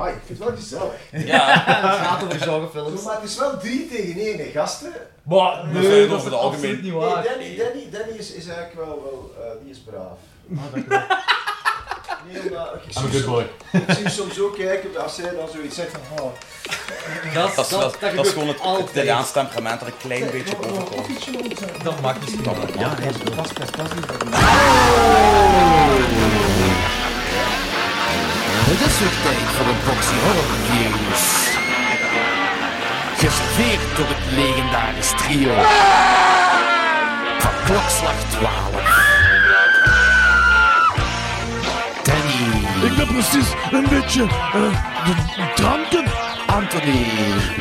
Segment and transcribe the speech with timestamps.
[0.00, 1.26] Maar ik vind het wel gezellig.
[1.26, 3.02] Ja, het gaat over genrefilms.
[3.02, 4.92] Maar het is wel drie tegen één, hè, gasten.
[5.22, 7.22] Maar zijn nee, dat is toch algemeen- niet Nee, waar.
[7.22, 10.18] Danny, Danny, Danny is, is eigenlijk wel, wel eh, die is braaf.
[12.32, 13.46] Nee, omdat ik I'm a zie, good boy.
[13.86, 16.32] ik zie soms ook kijken als zij dan zoiets zegt van, oh,
[17.34, 18.90] Dat, Dat is, dat, dat is gewoon het, het.
[18.90, 21.84] Italiaans temperament er een klein beetje overkomt.
[21.84, 22.54] Dat mag misschien wel.
[22.78, 24.06] Ja, hij is pas, pas, pas niet.
[28.72, 31.24] Het is weer tijd voor een boxy horror reviews.
[33.16, 35.54] Geserveerd door het legendarisch trio.
[37.38, 39.10] Van klokslag 12.
[42.02, 42.90] Danny.
[42.90, 46.04] Ik ben precies een beetje uh, dranken.
[46.46, 47.04] Anthony.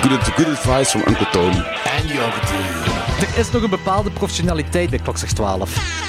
[0.01, 1.63] Good, good advice from Uncle Tony.
[1.98, 2.63] En Jordi.
[3.20, 6.09] Er is nog een bepaalde professionaliteit bij klokslag 12.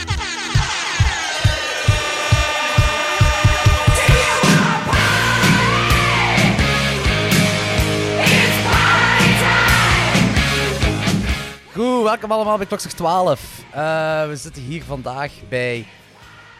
[12.10, 13.64] Welkom allemaal bij klokslag 12.
[13.72, 15.86] Eh, we zitten hier vandaag bij,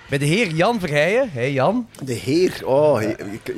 [0.08, 1.30] bij de heer Jan Verheijen.
[1.30, 1.88] Hey Jan.
[2.02, 3.14] De heer, oh, he,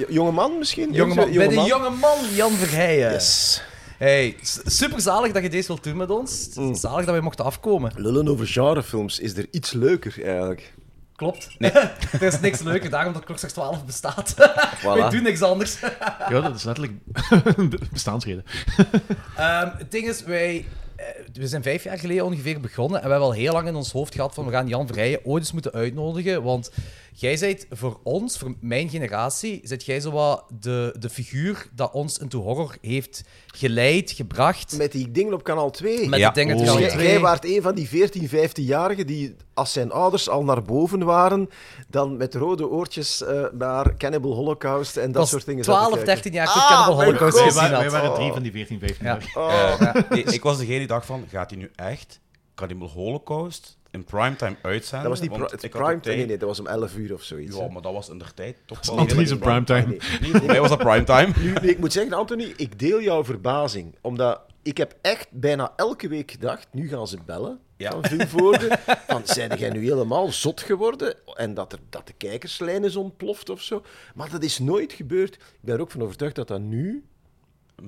[0.08, 0.92] jonge man misschien?
[0.92, 3.12] Jongeman, bij de jonge man Jan Verheijen.
[3.12, 3.62] Yes.
[3.98, 6.48] Hey, super zalig dat je deze wilt doen met ons.
[6.72, 7.92] Zalig dat wij mochten afkomen.
[7.96, 10.74] Lullen over genrefilms, is er iets leuker eigenlijk?
[11.16, 11.48] Klopt.
[12.12, 14.34] er is niks leuker, daarom dat klokslag 12 bestaat.
[14.82, 15.80] Wij doen niks anders.
[16.28, 16.98] Ja, dat is letterlijk
[17.70, 18.44] be- bestaansreden.
[19.36, 20.64] Ehm, het ding is, wij...
[21.02, 23.74] eh, We zijn vijf jaar geleden ongeveer begonnen en we hebben al heel lang in
[23.74, 26.70] ons hoofd gehad van we gaan Jan Verheijen ooit eens moeten uitnodigen, want
[27.14, 31.92] jij zijt voor ons, voor mijn generatie, zit jij zo wat de, de figuur dat
[31.92, 34.76] ons into horror heeft geleid, gebracht.
[34.76, 36.08] Met die dingen op kanaal 2.
[36.08, 36.28] Met Ja.
[36.28, 36.60] de dingen Oh.
[36.60, 37.08] Dus tussen jij, twee.
[37.12, 41.48] jij waart een van die 14, 15-jarigen die, als zijn ouders al naar boven waren,
[41.88, 45.96] dan met rode oortjes eh, naar Cannibal Holocaust en dat was soort dingen 12, zaten
[46.04, 46.12] kijken.
[46.14, 47.80] 13 jaar toen Ah, Cannibal Holocaust gezien wij, had.
[47.80, 48.32] wij waren drie Oh.
[48.32, 49.18] van die 14, 15 Ja.
[49.34, 49.94] jaar.
[49.96, 52.20] Eh, nee, ik was degene die dacht van, gaat hij nu echt
[52.54, 55.08] Cannibal Holocaust in primetime uitzenden?
[55.08, 56.60] Dat was niet Want pri- het ik had prime op tijd- Nee, nee, dat was
[56.60, 57.56] om 11 uur of zoiets.
[57.56, 57.68] Ja, hè.
[57.68, 58.98] maar dat was in de tijd toch wel...
[58.98, 59.86] Anthony is een primetime.
[59.86, 59.98] Nee.
[60.20, 61.32] Nee, voor mij was dat primetime.
[61.62, 63.96] Nu, ik moet zeggen, Anthony, ik deel jouw verbazing.
[64.00, 67.90] Omdat ik heb echt bijna elke week gedacht, nu gaan ze bellen Ja.
[67.90, 68.78] van Vilvoorde.
[69.08, 71.14] van, zijn jij nu helemaal zot geworden?
[71.34, 73.82] En dat, er, dat de kijkerslijn is ontploft of zo.
[74.14, 75.34] Maar dat is nooit gebeurd.
[75.34, 77.04] Ik ben er ook van overtuigd dat dat nu,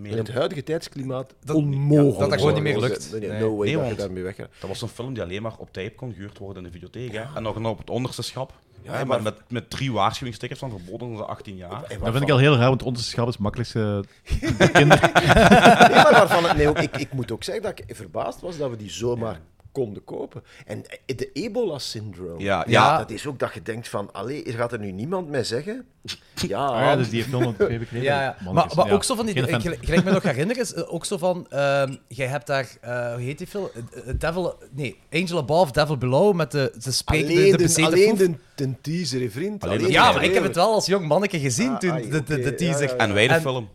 [0.03, 3.09] in het huidige tijdsklimaat, Dat- onmogelijk dat dat gewoon niet meer lukt.
[3.12, 3.41] Nee, Nee.
[3.41, 4.49] no way Nee, dat je daarmee weg gaat.
[4.60, 7.12] Dat was een film die alleen maar op tape kon gehuurd worden in de videotheek.
[7.12, 7.22] Hè?
[7.37, 8.53] En nog op het onderste schap.
[8.82, 11.71] Ja, maar- maar met, met drie waarschuwingstickets van verboden onder de 18 jaar.
[12.00, 14.05] Dat vind ik al heel raar, want onderschap is het makkelijkste
[14.72, 15.00] kinder.
[15.15, 18.71] Nee, maar waarvan nee, ook, ik, ik moet ook zeggen dat ik verbaasd was dat
[18.71, 19.41] we die zomaar
[19.75, 20.43] konden kopen.
[20.67, 22.99] En de ebola-syndroom, Ja, ja.
[22.99, 25.85] dat is ook dat je denkt van, allee, gaat er nu niemand mij zeggen?
[26.49, 28.03] Ja, Ah, ja, dus die film van twee geleden.
[28.03, 28.35] Ja, ja.
[28.35, 28.93] Maar, Mannetjes, maar ja.
[28.93, 29.35] ook zo van die...
[29.35, 31.47] Gelijk, gelijk ik me nog herinner is, eh, ook zo van...
[31.51, 32.69] ehm, jij hebt daar...
[32.81, 33.69] eh, hoe heet die film?
[33.75, 34.59] Eh, eh, Devil...
[34.71, 36.73] Nee, Angel Above, Devil Below, met de...
[36.85, 39.62] De, alleen, de de, bezeten alleen de, de teaser, hè, vriend.
[39.62, 41.79] Alleen Alleen de- Ja, de maar ik heb het wel als jong manneke gezien Ah,
[41.79, 42.83] toen, ai, de, de, de teaser.
[42.83, 42.99] ja, ja, ja.
[43.05, 43.69] En wij de En- film.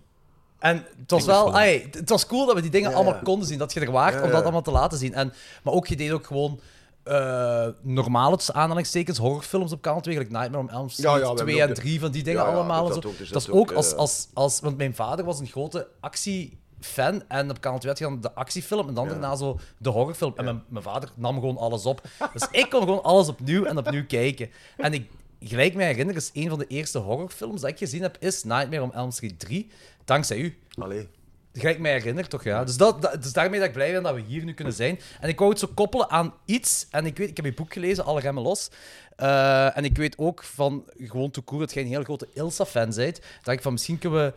[0.59, 1.53] En het was wel...
[1.53, 3.19] het was cool dat we die dingen Ja, allemaal ja.
[3.23, 3.57] konden zien.
[3.57, 5.13] Dat je er waart Ja, om dat allemaal te laten zien.
[5.13, 5.33] En,
[5.63, 6.59] maar ook, je deed ook gewoon...
[7.03, 11.21] eh normale tussen aanhalingstekens, horrorfilms op kanaal 2, gelijk Nightmare on Elm Street Ja, ja,
[11.21, 12.87] we hebben 2 en ook de- 3 van die dingen allemaal.
[12.87, 13.07] dat en zo.
[13.07, 14.59] ook, dus dat is ook, als, als, als...
[14.59, 18.33] Want mijn vader was een grote actiefan en op kanaal 2 had je dan de
[18.33, 20.33] actiefilm en dan daarna zo de horrorfilm.
[20.35, 22.01] En mijn, mijn vader nam gewoon alles op.
[22.33, 24.49] Dus ik kon gewoon alles opnieuw en opnieuw kijken.
[24.77, 25.09] En ik,
[25.41, 28.81] gelijk mij herinner, is een van de eerste horrorfilms dat ik gezien heb, is Nightmare
[28.81, 29.69] on Elm Street 3.
[30.05, 30.57] Dankzij u.
[30.77, 31.07] Allee.
[31.53, 32.43] Gelijk mij herinner, toch?
[32.43, 32.63] Ja.
[32.63, 34.99] Dus, dat, dat- dus daarmee dat ik blij ben dat we hier nu kunnen zijn.
[35.19, 36.87] En ik wou het zo koppelen aan iets.
[36.89, 38.69] En ik weet, ik heb je boek gelezen, Alle Remmen Los.
[39.15, 43.19] Eh, en ik weet ook van, gewoon to dat jij een heel grote Ilsa-fan bent.
[43.43, 44.33] Dat ik van, misschien kunnen we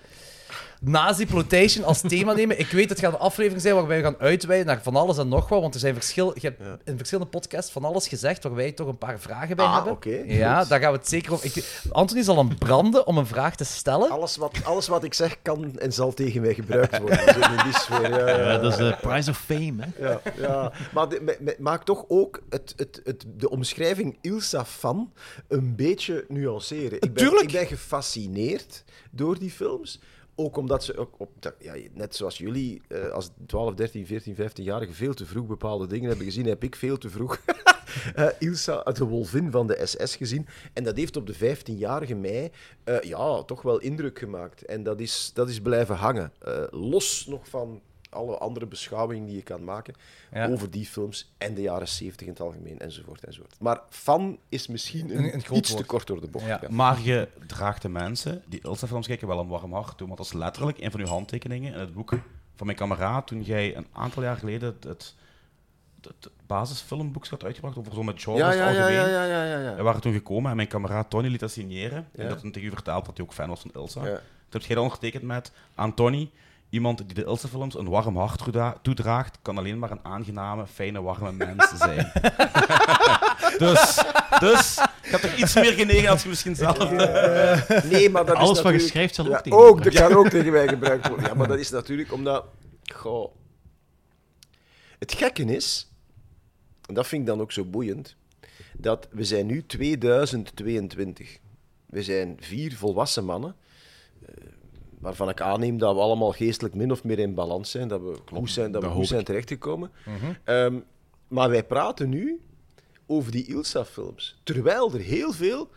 [0.80, 2.58] Nazi-plotation als thema nemen.
[2.58, 5.18] Ik weet dat het gaat een aflevering zijn waarbij we gaan uitweiden naar van alles
[5.18, 5.60] en nog wat.
[5.60, 8.86] Want er zijn verschil, je hebt in verschillende podcasts van alles gezegd waar wij toch
[8.88, 9.92] een paar vragen bij Ah, hebben.
[9.92, 10.68] oké, Ja, goed.
[10.68, 11.46] daar gaan we het zeker over...
[11.46, 14.10] Ik, Anthony zal aan branden om een vraag te stellen.
[14.10, 17.20] Alles, wat, alles wat ik zeg kan en zal tegen mij gebruikt worden.
[17.66, 18.58] In sfeer, ja, ja, Ja, ja.
[18.58, 20.04] dat is de prize of fame, hè.
[20.08, 20.72] Ja, ja.
[20.92, 25.12] maar de, me- me- maak toch ook het, het, het, de omschrijving Ilsa-fan
[25.48, 26.92] een beetje nuanceren.
[26.92, 27.42] Ik ben, Tuurlijk.
[27.42, 30.00] ik ben gefascineerd door die films.
[30.42, 34.94] Ook omdat ze, ook op, ja, net zoals jullie, eh, als 12, 13, 14, 15-jarigen
[34.94, 37.38] veel te vroeg bepaalde dingen hebben gezien, heb ik veel te vroeg
[38.14, 40.46] eh, Ilsa, de wolvin van de SS, gezien.
[40.72, 42.52] En dat heeft op de 15-jarige mij
[42.84, 44.64] eh, ja, toch wel indruk gemaakt.
[44.64, 46.32] En dat is, dat is blijven hangen.
[46.70, 47.80] Los nog van
[48.12, 49.94] alle andere beschouwingen die je kan maken
[50.32, 50.48] Ja.
[50.48, 53.54] over die films en de jaren 70 in het algemeen, enzovoort, enzovoort.
[53.60, 56.46] Maar fan is misschien een, Een- een groot iets te kort door de bocht.
[56.46, 56.60] Ja.
[56.70, 60.06] Maar je draagt de mensen die Ilsa-films kijken wel een warm hart toe.
[60.06, 62.10] Want dat is letterlijk een van uw handtekeningen in het boek
[62.56, 63.26] van mijn kameraad.
[63.26, 65.14] Toen jij een aantal jaar geleden het, het,
[66.46, 68.92] basisfilmboek had uitgebracht over zo met genres Ja, ja, algemeen.
[68.92, 69.74] ja, ja, ja, ja, ja.
[69.74, 72.08] We waren toen gekomen en mijn kameraad Tony liet dat signeren.
[72.14, 74.06] En dat toen tegen u verteld dat hij ook fan was van Ilsa.
[74.06, 74.14] Ja.
[74.14, 76.30] Toen heb jij dat ondertekend met aan Tony.
[76.72, 81.02] Iemand die de Ilse-films een warm hart toedra- toedraagt, kan alleen maar een aangename, fijne,
[81.02, 82.12] warme mens zijn.
[83.64, 84.02] dus,
[84.40, 86.78] dus, ik heb toch iets meer genegen als je misschien zelf...
[87.90, 88.88] Nee, maar dat Alles is wat je natuurlijk...
[88.88, 91.26] schrijft zal ook Ja, tegen ook, dat kan ook tegen mij gebruikt worden.
[91.26, 92.44] Ja, maar dat is natuurlijk omdat...
[92.94, 93.34] Goh.
[94.98, 95.90] Het gekke is,
[96.86, 98.16] en dat vind ik dan ook zo boeiend,
[98.72, 101.38] dat we zijn nu 2022.
[101.86, 103.70] We zijn vier volwassen mannen, eh,
[105.02, 108.16] waarvan ik aanneem dat we allemaal geestelijk min of meer in balans zijn, dat we
[108.26, 109.90] goed zijn, dat we goed zijn terechtgekomen.
[110.44, 110.78] Ehm,
[111.28, 112.40] maar wij praten nu
[113.06, 115.70] over die Ilsa-films, terwijl er heel veel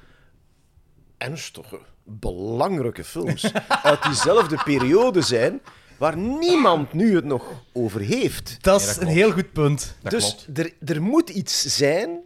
[1.17, 3.51] ernstige, belangrijke films
[3.83, 5.61] uit diezelfde periode zijn,
[5.97, 8.57] waar niemand nu het nog over heeft.
[8.63, 9.95] Dat is dat een heel goed punt.
[10.01, 12.19] Dat dus er, er moet iets zijn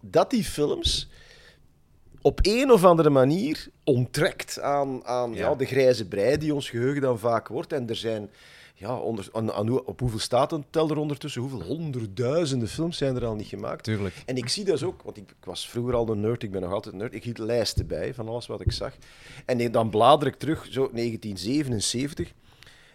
[0.00, 1.08] dat die films
[2.20, 5.48] op een of andere manier onttrekt aan, aan ja.
[5.48, 5.54] Ja.
[5.54, 7.72] de grijze brei die ons geheugen dan vaak wordt.
[7.72, 8.30] En er zijn,
[8.74, 11.40] ja, onder, aan, op hoeveel staat een tel er ondertussen?
[11.40, 13.84] Hoeveel honderdduizenden films zijn er al niet gemaakt?
[13.84, 14.14] Tuurlijk.
[14.26, 16.60] En ik zie dat ook, want ik, ik was vroeger al een nerd, ik ben
[16.60, 17.14] nog altijd een nerd.
[17.14, 18.94] Ik hield lijsten bij van alles wat ik zag.
[19.44, 22.32] En dan blader ik terug, zo 1977.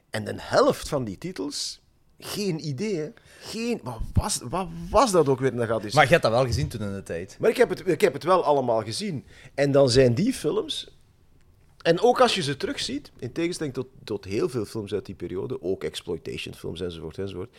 [0.10, 1.81] En de helft van die titels,
[2.26, 3.14] geen idee.
[3.40, 5.56] Geen, wat, was, wat was dat ook weer?
[5.56, 5.94] Dat gaat dus...
[5.94, 7.38] Maar je hebt dat wel gezien toen in de tijd.
[7.40, 9.26] Maar ik heb, het, ik heb het wel allemaal gezien.
[9.54, 10.96] En dan zijn die films.
[11.82, 15.16] En ook als je ze terugziet, in tegenstelling tot, tot heel veel films uit die
[15.16, 17.56] periode, ook exploitation films enzovoort, enzovoort,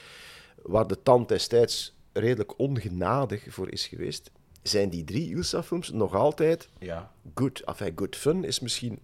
[0.62, 4.30] waar de tand destijds redelijk ongenadig voor is geweest,
[4.62, 7.12] zijn die drie Ilsa-films nog altijd Ja.
[7.34, 7.60] good.
[7.60, 8.98] Enfin, good fun is misschien...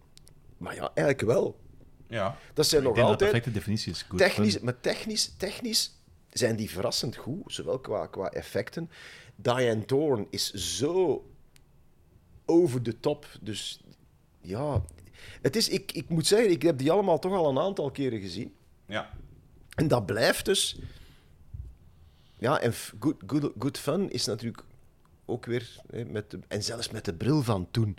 [0.57, 1.57] Maar ja, eigenlijk wel.
[2.09, 2.37] Ja.
[2.55, 3.43] Dat zijn Ik nog denk dat de altijd...
[3.43, 4.03] perfecte definitie is.
[4.03, 5.93] Good Technisch, maar technisch, technisch
[6.31, 8.91] zijn die verrassend goed, zowel qua, qua effecten.
[9.37, 11.25] Diane Thorne is zo
[12.47, 13.27] over de top.
[13.41, 13.81] Dus
[14.41, 14.85] ja,
[15.43, 18.21] het is, ik, ik moet zeggen, ik heb die allemaal toch al een aantal keren
[18.21, 18.55] gezien.
[18.87, 19.11] Ja.
[19.75, 20.79] En dat blijft dus.
[22.39, 24.65] Ja, en good, good, good fun is natuurlijk
[25.25, 25.77] ook weer.
[25.91, 27.97] Hè, met de, en zelfs met de bril van toen.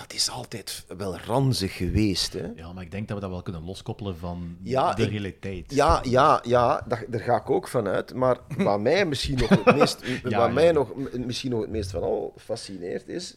[0.00, 2.32] Dat is altijd wel ranzig geweest.
[2.32, 2.46] Hè?
[2.56, 5.74] Ja, maar ik denk dat we dat wel kunnen loskoppelen van Ja, de realiteit.
[5.74, 8.14] Ja, ja, ja dat, daar ga ik ook van uit.
[8.14, 12.02] Maar wat mij misschien nog het meest, wat mij nog, misschien nog het meest van
[12.02, 13.36] al fascineert is.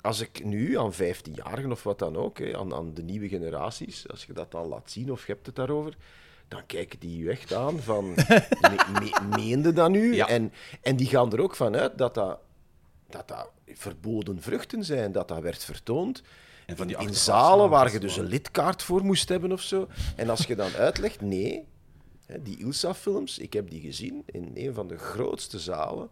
[0.00, 4.08] Als ik nu aan 15-jarigen of wat dan ook, hè, aan, aan de nieuwe generaties,
[4.08, 5.96] als je dat dan laat zien of je hebt het daarover,
[6.48, 10.14] dan kijken die je echt aan van, me, me- meende dat nu?
[10.14, 10.28] Ja.
[10.28, 10.52] En,
[10.82, 12.38] en die gaan er ook van uit dat dat,
[13.08, 16.22] dat dat verboden vruchten zijn, dat dat werd vertoond.
[16.66, 19.88] En van die in zalen waar je dus een lidkaart voor moest hebben of zo.
[20.16, 21.66] En als je dan uitlegt, nee,
[22.40, 26.10] die Ilsa-films, ik heb die gezien in een van de grootste zalen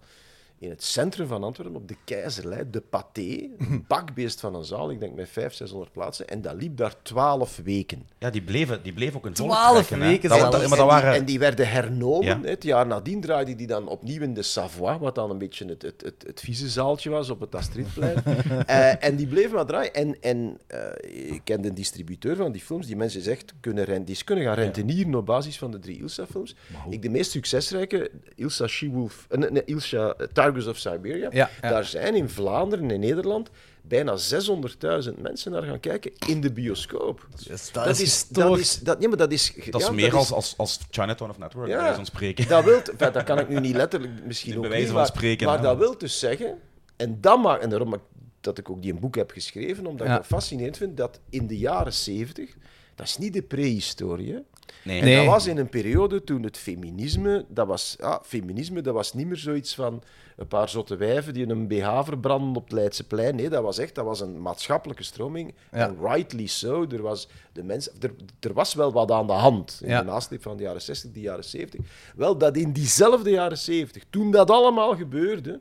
[0.58, 4.90] in het centrum van Antwerpen, op de Keizerlei, de Pathé, een bakbeest van een zaal,
[4.90, 8.08] ik denk met 500, 600 plaatsen, en dat liep daar twaalf weken.
[8.18, 11.14] Ja, die bleven, die bleven ook een Twaalf weken Dat, dat, maar waren...
[11.14, 12.26] en die werden hernomen.
[12.26, 12.40] Ja.
[12.40, 12.48] hè.
[12.48, 15.82] Het jaar nadien draaide die dan opnieuw in de Savoie, wat dan een beetje het,
[15.82, 18.14] het, het, het vieze zaaltje was op het Astridplein.
[18.66, 19.94] Eh, en die bleven maar draaien.
[19.94, 24.04] En, en eh, ik ken de distributeur van die films, die mensen zegt, kunnen, ren-
[24.04, 26.54] die is kunnen gaan rentenieren op basis van de drie Ilsa-films.
[26.90, 30.14] Ik de meest succesrijke, Ilsa She-Wolf, eh, nee, nee, Ilsa
[30.54, 31.70] of Siberia, Ja, ja.
[31.70, 33.50] daar zijn in Vlaanderen en Nederland
[33.82, 37.26] bijna 600.000 mensen naar gaan kijken in de bioscoop.
[37.30, 40.54] Dat is, dat is, dat, nee, maar dat is, Dat is ja, meer als, als,
[40.56, 42.48] als Chinatown of Network, bij wijze van spreken.
[42.48, 45.46] Dat, wilt, enfin, dat kan ik nu niet letterlijk misschien ook niet, van maar, spreken,
[45.46, 46.58] maar dat wil dus zeggen,
[46.96, 47.94] en, dat maakt, en daarom
[48.40, 50.12] dat ik ook die een boek heb geschreven, omdat Ja.
[50.12, 52.54] ik het fascinerend vind, dat in de jaren 70,
[52.94, 54.44] dat is niet de prehistorie.
[54.84, 54.98] Nee.
[54.98, 55.16] En Nee.
[55.16, 59.26] dat was in een periode toen het feminisme, dat was, ja, feminisme, dat was niet
[59.26, 60.02] meer zoiets van
[60.36, 63.36] een paar zotte wijven die een BH verbranden op het Leidseplein.
[63.36, 65.54] Nee, dat was echt, dat was een maatschappelijke stroming.
[65.72, 65.78] Ja.
[65.78, 66.86] En rightly so.
[66.88, 69.98] Er was, de mensen, er, er was wel wat aan de hand in Ja.
[69.98, 71.80] de nasleep van de jaren 60, de jaren 70.
[72.16, 75.60] Wel, dat in diezelfde jaren 70, toen dat allemaal gebeurde,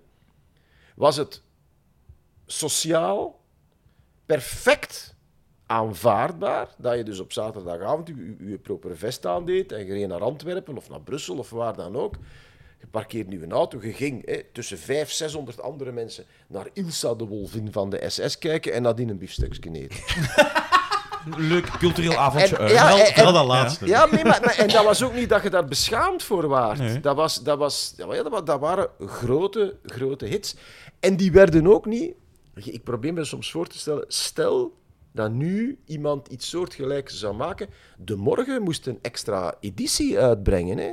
[0.96, 1.42] was het
[2.46, 3.40] sociaal
[4.26, 5.15] perfect
[5.66, 10.08] aanvaardbaar dat je dus op zaterdagavond je, je, je proper vest aandeed en je reed
[10.08, 12.14] naar Antwerpen of naar Brussel of waar dan ook.
[12.80, 17.14] Je parkeerde nu een auto, je ging hè, tussen 500, 600 andere mensen naar Ilsa
[17.14, 20.00] de Wolvin van de SS kijken en nadien een biefstukje eten.
[21.38, 22.72] leuk cultureel avondje En- uit.
[22.72, 23.86] ja, Vooral, en- dat laatste.
[23.88, 26.78] Ja, nee, maar, maar- en dat was ook niet dat je daar beschaamd voor waart.
[26.80, 27.00] Nee.
[27.00, 30.56] Dat, was, dat, was, ja, dat, dat waren grote, grote hits.
[31.00, 32.14] En die werden ook niet...
[32.54, 34.74] Ik probeer me soms voor te stellen, stel
[35.16, 37.70] dat nu iemand iets soortgelijks zou maken.
[37.98, 40.78] De Morgen moest een extra editie uitbrengen.
[40.78, 40.92] Hè?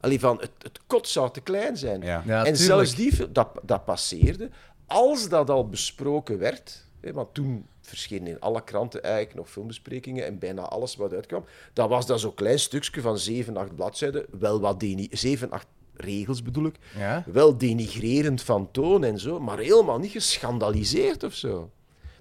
[0.00, 2.00] Allee, van, het, het kot zou te klein zijn.
[2.02, 2.22] Ja.
[2.26, 2.56] Ja, en tuurlijk.
[2.56, 4.50] zelfs die, dat, dat passeerde.
[4.86, 10.26] Als dat al besproken werd, hè, want toen verschenen in alle kranten eigenlijk nog filmbesprekingen
[10.26, 14.26] en bijna alles wat uitkwam, dan was dat zo'n klein stukje van 7, 8 bladzijden,
[14.38, 15.66] wel wat deni 7, 8
[15.96, 17.24] regels bedoel ik, Ja?
[17.32, 21.70] wel denigrerend van toon en zo, maar helemaal niet geschandaliseerd of zo.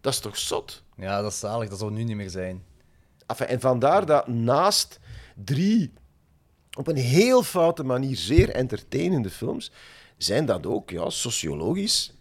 [0.04, 0.84] Dat is toch zot?
[0.96, 1.70] ja, dat is zalig.
[1.70, 2.64] Dat zou nu niet meer zijn.
[3.28, 5.00] Enfin, en vandaar dat naast
[5.36, 5.94] drie
[6.78, 9.72] op een heel foute manier zeer entertainende films,
[10.18, 12.14] zijn dat ook ja, sociologisch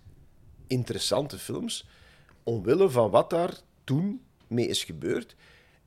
[0.66, 1.86] interessante films,
[2.42, 5.36] omwille van wat daar toen mee is gebeurd.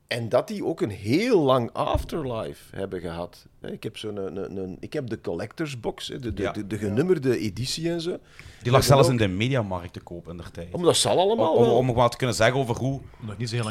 [0.06, 3.46] En dat die ook een heel lang afterlife hebben gehad.
[3.66, 6.42] Hè, Ik heb, zo'n, een, een, een- ik heb de collectors box, hè, de, de,
[6.42, 6.52] Ja.
[6.52, 8.18] de, de genummerde editie en zo.
[8.62, 10.74] Die lag zelfs in de mediamarkt te koop in der tijd.
[10.74, 13.54] Om dat zal allemaal om, om wat te kunnen zeggen over hoe Nog niet zo
[13.54, 13.64] heel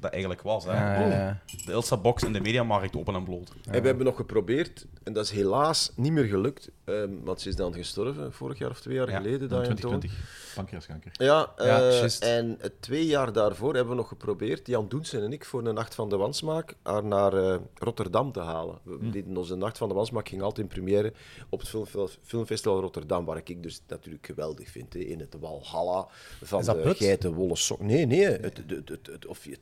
[0.00, 0.64] dat eigenlijk was.
[0.64, 0.72] Hè.
[0.72, 1.40] Ja, ja, ja.
[1.66, 3.52] De Ilsa-box in de mediamarkt open en bloot.
[3.70, 7.48] En we hebben nog geprobeerd, en dat is helaas niet meer gelukt, ehm, want ze
[7.48, 9.48] is dan gestorven, vorig jaar of twee jaar Ja, geleden.
[9.48, 9.62] Toon.
[9.62, 10.12] 2020.
[10.54, 11.10] Pancreaskanker.
[11.12, 15.44] Ja, eh, en eh, twee jaar daarvoor hebben we nog geprobeerd, Jan Doensen en ik,
[15.44, 18.77] voor de Nacht van de Wansmaak haar naar eh, Rotterdam te halen.
[18.82, 19.10] We Hm.
[19.10, 21.12] deden onze Nacht van de Wansmaak ging altijd in première
[21.48, 21.74] op het
[22.24, 26.06] Filmfestival Rotterdam, waar ik dus natuurlijk geweldig vind, hè, in het Walhalla
[26.42, 27.80] van Is dat de geitenwolle sok.
[27.80, 29.58] Nee, nee, het, het, het, of het,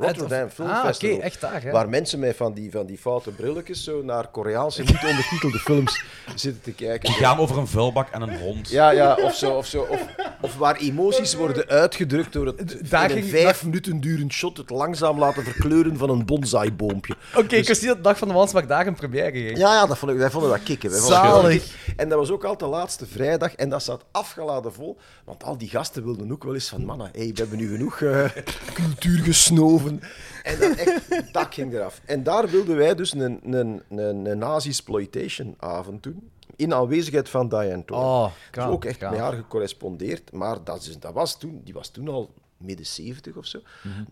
[0.00, 0.88] Rotterdam of- Film Ah,
[1.20, 1.70] echt daar?
[1.72, 6.04] Waar mensen met van die, van die foute brilletjes zo naar Koreaanse niet ondertitelde films
[6.34, 7.08] zitten te kijken.
[7.10, 8.68] Die gaan over een vuilbak en een hond.
[8.70, 9.50] Ja, ja, of zo.
[9.56, 10.06] Of, zo of,
[10.40, 14.56] of waar emoties worden uitgedrukt door het Daar in een ging- vijf minuten durend shot
[14.56, 17.16] het langzaam laten verkleuren van een bonsai-boompje.
[17.36, 19.58] Oké, ik wist niet dat de dag van de Wansmaak daar een première ging.
[19.58, 20.90] Ja, ja, dat vond ik, wij vonden dat kicken.
[20.90, 21.76] Zalig.
[21.96, 24.98] En dat was ook al de laatste vrijdag en dat zat afgeladen vol.
[25.24, 28.00] Want al die gasten wilden ook wel eens van, mannen, hey, we hebben nu genoeg
[28.00, 28.30] eh,
[28.74, 30.00] cultuur gesnoven.
[30.42, 32.00] En dat, echt, dat ging eraf.
[32.04, 36.30] En daar wilden wij dus een, een, een, een nazi-exploitation-avond doen.
[36.56, 37.98] In aanwezigheid van Diane Toor.
[37.98, 40.32] Oh, dus ook echt met haar gecorrespondeerd.
[40.32, 43.60] Maar dat, is, dat was toen, die was toen al midden 70 of zo.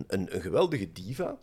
[0.07, 1.37] een, een geweldige diva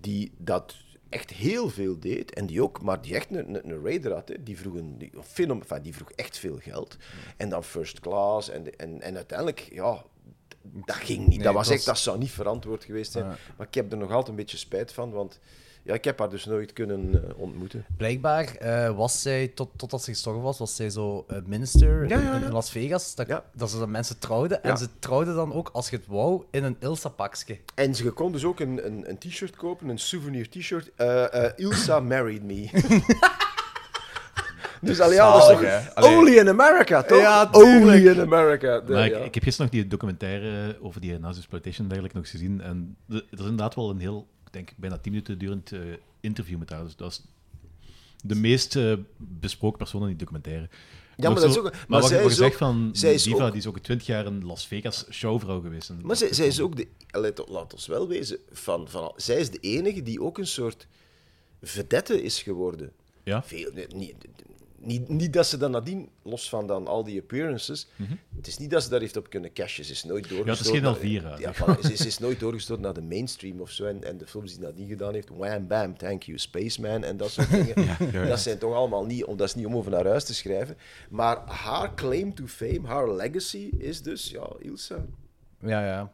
[0.00, 0.74] die dat
[1.08, 2.32] echt heel veel deed.
[2.34, 4.28] En die ook, maar die echt een, een, raider had.
[4.28, 4.42] Hè.
[4.42, 6.96] Die, vroeg een, die, film, enfin, die vroeg echt veel geld.
[7.36, 8.48] En dan first class.
[8.48, 10.04] En, en, en uiteindelijk, ja,
[10.62, 11.28] dat ging niet.
[11.28, 13.26] Nee, dat, was echt, dat zou niet verantwoord geweest zijn.
[13.56, 15.40] Maar ik heb er nog altijd een beetje spijt van, want
[15.84, 17.84] ja, ik heb haar dus nooit kunnen eh, ontmoeten.
[17.96, 22.18] Blijkbaar eh, was zij, tot, totdat ze gestorven was, was zij zo eh, minister Ja,
[22.18, 22.46] ja, in- ja.
[22.46, 23.14] in Las Vegas.
[23.14, 23.44] Dat, Ja.
[23.54, 24.58] dat ze dan mensen trouwden.
[24.62, 24.70] Ja.
[24.70, 27.58] En ze trouwden dan ook, als je het wou, in een Ilsa-pakje.
[27.74, 30.90] En ze kon dus ook een, een, een t-shirt kopen, een souvenir t-shirt.
[30.96, 32.68] Eh, eh, Ilsa married me.
[34.80, 35.94] dus allee, ja, dat Zalig?
[35.94, 36.16] Allee.
[36.16, 37.18] only in America, toch?
[37.20, 38.80] Ja, only in America.
[38.80, 39.16] De- Maar ja.
[39.18, 42.60] ik, ik heb gisteren nog die documentaire over die nazi-exploitation en dergelijke nog gezien.
[42.60, 44.26] En de- er is inderdaad wel een heel,
[44.56, 45.80] ik denk bijna tien minuten durend eh,
[46.20, 46.84] interview met haar.
[46.84, 47.22] Dus dat is
[48.22, 50.68] de meest eh, besproken persoon in die documentaire.
[51.16, 53.14] Ja, maar Nog dat zo- is ook- maar Maar wat zij is ook- van zij
[53.14, 55.92] is Diva, ook- die is ook twintig jaar een Las Vegas showvrouw geweest.
[56.02, 56.86] Maar zij, zij is ook de...
[57.48, 60.86] laat ons wel wezen, van, van, zij is de enige die ook een soort
[61.62, 62.92] vedette is geworden.
[63.22, 63.42] Ja.
[63.42, 64.14] Veel, niet,
[64.86, 67.88] niet, niet dat ze dan nadien, los van dan al die appearances,
[68.36, 69.84] het is niet dat ze daar heeft op kunnen cashen.
[69.84, 70.72] Ze is nooit doorgestoten.
[70.72, 71.80] geen naar- Elvira, Ja, zeg voilà.
[71.80, 73.84] ze, is- ze is nooit doorgestoten naar de mainstream of zo.
[73.84, 77.30] En, en de films die nadien gedaan heeft, wham, bam, thank you, Spaceman en dat
[77.30, 77.74] soort dingen.
[78.28, 80.76] Dat zijn toch allemaal niet, om, dat is niet om over naar huis te schrijven.
[81.10, 85.04] Maar haar claim to fame, haar legacy is dus, ja, Ilsa.
[85.60, 86.12] Ja, ja.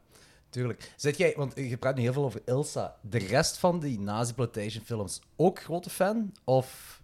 [0.50, 0.92] Tuurlijk.
[0.96, 2.96] Zit jij, want je praat nu heel veel over Ilsa.
[3.02, 6.32] De rest van die nazi-exploitation films ook grote fan?
[6.44, 6.99] Of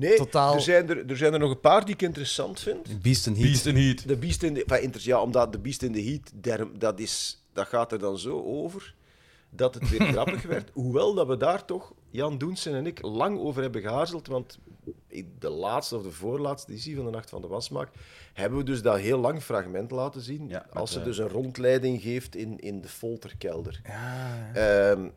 [0.00, 3.02] Nee, Totaal- er, zijn er, er zijn er nog een paar die ik interessant vind.
[3.02, 3.48] Beast and Heat?
[3.50, 4.08] Beast in Heat.
[4.08, 7.44] De Beast in enfin, inter- ja, omdat de Beast in the Heat, derm- dat, is,
[7.52, 8.94] dat gaat er dan zo over
[9.50, 10.70] dat het weer grappig werd.
[10.72, 14.26] Hoewel dat we daar toch, Jan Doensen en ik, lang over hebben geaarzeld.
[14.26, 14.58] Want
[15.38, 17.88] de laatste of de voorlaatste editie van de Nacht van de Wasmaak
[18.32, 20.48] hebben we dus dat heel lang fragment laten zien.
[20.48, 23.80] Ja, als ze dus een rondleiding geeft in, in de folterkelder.
[24.54, 25.08] Ehm,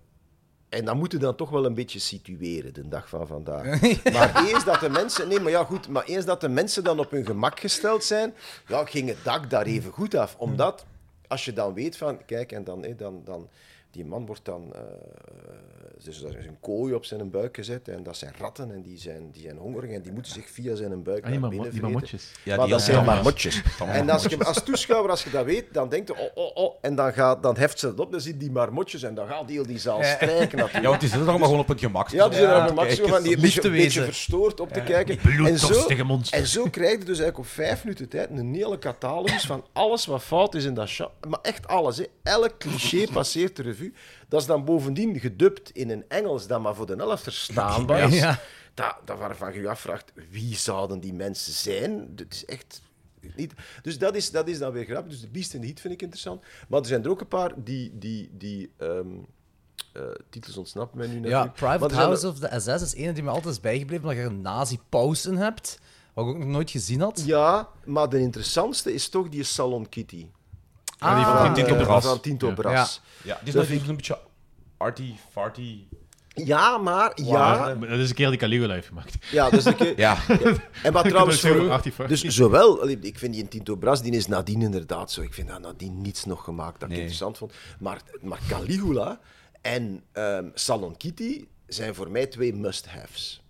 [0.73, 3.81] en dat moeten we dan toch wel een beetje situeren, de dag van vandaag.
[4.13, 5.27] Maar eens dat de mensen...
[5.27, 5.87] Nee, maar ja, goed.
[5.87, 8.33] Maar eens dat de mensen dan op hun gemak gesteld zijn,
[8.67, 10.35] ja, ging het dak daar even goed af.
[10.37, 10.85] Omdat,
[11.27, 12.25] als je dan weet van...
[12.25, 12.85] Kijk, en dan...
[12.97, 13.49] dan, dan
[13.93, 14.73] die man wordt dan...
[14.73, 14.81] eh,
[16.03, 18.97] dus er is een kooi op zijn buik gezet en dat zijn ratten en die
[18.99, 21.69] zijn, die zijn hongerig en die moeten zich via zijn buik Ah, die, naar binnen
[21.69, 21.91] die vreten.
[21.93, 22.31] marmotjes.
[22.43, 23.61] Ja, maar die dat zijn allemaal- marmotjes.
[23.79, 26.75] En als, je, als toeschouwer, als je dat weet, dan denkt je, oh, oh, oh,
[26.81, 29.27] en dan, gaat, dan heft ze het op, dan zie je die marmotjes en dan
[29.27, 30.71] gaat heel die zaal strijken natuurlijk.
[30.83, 32.09] Ja, want die zitten maar gewoon op het gemak.
[32.09, 35.19] Ja, die er op max zo van die een beetje, verstoord op te kijken.
[35.45, 35.87] En zo,
[36.31, 40.05] en zo krijg je dus eigenlijk op vijf minuten tijd een hele catalogus van alles
[40.05, 41.09] wat fout is in dat show.
[41.27, 41.97] Maar echt alles.
[41.97, 42.05] Hè.
[42.23, 43.82] Elk cliché passeert de revue.
[44.27, 48.19] Dat is dan bovendien gedubt in een Engels dat maar voor de helft verstaanbaar is.
[48.19, 48.39] Ja.
[48.73, 52.15] Dat, dat waarvan je je afvraagt, wie zouden die mensen zijn?
[52.15, 52.81] Dat is echt...
[53.35, 53.53] Niet.
[53.81, 55.11] Dus dat is, dat is dan weer grappig.
[55.11, 56.43] Dus de Beast in the Heat vind ik interessant.
[56.67, 57.97] Maar er zijn er ook een paar die...
[57.97, 59.07] die, die ehm,
[59.93, 61.29] eh, titels ontsnappen mij nu net.
[61.29, 64.29] Ja, Private House of the SS is ene die me altijd is bijgebleven, omdat je
[64.29, 65.79] een nazi-paus in hebt,
[66.13, 67.23] wat ik ook nog nooit gezien had.
[67.25, 70.27] Ja, maar de interessantste is toch die Salon Kitty.
[71.03, 72.07] Ah, die van Tinto Brass.
[72.07, 72.53] Van Tinto Ja.
[72.53, 73.01] Brass.
[73.23, 74.19] Ja, die is vind een beetje
[74.77, 75.83] arty, farty.
[76.35, 77.11] Ja, maar...
[77.15, 79.15] Ja, Dat is een keer die Caligula heeft gemaakt.
[79.31, 79.93] ja, dus een keer...
[80.07, 80.17] Ja,
[80.83, 84.61] En maar trouwens, voor- dus zowel, ik vind die in Tinto Brass, die is nadien
[84.61, 85.21] inderdaad zo.
[85.21, 87.53] Ik vind dat nadien niets nog gemaakt dat ik interessant vond.
[87.79, 89.19] Maar, maar Caligula
[89.61, 93.43] en ehm, Salon Kitty zijn voor mij twee must-haves.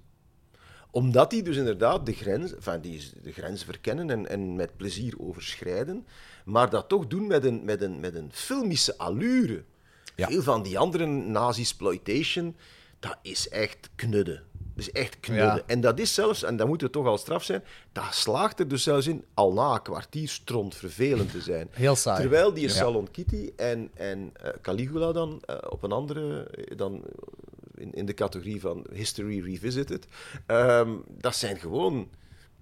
[0.92, 5.14] Omdat die dus inderdaad de grens, enfin, die de grens verkennen en, en met plezier
[5.20, 6.06] overschrijden,
[6.46, 9.64] maar dat toch doen met een, met een, met een filmische allure.
[10.16, 10.28] Ja.
[10.28, 12.56] Veel van die andere nazi-exploitation,
[13.00, 14.44] dat is echt knudden.
[14.76, 15.56] Dat is echt knudden.
[15.56, 15.62] Ja.
[15.66, 18.68] En dat is zelfs, en dat moet het toch al straf zijn, dat slaagt er
[18.68, 21.68] dus zelfs in al na een kwartier stront vervelend te zijn.
[21.72, 22.22] Heel saai.
[22.22, 27.04] Terwijl die Salon Kitty en, en eh, Caligula dan eh, op een andere, eh, dan
[27.76, 30.08] in, in de categorie van History Revisited,
[30.46, 32.10] ehm, dat zijn gewoon,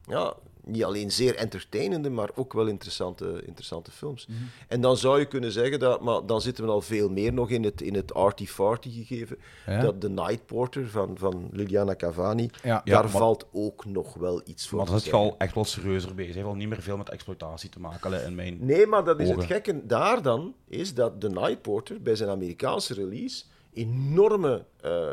[0.06, 0.34] ja,
[0.64, 4.26] niet alleen zeer entertainende, maar ook wel interessante, interessante films.
[4.28, 4.38] Mhm.
[4.68, 7.50] En dan zou je kunnen zeggen dat, maar dan zitten we al veel meer nog
[7.50, 9.82] in het, in het arty-farty gegeven, Ja.
[9.82, 12.82] dat The Night Porter van, van Liliana Cavani, Ja.
[12.84, 15.20] Ja, daar maar- valt ook nog wel iets voor maar dat is zeggen.
[15.22, 16.34] al echt wel serieuzer bezig.
[16.34, 18.58] Hij heeft al niet meer veel met exploitatie te maken, allee, in mijn...
[18.66, 22.30] Nee, maar dat is het gekke daar dan, is dat The Night Porter bij zijn
[22.30, 25.08] Amerikaanse release enorme eh,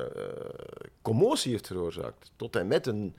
[1.02, 2.30] commotie heeft veroorzaakt.
[2.36, 3.14] Tot en met een,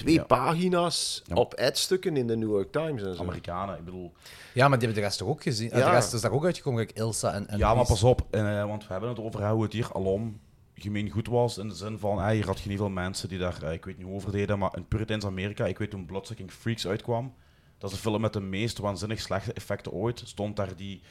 [0.00, 0.24] twee Ja.
[0.24, 1.34] pagina's Ja.
[1.34, 3.22] op ad-stukken in de New York Times en zo.
[3.22, 4.12] Amerikanen, ik bedoel...
[4.54, 5.68] Ja, maar die hebben de rest toch ook gezien?
[5.68, 5.74] Ja.
[5.74, 7.48] De rest is daar ook uitgekomen, kijk, Ilsa en...
[7.48, 10.40] en Ja, maar pas op, eh, want we hebben het over hoe het hier alom
[10.74, 11.58] gemeen goed was.
[11.58, 13.84] In de zin van, eh, hier had je niet veel mensen die daar, eh, ik
[13.84, 17.34] weet niet over deden, maar in Puriteins Amerika, ik weet toen Bloodsucking Freaks uitkwam,
[17.78, 21.02] dat is een film met de meest waanzinnig slechte effecten ooit, stond daar die,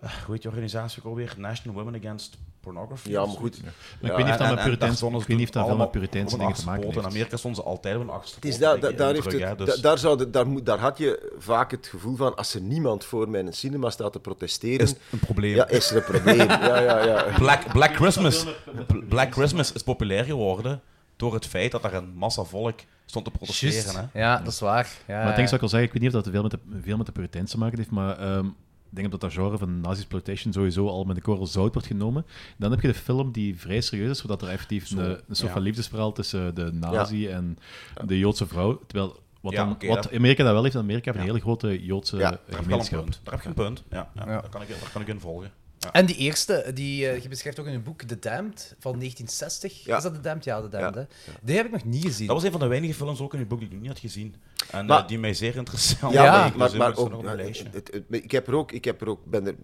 [0.00, 1.34] eh, hoe heet die organisatie ook alweer?
[1.38, 3.10] National Women Against Pornography.
[3.10, 3.62] Ja, maar goed.
[3.62, 3.72] Maar
[4.10, 5.88] ik weet niet of dat En- met stonden ik weet niet of dat met allemaal
[5.88, 6.96] Puriteinse op een dingen te maken heeft.
[6.96, 9.08] In Amerika stonden ze altijd op een achterste Het is poot, dat, denk ik, daar,
[9.08, 12.16] in heeft het, dus- da- daar, zou daar, moet, daar had je vaak het gevoel
[12.16, 15.54] van, als er niemand voor mij in een cinema staat te protesteren, is een probleem.
[15.54, 16.48] ja, is er een probleem.
[16.70, 17.24] Ja, ja, ja.
[17.38, 18.46] Black, Black Christmas.
[18.86, 20.80] Bl- Black Christmas is populair geworden
[21.16, 24.10] door het feit dat er een massa volk stond te protesteren.
[24.12, 24.20] Hè?
[24.20, 24.88] Ja, dat is waar.
[25.06, 25.44] Ja, Maar ding ja.
[25.46, 27.12] zou ik al zeggen, ik weet niet of dat veel met de, veel met de
[27.12, 28.52] Puriteinse maken heeft, maar ehm, ik
[28.90, 32.26] denk dat dat genre van nazi-exploitation sowieso al met de korrel zout wordt genomen.
[32.56, 35.20] Dan heb je de film die vrij serieus is, zodat er effectief Zo, een, een
[35.36, 35.52] soort ja.
[35.52, 37.58] van liefdesverhaal tussen de nazi en
[38.06, 38.80] de Joodse vrouw.
[38.86, 41.84] Terwijl, wat, Ja, dan, wat dat- Amerika dat wel heeft, Amerika heeft een hele grote
[41.84, 43.02] Joodse Ja, eh, Daar heb je wel een gemeenschap.
[43.02, 43.20] punt.
[43.24, 43.82] Daar heb je een punt.
[43.90, 44.40] Ja, ja, Ja.
[44.40, 45.50] Daar, kan ik, daar kan ik in volgen.
[45.80, 45.92] Ja.
[45.92, 49.84] En die eerste, die eh, je beschrijft ook in je boek The Damned van 1960.
[49.84, 49.96] Ja.
[49.96, 50.44] Is dat The Damned?
[50.44, 50.94] Ja, The Damned.
[50.94, 51.00] Ja.
[51.00, 51.32] Hè?
[51.42, 52.26] Die heb ik nog niet gezien.
[52.26, 53.90] Dat was een van de weinige films ook in het boek die ik nog niet
[53.90, 54.34] had gezien.
[54.70, 58.30] En Maar- eh, die mij zeer interessant Ja, maar, dus maar ook, het- het- ik
[58.30, 59.54] heb er ook, ik heb er ook, ben er,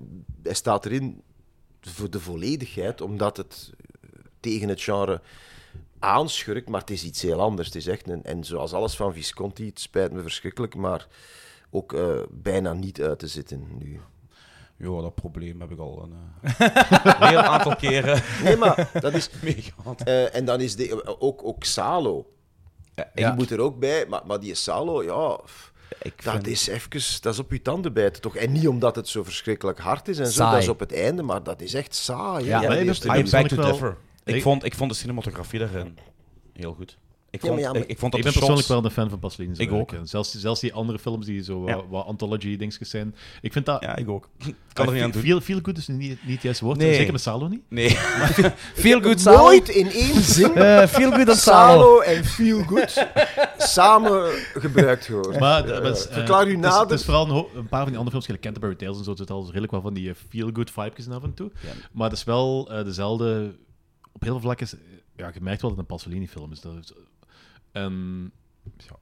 [0.43, 1.23] hij staat erin
[1.81, 4.09] voor de volledigheid, omdat het eh,
[4.41, 5.21] tegen het genre
[5.99, 7.67] aanschurkt, maar het is iets heel anders.
[7.67, 11.07] Het is echt een, en zoals alles van Visconti, het spijt me verschrikkelijk, maar
[11.71, 14.01] ook eh, bijna niet uit te zitten nu.
[14.79, 19.31] Ja, dat probleem heb ik al een eh, heel aantal keren Nee, maar dat is...
[20.05, 22.31] eh, en dan is de, ook, ook Salo.
[22.95, 23.35] Ja, Die Ja.
[23.35, 25.41] moet er ook bij, maar, maar die Salo, ja...
[26.03, 28.37] ik Dat vind- is even, dat is op je tanden bijten, toch?
[28.37, 31.23] En niet omdat het zo verschrikkelijk hard is en zo, dat is op het einde,
[31.23, 32.45] maar dat is echt saai.
[32.45, 33.25] Ja, Ja, maar die ik eerste heb- I uur.
[33.25, 33.97] ik beg persoonlijk to differ.
[34.35, 35.99] Ik- vond, ik vond de cinematografie daarin
[36.53, 36.99] heel goed.
[37.37, 38.47] Ik Ja, vond, maar ja, maar- ik, ik vond dat Ik ben shots...
[38.47, 39.55] persoonlijk wel een fan van Pasolini.
[39.55, 39.93] zo Ik ook.
[39.93, 41.87] En Zelfs, zelfs die andere films die zo wat, Ja.
[41.89, 43.15] wat anthology-dingetjes zijn.
[43.41, 43.83] Ik vind dat...
[43.83, 44.29] Ja, ik ook.
[44.47, 45.23] Ik kan er niet aan doen.
[45.23, 46.79] Feel, feel good is niet, niet het juiste woord.
[46.79, 46.95] Nee.
[46.95, 47.61] Zeker met Salo niet.
[47.69, 47.91] Nee.
[48.75, 49.37] Feel Good Salo.
[49.37, 51.81] Nooit in één zin Eh, feel Good en Salo.
[51.81, 53.07] Salo en Feel Good
[53.59, 55.39] samen gebruikt gehoord.
[55.39, 56.81] Maar, Eh, is, eh, verklaar u het is- nader.
[56.91, 59.15] Het is vooral een, ho- een paar van die andere films, Canterbury Tales en zo,
[59.15, 61.51] zit al redelijk wel van die feel-good vibes af en toe.
[61.63, 61.69] Ja.
[61.93, 63.55] Maar het is wel eh, dezelfde...
[64.13, 64.69] Op heel veel vlakken.
[65.17, 66.61] Ja, je merkt wel dat het een Pasolini-film is.
[66.61, 66.93] Dat is
[67.77, 68.33] en...
[68.77, 68.97] Ja,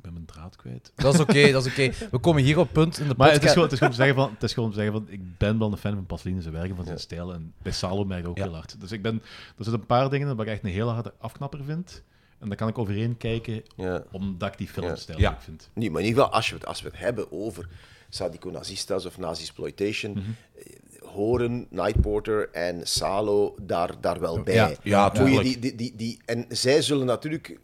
[0.00, 0.92] ben mijn draad kwijt.
[0.94, 1.90] Dat is oké, dat is oké.
[2.10, 3.34] We komen hier op punt in de Maar podcast.
[3.34, 4.80] het is, gewoon, het, is gewoon om te zeggen van, het is gewoon om te
[4.82, 7.32] zeggen van, ik ben wel een fan van Pasolini zijn werken, van zijn stijl.
[7.32, 8.42] En bij Salo merk ik ook Ja.
[8.44, 8.80] heel hard.
[8.80, 11.64] Dus ik ben, er zitten een paar dingen waar ik echt een hele harde afknapper
[11.64, 12.02] vind.
[12.38, 14.04] En daar kan ik overheen kijken, Ja.
[14.10, 15.30] omdat ik die filmstijl Ja.
[15.30, 15.70] leuk vind.
[15.72, 17.68] Nee, maar in ieder geval, als, je het, als we het hebben over
[18.08, 20.20] Sadico Nazistas of Nazi-exploitation, Mhm.
[20.54, 24.54] eh, horen Night Porter en Salo daar, daar wel bij.
[24.54, 24.70] Ja.
[24.82, 27.58] Ja, die, die, die, en zij zullen natuurlijk...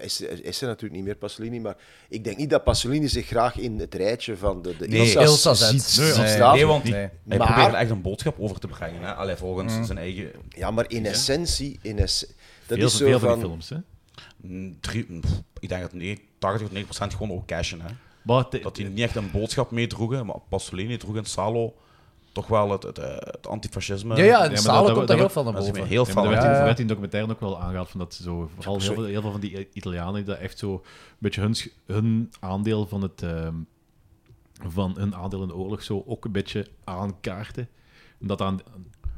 [0.00, 1.76] Is, hij is er natuurlijk niet meer, Pasolini, maar
[2.08, 5.54] ik denk niet dat Pasolini zich graag in het rijtje van de, de Nee, Ilsa
[5.54, 5.80] ziet, Nee,
[6.12, 6.54] ziet nee, staan.
[6.54, 6.92] Nee, want Nee.
[6.92, 9.02] hij Maar- probeert echt een boodschap over te brengen.
[9.02, 9.14] Hè?
[9.14, 10.30] Allee, volgens zijn eigen...
[10.48, 11.78] Ja, maar in essentie...
[11.82, 12.24] In dat
[12.66, 13.38] veel is zo veel van van...
[13.38, 13.76] die films, hè.
[14.36, 17.80] mm, Drie, mm, pff, ik denk dat nee, 80 tot 90 procent gewoon ook cashen.
[17.80, 17.88] Hè?
[18.22, 21.74] Maar Dat die niet echt een boodschap meedroegen, maar Pasolini droeg in Salo
[22.32, 24.16] toch wel het, het, eh, het antifascisme.
[24.16, 25.84] Ja, ja, in Ja, dat- komt dat- daar heel veel naar boven.
[25.86, 26.14] heel Ja, veel.
[26.14, 26.64] maar er werd, Ja, in, ja.
[26.64, 29.40] werd in documentaire ook wel aangehaald van dat zo, vooral heel veel, heel veel van
[29.40, 30.80] die Italianen die dat echt zo een
[31.18, 31.54] beetje hun,
[31.86, 33.54] hun aandeel van het ehm,
[34.68, 37.68] van hun aandeel in de oorlog zo ook een beetje aankaarten.
[38.20, 38.60] En dat aan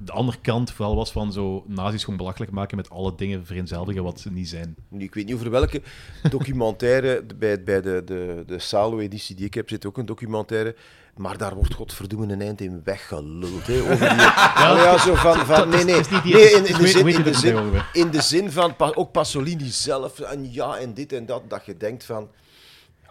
[0.04, 4.02] de andere kant vooral was van zo nazi's gewoon belachelijk maken met alle dingen vereenzelvigen
[4.02, 4.74] wat ze niet zijn.
[4.88, 5.82] Nu, ik weet niet over welke
[6.30, 10.76] documentaire, de- bij, bij de, de, de Salo-editie die ik heb, zit ook een documentaire.
[11.16, 13.66] Maar daar wordt godverdomme een eind in weggeluld.
[13.66, 14.08] Hè, over die,
[14.62, 16.00] ja, ja, zo van, van, nee, nee.
[16.24, 20.20] nee in, in, de zin, in, de zin, in de zin van, ook Pasolini zelf,
[20.20, 22.30] en ja, en dit en dat, dat je denkt van,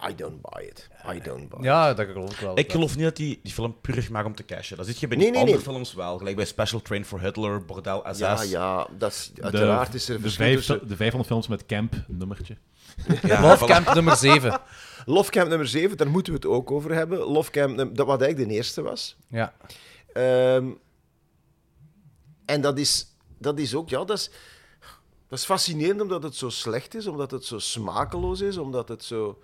[0.08, 0.88] I don't buy it.
[1.08, 1.64] I don't buy it.
[1.64, 2.58] Ja, dat geloof ik wel.
[2.58, 4.76] Ik geloof niet dat die, die film puur gemaakt om te cashen.
[4.76, 5.72] Dat zit je bij Nee, die nee, andere nee.
[5.74, 6.18] films wel.
[6.18, 8.18] Gelijk bij Special Train for Hitler, Bordel SS.
[8.18, 11.66] Ja, ja, dat is, uiteraard is er de, verschil vijf, tussen- de 500 films met
[11.66, 12.56] Camp, nummertje.
[13.22, 13.68] Ja, Love voilà.
[13.68, 14.60] Camp nummer 7.
[15.06, 17.18] Love Camp nummer 7, daar moeten we het ook over hebben.
[17.18, 19.16] Love Camp, num- dat wat eigenlijk de eerste was.
[19.28, 19.52] Ja.
[20.12, 20.68] Ehm,
[22.46, 23.06] en dat is,
[23.38, 24.30] dat is ook, ja, dat is,
[25.28, 29.04] dat is fascinerend omdat het zo slecht is, omdat het zo smakeloos is, omdat het
[29.04, 29.42] zo.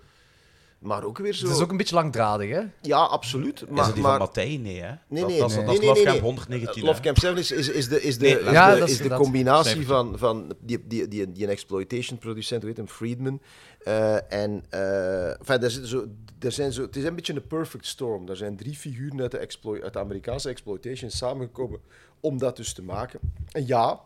[0.79, 1.45] Maar ook weer zo.
[1.47, 2.61] Het is ook een beetje langdradig, hè?
[2.81, 3.69] Ja, absoluut.
[3.69, 4.57] Maar, is het die maar, van Matthij?
[4.57, 4.91] Nee, hè?
[5.07, 5.65] Nee, dat, nee, dat, is- nee.
[5.65, 6.21] dat is Nee, Love Camp nee.
[6.23, 6.83] 119.
[6.83, 7.01] Love hè.
[7.03, 8.89] Camp 7 is, is, is de, is de, Nee, is de, ja, dat is is
[8.89, 12.87] de inderdaad combinatie van, van die, die, die, die een exploitation producent, hoe heet hem,
[12.87, 13.41] Friedman.
[13.83, 16.05] Eh, en eh, enfin, daar zitten zo,
[16.39, 18.29] er zijn zo, het is een beetje een perfect storm.
[18.29, 21.79] Er zijn drie figuren uit de, explo- uit de Amerikaanse exploitation samengekomen
[22.19, 23.19] om dat dus te maken.
[23.51, 23.99] En ja,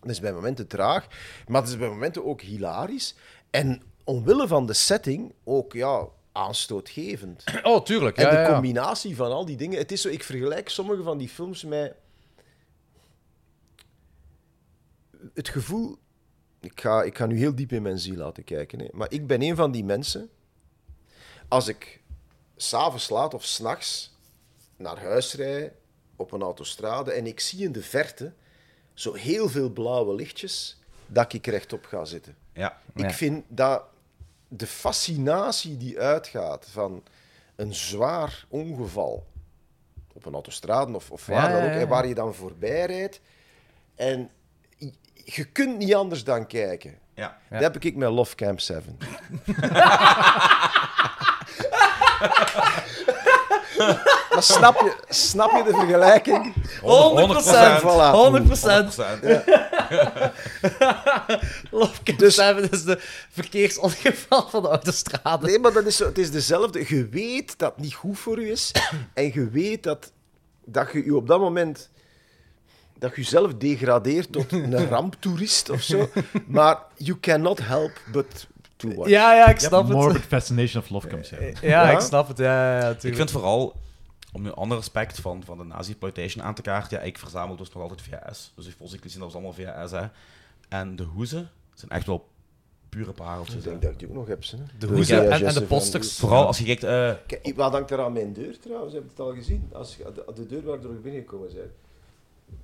[0.00, 1.06] het is bij momenten traag,
[1.46, 3.14] maar het is bij momenten ook hilarisch.
[3.50, 7.44] En omwille van de setting ook ja, aanstootgevend.
[7.62, 8.16] Oh, tuurlijk.
[8.16, 8.52] En Ja, de ja, ja.
[8.52, 9.78] combinatie van al die dingen.
[9.78, 11.94] Het is zo, ik vergelijk sommige van die films met.
[15.34, 15.98] Het gevoel.
[16.60, 18.78] Ik ga, ik ga nu heel diep in mijn ziel laten kijken.
[18.78, 18.86] Hè.
[18.92, 20.28] Maar ik ben een van die mensen.
[21.48, 22.00] Als ik
[22.56, 24.16] s'avonds laat of s'nachts
[24.76, 25.72] naar huis rijd
[26.16, 28.32] op een autostrade en ik zie in de verte
[28.94, 32.36] zo heel veel blauwe lichtjes, dat ik rechtop ga zitten.
[32.52, 32.80] Ja.
[32.94, 33.82] Ik vind dat
[34.48, 37.02] de fascinatie die uitgaat van
[37.56, 39.26] een zwaar ongeval
[40.12, 43.20] op een autostrade of, of waar Ja, dan ook, en waar je dan voorbij rijdt.
[43.94, 44.30] En
[44.76, 44.92] je-
[45.24, 46.98] je kunt niet anders dan kijken.
[47.14, 47.38] Ja.
[47.50, 48.98] Dat heb ik met Love Camp 7.
[54.32, 56.54] maar snap je, snap je de vergelijking?
[56.54, 56.58] 100%.
[56.80, 57.80] 100%.
[57.80, 58.12] Voilà.
[58.12, 58.94] 100%.
[58.94, 60.34] 100%.
[61.70, 62.98] Love Camp Dus- 7 is de
[63.30, 65.46] verkeersongeval van de autostrade.
[65.46, 66.84] Nee, maar dat is zo, het is dezelfde.
[66.88, 68.72] Je weet dat het niet goed voor u is.
[69.14, 70.12] En je weet dat,
[70.64, 71.88] dat je je op dat moment...
[72.98, 76.08] Dat je jezelf degradeert tot een ramptoerist of zo.
[76.46, 78.46] Maar you cannot help but
[78.78, 79.08] to watch.
[79.10, 79.96] Ja, ja, ik snap het.
[79.96, 81.46] Morbid Fascination of Love 7.
[81.46, 81.90] Ja, Ja?
[81.90, 82.38] ik snap het.
[82.38, 83.74] Ja, ja, ja, Ik vind vooral,
[84.32, 87.56] om nu een ander aspect van, van de nazi-exploitation aan te kaarten, ja, ik verzamel
[87.56, 88.52] dus nog altijd VHS.
[88.56, 89.90] Dus ik volgens zien dat was allemaal VHS.
[89.90, 90.06] Hè.
[90.68, 92.28] En de hoezen zijn echt wel
[92.88, 93.54] pure pareltjes.
[93.56, 93.70] Ik hè.
[93.70, 94.44] denk dat ik die ook nog heb.
[94.44, 94.62] Ze, hè.
[94.78, 96.18] De Hoe hoezen en- de posters.
[96.18, 96.82] Vooral als je kijkt...
[96.84, 98.92] eh, Kijk, wat hangt er aan mijn deur trouwens?
[98.94, 99.70] Heb je het al gezien?
[99.72, 101.70] Als je, de, de deur waar we door binnengekomen zijn.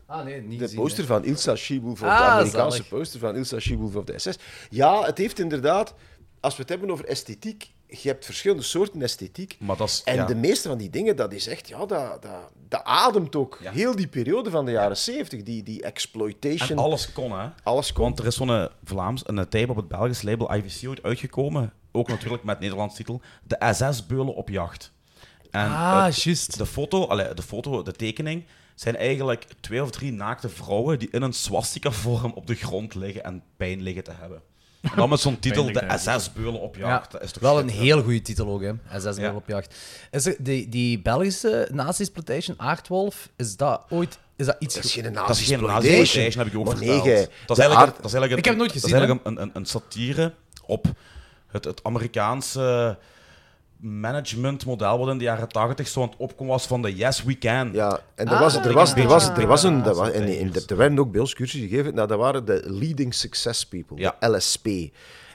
[0.06, 1.06] Ah, nee, niet De gezien, poster hè.
[1.08, 2.88] van Ilsa of Ah, de Amerikaanse zalig.
[2.88, 4.38] poster van Ilsa Schiebulf of de SS.
[4.70, 5.94] Ja, het heeft inderdaad,
[6.40, 9.56] als we het hebben over esthetiek, je hebt verschillende soorten esthetiek.
[9.60, 10.02] maar dat is...
[10.04, 10.24] En ja.
[10.24, 12.30] de meeste van die dingen, dat is echt, ja, dat, dat,
[12.68, 13.58] dat ademt ook.
[13.62, 13.70] Ja.
[13.72, 16.78] Heel die periode van de jaren 70, die, die En exploitation.
[16.78, 17.48] alles kon, hè.
[17.62, 18.06] alles komt.
[18.06, 21.72] Want er is zo'n eh, Vlaams, een tape op het Belgisch label IVC ooit uitgekomen.
[21.92, 23.20] Ook natuurlijk met Nederlands titel.
[23.42, 24.92] De SS-beulen op jacht.
[25.50, 26.58] En Ah, juist.
[26.58, 28.44] de foto, allee, de foto, de tekening,
[28.74, 33.24] zijn eigenlijk twee of drie naakte vrouwen die in een swastika-vorm op de grond liggen
[33.24, 34.42] en pijn liggen te hebben.
[34.80, 37.10] En dan met zo'n titel, de SS-beulen op Ja, jacht.
[37.12, 38.72] Dat is toch wel een heel goede titel ook, hè.
[39.00, 39.34] SS Ja.
[39.34, 39.74] op jacht.
[40.10, 44.18] Is er, die, die Belgische nazi-exploitation, Aardwolf, is dat ooit...
[44.37, 44.74] Is dat iets...
[44.74, 46.24] Dat is ge- geen Dat is geen nazi-exploitation.
[46.24, 47.30] nazi-exploitation, heb ik je ook nee, verteld.
[47.46, 49.26] dat, is eigenlijk, aard- dat is eigenlijk Ik heb het nooit dat gezien, is eigenlijk
[49.26, 50.32] een, een, een satire
[50.66, 50.87] op
[51.46, 52.98] het, het Amerikaanse
[53.80, 57.38] managementmodel wat in de jaren 80 zo aan het opkomen was van de Yes We
[57.38, 57.72] Can.
[57.72, 60.14] Ja, en er Ah, was, er was, er was, er was een, er, was, zo'n
[60.16, 60.66] en, en players.
[60.66, 64.16] er werden ook bij ons cursussen gegeven, nou, dat waren de Leading Success People, Ja.
[64.20, 64.66] de LSP.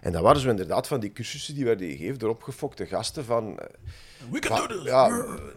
[0.01, 3.59] En dat waren zo inderdaad van die cursussen die werden gegeven door opgefokte gasten van...
[4.31, 4.59] We of,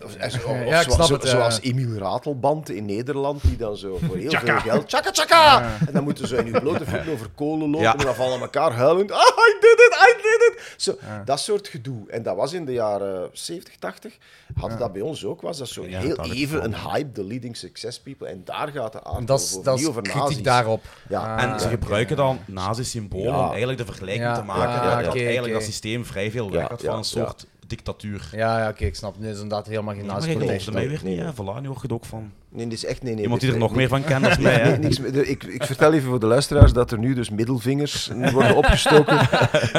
[0.04, 4.16] of, of Ja, zo- zo- het, zoals Emiel Ratelband in Nederland, die dan zo voor
[4.16, 4.88] heel veel geld...
[4.88, 5.76] Tjaka, tjaka!
[5.86, 7.92] En dan moeten ze in hun blote voeten over kolen lopen Ja.
[7.96, 9.10] en dan vallen elkaar huilend.
[9.12, 10.74] Ah, I did it, I did it!
[10.76, 10.94] Zo,
[11.24, 12.10] Dat soort gedoe.
[12.10, 14.16] En dat was in de jaren 70, 80.
[14.54, 15.40] Hadden dat bij ons ook.
[15.40, 18.26] Was dat zo Ja, heel dat had even een hype, de leading success people.
[18.28, 20.42] En daar gaat de is, over, dat niet is over kritiek nazi's.
[20.42, 20.84] daarop.
[21.08, 21.36] Ja.
[21.36, 23.38] Ah, En ze gebruiken dan nazi-symbolen Ja.
[23.44, 25.04] om eigenlijk de vergelijking Ja, te maken.
[25.04, 27.46] dat eigenlijk dat systeem vrij veel weg Ja, had van een soort
[27.76, 28.28] dictatuur.
[28.32, 29.14] Ja, ja oké, ik snap.
[29.18, 30.72] Nu is inderdaad helemaal geen geloofde nazi-protest.
[30.72, 31.26] mij weer Nee, niet, nee.
[31.26, 31.32] hè?
[31.32, 33.02] Voilà, nu hoor je het ook van Nee, dit is echt...
[33.02, 34.56] Nee, nee, iemand die er is- nog meer van kent dan mij.
[34.62, 34.78] Nee, Hè?
[34.78, 39.16] niks ik, ik vertel even voor de luisteraars dat er nu dus middelvingers worden opgestoken.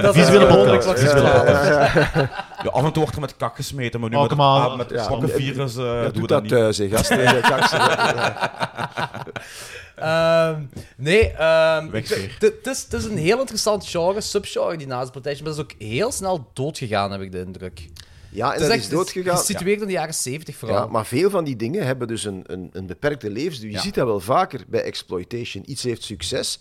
[0.02, 1.02] Dat Visuele eh, podcast.
[2.64, 4.40] Ja, af en toe wordt er met kak gesmeten, maar nu Oh, met, on.
[4.40, 5.04] ah, met Ja.
[5.04, 7.20] slokkenvirus eh Ja, doen we doe dat thuis, hè, gasten.
[9.96, 10.62] Ehm,
[10.98, 15.42] nee, ehm, het is- een heel interessant genre, subgenre, die nazi-protest.
[15.44, 17.90] Maar dat is ook heel snel doodgegaan, heb ik de indruk.
[18.30, 19.38] Ja, en dat echt is doodgegaan.
[19.38, 20.78] Gesitueerd in de jaren 70 vooral.
[20.78, 23.70] Ja, maar veel van die dingen hebben dus een, een, een beperkte levensduur.
[23.70, 23.82] Je Ja.
[23.82, 25.72] ziet dat wel vaker bij exploitation.
[25.72, 26.60] Iets heeft succes.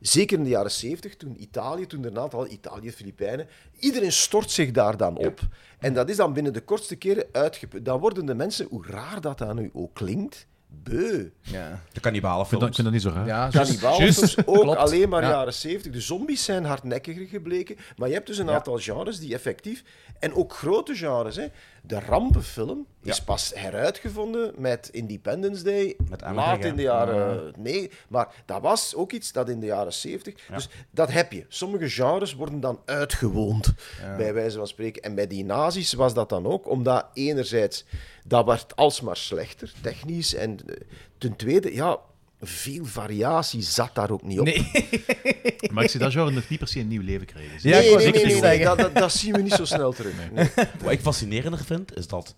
[0.00, 3.46] Zeker in de jaren 70, toen Italië, toen er een aantal Italië, Filipijnen,
[3.78, 5.40] iedereen stort zich daar dan op.
[5.78, 7.84] En dat is dan binnen de kortste keren uitgeput.
[7.84, 10.46] Dan worden de mensen, hoe raar dat dan nu ook klinkt,
[10.82, 11.28] beu.
[11.40, 11.80] Ja.
[11.92, 12.64] De kannibalenfilms.
[12.66, 13.26] Ik vind dat, niet zo raar.
[13.26, 13.56] Ja, juist.
[13.80, 14.78] Cannibalfilms ook Klopt.
[14.78, 15.28] alleen maar Ja.
[15.30, 15.92] jaren 70.
[15.92, 17.76] De zombies zijn hardnekkiger gebleken.
[17.96, 19.82] Maar je hebt dus een aantal genres die effectief...
[20.18, 21.36] En ook grote genres.
[21.36, 21.46] Hè.
[21.84, 23.22] De rampenfilm is Ja.
[23.24, 25.96] pas heruitgevonden met Independence Day.
[26.08, 27.52] Met laat in de jaren...
[27.58, 30.34] Nee, maar dat was ook iets dat in de jaren 70...
[30.50, 31.44] Dus dat heb je.
[31.48, 33.74] Sommige genres worden dan uitgewoond,
[34.16, 35.02] bij wijze van spreken.
[35.02, 37.84] En bij die nazi's was dat dan ook, omdat enerzijds...
[38.26, 40.34] Dat werd alsmaar slechter, technisch.
[40.34, 40.76] En eh,
[41.18, 41.98] ten tweede, ja...
[42.44, 44.44] Veel variatie zat daar ook niet op.
[44.44, 44.70] Nee.
[45.72, 47.68] Maar ik zie dat genre nog niet per se een nieuw leven krijgen.
[47.70, 50.14] Ja, nee, nee, nee, niet nee, dat, dat, dat zien we niet zo snel terug.
[50.32, 50.50] Nee.
[50.82, 52.34] Wat ik fascinerender vind, is dat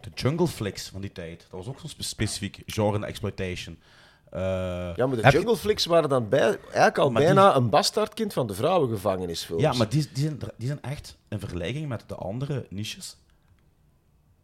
[0.00, 3.78] de jungle flicks van die tijd, dat was ook zo'n spe- specifiek genre exploitation.
[4.30, 4.40] Eh,
[4.96, 8.32] Ja, maar de je- Jungle Flicks waren dan bij, eigenlijk al Maar bijna een bastaardkind
[8.32, 9.62] van de vrouwengevangenisfilms.
[9.62, 13.16] ja, maar die, die, zijn, die zijn echt in vergelijking met de andere niches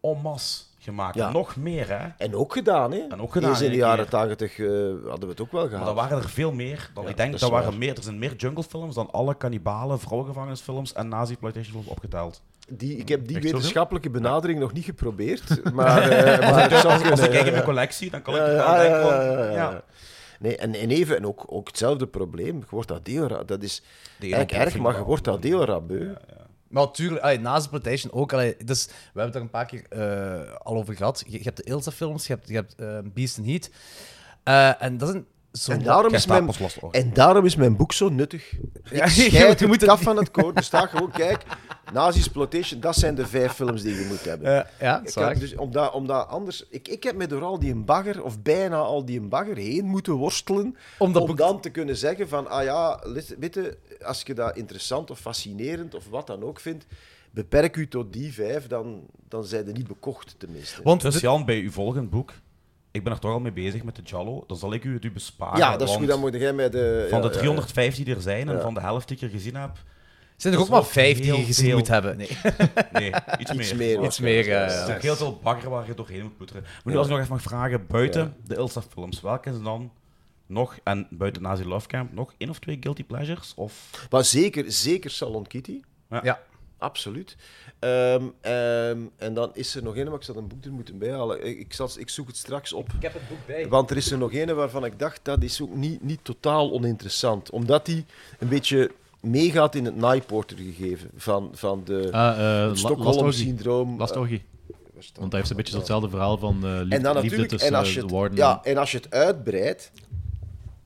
[0.01, 1.15] en masse gemaakt.
[1.15, 1.31] Ja.
[1.31, 2.09] Nog meer, hè?
[2.19, 2.99] En ook gedaan, hè?
[3.09, 4.09] En ook gedaan, Eens in de jaren.
[4.09, 4.67] 80 eh,
[5.09, 5.87] hadden we het ook wel Maar gehad.
[5.87, 6.91] dat waren er veel meer.
[6.95, 7.79] Dan, Ja, ik denk dat waren waar.
[7.79, 12.43] meer, er zijn meer junglefilms dan alle kannibalen, vrouwengevangenisfilms en nazi-exploitation films opgeteld.
[12.69, 17.21] Die, ik heb die Echt wetenschappelijke benadering nog niet geprobeerd, maar, eh, maar het Als
[17.21, 17.51] ik kijk in ja.
[17.51, 19.71] mijn collectie, dan kan ik Ja, er ja, wel denken ja, ja, ja, ja.
[19.71, 19.83] ja.
[20.39, 22.59] Nee, en, en even, en ook, ook hetzelfde probleem.
[22.59, 23.83] Je wordt dat deelra, dat is
[24.21, 26.13] eigenlijk erg, maar je wordt dat deelra beu.
[26.73, 28.33] Maar natuurlijk, allee, naast Plantation ook.
[28.33, 31.25] Allee, dus, we hebben het er een paar keer eh, al over gehad.
[31.27, 33.71] Je, hebt de Ilsa-films, je hebt, je hebt eh, Beast and Heat.
[34.43, 35.21] Eh, en dat is
[35.53, 35.59] een...
[35.61, 36.51] Zo'n En daarom, is mijn,
[36.91, 38.53] en daarom is mijn boek zo nuttig.
[38.91, 40.57] Ja, Ik je scheid je het moet het kaf niet- van het koord.
[40.57, 41.43] Er staat gewoon, kijk,
[41.93, 44.59] Nazi-exploitation, dat zijn de vijf films die je moet hebben.
[44.59, 46.67] Eh, ja, Ik dus, omdat, omdat anders...
[46.71, 50.13] Ik, ik heb me door al die bagger, of bijna al die bagger, heen moeten
[50.13, 53.01] worstelen Om dat om boek- dan te kunnen zeggen van, ah ja,
[53.39, 56.87] weet je, als je dat interessant of fascinerend of wat dan ook vindt,
[57.31, 60.83] beperk u tot die vijf, dan, dan zijn ze niet bekocht, tenminste.
[60.83, 62.33] Want Dus Jan, bij uw volgend boek,
[62.93, 65.05] ik ben er toch al mee bezig met de Jallo, dan zal ik u het
[65.05, 65.59] u besparen.
[65.59, 67.07] ja, dat is goed, dan moet jij met de...
[67.11, 68.61] Van ja, de ja, 350 die er zijn en Ja.
[68.61, 69.71] van de helft die ik er gezien heb,
[70.37, 71.79] zijn er ook maar wel vijf die je gezien veel.
[71.79, 72.17] moet hebben.
[72.17, 72.29] Nee.
[72.93, 73.61] nee, iets meer.
[73.61, 74.05] Iets meer.
[74.05, 76.63] Iets meer, waarschijnlijk, Er is ook heel veel bagger waar je doorheen moet ploeteren.
[76.63, 79.93] Maar nu als ik nog even mag vragen, buiten de Ilsa-films, welke is dan
[80.47, 83.53] nog, en buiten Nazi Love Camp, nog één of twee guilty pleasures?
[83.57, 84.07] Of...
[84.11, 85.81] Maar zeker, zeker Salon Kitty.
[86.23, 86.41] Ja.
[86.83, 87.37] Absoluut.
[87.79, 90.99] Ehm, ehm, en dan is er nog een, maar ik zal een boek er moeten
[90.99, 91.47] bijhalen.
[91.47, 92.87] Ik, ik, zal, ik zoek het straks op.
[92.97, 93.69] Ik heb het boek bij.
[93.69, 96.73] Want er is er nog een waarvan ik dacht, dat is ook niet, niet totaal
[96.73, 97.51] oninteressant.
[97.51, 98.05] Omdat die
[98.39, 98.91] een beetje
[99.21, 102.75] meegaat in het Naiporter gegeven van, van de Ah, eh.
[102.75, 103.99] Stockholm-syndroom.
[103.99, 104.35] Last Orgy.
[104.35, 104.41] Eh,
[105.19, 107.69] Want hij heeft een beetje hetzelfde verhaal van eh liefde, En dan liefde natuurlijk, tussen
[107.69, 109.93] en als, je het, de warden ja, en- en als je het uitbreidt,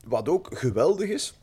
[0.05, 1.33] wat ook geweldig is,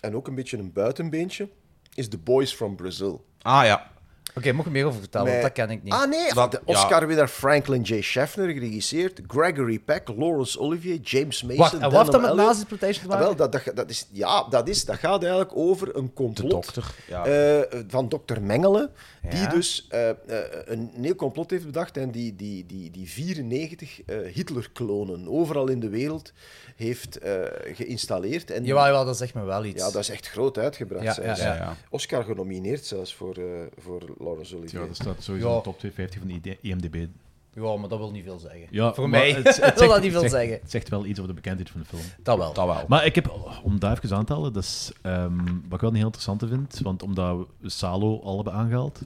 [0.00, 1.48] en ook een beetje een buitenbeentje,
[1.94, 3.24] is The Boys from Brazil.
[3.42, 3.90] Ah ja,
[4.36, 5.92] Oké, mocht je meer over vertellen, Met- want dat ken ik niet.
[5.92, 6.72] Ah nee, Dat- de ja.
[6.74, 8.00] Oscar-winnaar Franklin J.
[8.02, 9.20] Schaffner, geregisseerd.
[9.26, 12.48] Gregory Peck, Lawrence Olivier, James Mason, Wacht, en wat heeft dat Denham met Elliott.
[12.48, 13.36] nazi-exploitation te Ah, maken?
[13.38, 16.50] wel, dat, dat, dat, is, ja, dat, is, dat gaat eigenlijk over een De complot
[16.50, 16.94] dokter.
[17.08, 17.24] Ja.
[17.26, 18.90] eh, van dokter Mengele,
[19.30, 19.46] die Ja.
[19.48, 20.16] dus eh, eh,
[20.64, 25.80] een nieuw complot heeft bedacht en die, die, die, die 94 eh, Hitler-klonen overal in
[25.80, 26.32] de wereld
[26.76, 27.32] heeft eh,
[27.72, 28.50] geïnstalleerd.
[28.50, 29.82] En Jawel, jawel, dat zegt me wel iets.
[29.84, 31.04] ja, dat is echt groot uitgebracht.
[31.04, 31.40] Ja, zelfs.
[31.40, 31.76] ja, ja, ja.
[31.90, 33.44] Oscar genomineerd zelfs voor, eh,
[33.78, 34.80] voor Olivier.
[34.80, 35.52] Ja, dat staat sowieso Ja.
[35.52, 37.06] in de top 250 van de IMDb.
[37.54, 38.66] Ja, maar dat wil niet veel zeggen.
[38.70, 40.60] Ja, Voor mij het- het wil zegt- dat niet veel het zegt- zeggen.
[40.62, 42.02] Het zegt wel iets over de bekendheid van de film.
[42.22, 42.52] Dat wel.
[42.52, 42.84] Dat wel.
[42.88, 45.90] Maar ik heb, om daar even aan te halen, dat is ehm, wat ik wel
[45.90, 49.02] een heel interessante vind, want omdat we Salo al hebben aangehaald,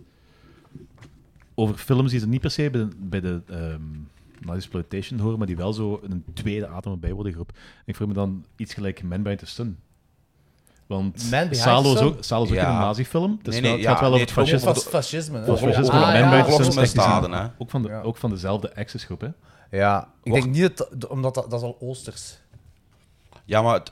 [1.55, 5.47] over films die ze niet per se bij de, bij de ehm, exploitation horen, maar
[5.47, 7.55] die wel zo een tweede adem erbij worden geroepen.
[7.85, 9.79] Ik vroeg me dan iets gelijk Man Behind the Sun.
[10.88, 11.20] Want
[11.51, 12.68] Salo is ook, Salo is ook Ja.
[12.70, 14.70] een nazi-film, dus Nee, nee, het gaat ja, wel nee, over het het gaat fascisme.
[14.70, 15.38] over Fas- fascisme.
[15.38, 15.42] hè?
[15.51, 16.01] Over fascisme, Ah,
[17.31, 18.01] ja, ook van, de, Ja.
[18.01, 19.29] ook van dezelfde Access-groep, hè?
[19.70, 22.38] Ja, ik Wordt- denk niet dat, omdat dat, dat is al Oosters.
[23.44, 23.90] Ja, maar het,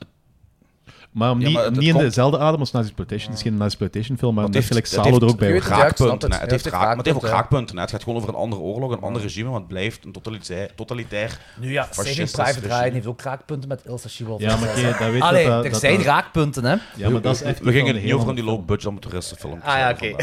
[1.17, 3.29] Maar, om Ja, niet, maar het- het niet in komt- dezelfde adem als Nazi Exploitation.
[3.31, 5.39] Het is geen Nazi Exploitation film, maar het heeft- gelijk het Salo heeft- er ook
[5.39, 6.31] bij het, ja, raakpunten.
[6.31, 6.41] het.
[6.41, 7.79] Het Het heeft raak- maar het heeft ook raakpunten.
[7.79, 10.75] Het gaat gewoon over een andere oorlog, een ander regime, want het blijft een totalitair,
[10.75, 12.67] totalitair Nu ja, Saving fascistisch Private.
[12.81, 14.41] Ryan heeft ook raakpunten met Ilsa Shibal.
[14.41, 16.75] Ja, maar oké, dat weet Allee, dat er dat zijn dat- raakpunten, hè.
[16.97, 18.87] Ja, maar dat is echt We gingen het niet heel over die andere low budget
[18.87, 19.61] amateuristenfilm.
[19.65, 20.15] Ah, ja, oké.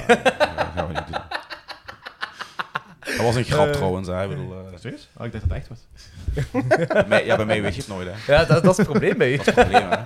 [3.05, 4.07] Dat was een grap trouwens.
[4.07, 4.23] Hè.
[4.23, 4.95] Ik bedoel, eh, film.
[5.17, 7.05] Oh, ik dacht dat het echt was.
[7.07, 8.07] mij- ja, bij mij weet je het nooit.
[8.11, 8.33] Hè.
[8.33, 9.37] Ja, dat, dat is het probleem bij u.
[9.37, 9.89] Dat is het probleem.
[9.89, 9.97] Hè.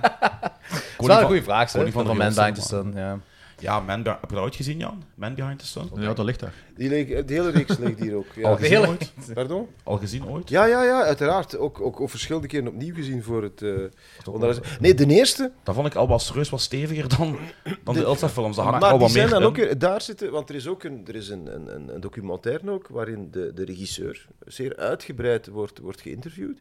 [0.98, 2.92] Dat is wel een goede vraag, Koning hè, van van de Man the Sun, Sun.
[3.02, 3.18] Ja.
[3.60, 5.02] Ja, Man Be- heb je dat ooit gezien, Jan?
[5.14, 5.90] Man Behind the Sun?
[5.94, 6.54] Ja, dat ligt daar.
[6.76, 8.26] Die ligt- de hele reeks ligt hier ook.
[8.36, 8.48] Ja.
[8.48, 9.12] Al De gezien hele- ooit?
[9.34, 9.68] Pardon?
[9.82, 10.48] Al gezien ooit?
[10.48, 11.56] Ja, ja, ja, uiteraard.
[11.56, 13.62] Ook, ook, ook verschillende keren opnieuw gezien voor het...
[13.62, 13.72] eh
[14.30, 14.58] onderwijs.
[14.80, 15.52] Nee, de eerste...
[15.62, 17.38] Dat vond ik al wel serieus wat steviger dan,
[17.84, 18.56] dan de, Elsa-films.
[18.56, 19.80] Dat hangt maar al die wat zijn meer dan ook...
[19.80, 20.30] Daar zitten...
[20.30, 23.52] Want er is ook een, er is een, een, een, een documentaire ook, waarin de,
[23.54, 26.58] de regisseur zeer uitgebreid wordt, wordt geïnterviewd,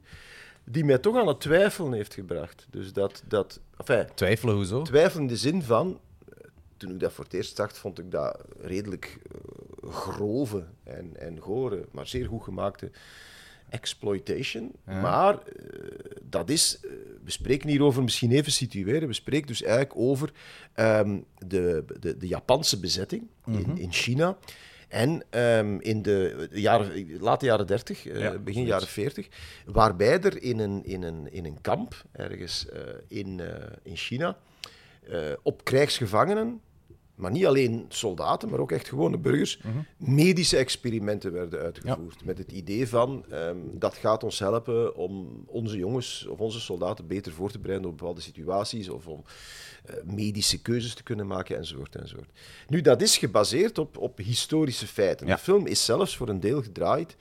[0.64, 2.68] die mij toch aan het twijfelen heeft gebracht.
[2.70, 3.24] Dus dat...
[3.28, 4.82] dat enfin, Twijfelen, hoezo?
[4.82, 6.00] twijfelen in de zin van...
[6.78, 11.40] Toen ik dat voor het eerst zag, vond ik dat redelijk eh, grove en, en
[11.40, 12.92] gore, maar zeer goed gemaakte
[13.70, 14.72] exploitation.
[14.84, 15.42] Maar eh,
[16.24, 16.92] dat is, eh,
[17.24, 20.32] we spreken hier over, misschien even situeren, we spreken dus eigenlijk over
[20.74, 24.38] ehm, de, de, de Japanse bezetting in, in China.
[24.88, 29.28] En ehm, in de jaren, late jaren 30, eh, Ja, begin jaren 40,
[29.66, 32.66] waarbij er in een, in een, in een kamp ergens
[33.08, 33.42] in,
[33.84, 34.38] in China
[35.44, 36.62] op krijgsgevangenen,
[37.18, 39.60] maar niet alleen soldaten, maar ook echt gewone burgers,
[39.98, 42.26] medische experimenten werden uitgevoerd.
[42.26, 47.08] Met het idee van, ehm, dat gaat ons helpen om onze jongens of onze soldaten
[47.08, 49.24] beter voor te bereiden op bepaalde situaties of om
[49.86, 52.30] eh, medische keuzes te kunnen maken, enzovoort, enzovoort.
[52.68, 55.28] Nu, dat is gebaseerd op, op historische feiten.
[55.28, 55.36] Ja.
[55.36, 57.16] De film is zelfs voor een deel gedraaid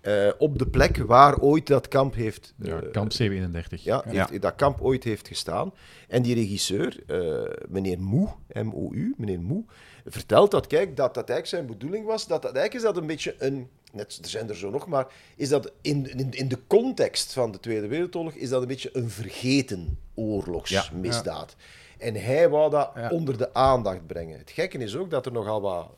[0.00, 3.84] eh, op de plek waar ooit dat kamp heeft Ja, eh, kamp 731.
[3.84, 5.72] ja, heeft, dat kamp ooit heeft gestaan.
[6.08, 9.64] En die regisseur, eh, meneer Moe, M-O-U, meneer Moe,
[10.06, 13.06] vertelt dat, kijk, dat dat eigenlijk zijn bedoeling was, dat, dat eigenlijk is dat een
[13.06, 16.58] beetje een, net, er zijn er zo nog, maar is dat in, in, in de
[16.66, 21.56] context van de Tweede Wereldoorlog, is dat een beetje een vergeten oorlogsmisdaad.
[21.98, 24.38] En hij wou dat onder de aandacht brengen.
[24.38, 25.88] Het gekke is ook dat er nogal wat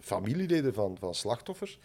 [0.00, 1.78] familieleden van, van slachtoffers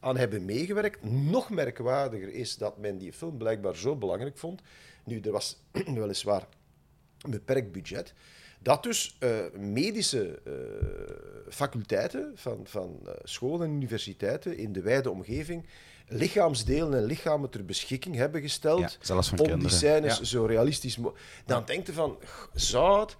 [0.00, 1.02] aan hebben meegewerkt.
[1.04, 4.60] Nog merkwaardiger is dat men die film blijkbaar zo belangrijk vond.
[5.04, 5.62] Nu, er was
[5.94, 6.46] weliswaar
[7.18, 8.14] een beperkt budget.
[8.62, 10.52] Dat dus eh, medische eh,
[11.48, 15.66] faculteiten van, van eh, scholen en universiteiten in de wijde omgeving
[16.06, 19.78] lichaamsdelen en lichamen ter beschikking hebben gesteld Ja, zelfs van om die kinderen.
[19.78, 20.24] scènes Ja.
[20.24, 21.24] zo realistisch mogelijk...
[21.46, 22.18] Dan denkt je van,
[22.54, 23.16] zou het...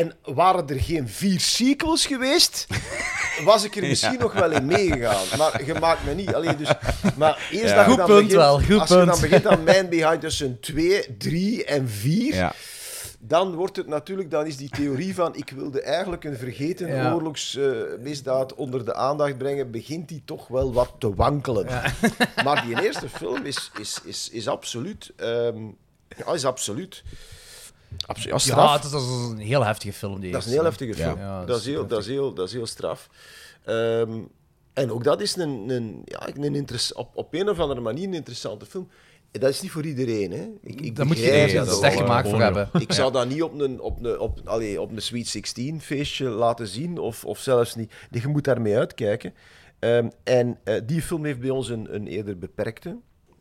[0.00, 2.66] En waren er geen vier sequels geweest,
[3.44, 5.38] was ik er misschien nog wel in meegegaan.
[5.38, 6.34] Maar je maakt me niet.
[6.34, 6.68] Allee, dus,
[7.16, 7.74] maar eerst Ja.
[7.74, 10.20] dat je Goed dan punt begint, wel, goed als je dan begint aan Man Behind
[10.20, 12.52] tussen 2, 3 en 4, Ja.
[13.18, 17.12] dan wordt het natuurlijk, dan is die theorie van ik wilde eigenlijk een vergeten Ja.
[17.14, 21.66] oorlogsmisdaad onder de aandacht brengen, begint die toch wel wat te wankelen.
[22.44, 25.58] Maar die eerste film is, is, is, is absoluut, ehm,
[26.16, 27.02] ja, is absoluut,
[28.06, 28.70] absoluut ja, straf.
[28.70, 30.20] Ja, is, dat is een heel heftige film.
[30.20, 31.18] Die Dat is een heel heftige film.
[31.18, 33.08] Ja, dat, is heel, dat, is heel, dat is heel straf.
[33.64, 34.18] Ehm,
[34.72, 38.04] en ook dat is een, een, ja, een interess- op, op een of andere manier
[38.08, 38.88] een interessante film.
[39.30, 40.30] Dat is niet voor iedereen.
[40.32, 40.48] Hè.
[40.60, 42.02] Ik, ik Daar moet je er ja, dat sterk wel.
[42.02, 42.68] gemaakt voor hebben.
[42.78, 46.28] Ik zou dat niet op een, op een, op, allee, op een Sweet 16 feestje
[46.28, 47.92] laten zien, of, of zelfs niet.
[48.10, 49.34] Je moet daarmee uitkijken.
[49.78, 52.96] Ehm, en eh, die film heeft bij ons een, een eerder beperkte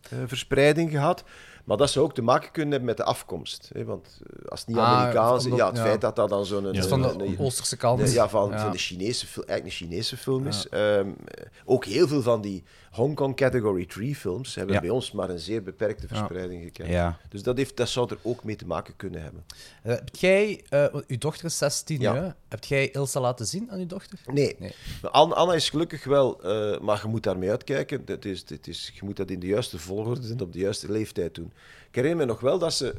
[0.09, 1.23] eh, verspreiding gehad.
[1.69, 3.69] Maar dat zou ook te maken kunnen hebben met de afkomst.
[3.73, 3.83] Hè?
[3.85, 5.83] Want eh, als het niet Ah, Amerikaans is, ja, het ja.
[5.83, 6.63] feit dat dat dan zo'n...
[6.63, 8.01] Ja, is van een- de een- Oosterse kant.
[8.01, 8.59] Nee, ja, van, Ja.
[8.61, 10.69] van de Chinese, eigenlijk een Chinese film is.
[10.69, 14.81] Ehm, eh, ook heel veel van die Hong Kong Category 3 films hebben Ja.
[14.81, 16.89] bij ons maar een zeer beperkte verspreiding gekend.
[16.89, 17.17] Ja.
[17.29, 19.45] Dus dat, heeft, dat zou er ook mee te maken kunnen hebben.
[19.83, 22.13] Eh, Heb jij, eh, uw dochter is 16 Ja.
[22.13, 22.29] nu, hè?
[22.47, 24.19] Heb jij Ilse laten zien aan uw dochter?
[24.25, 24.55] Nee.
[24.59, 24.73] Nee.
[25.11, 28.01] Anna, is gelukkig wel, eh, maar je moet daarmee uitkijken.
[28.05, 30.91] Het is, het is, je moet dat in de juiste volgorde en op de juiste
[30.91, 31.51] leeftijd doen.
[31.89, 32.95] Ik herinner me nog wel dat ze,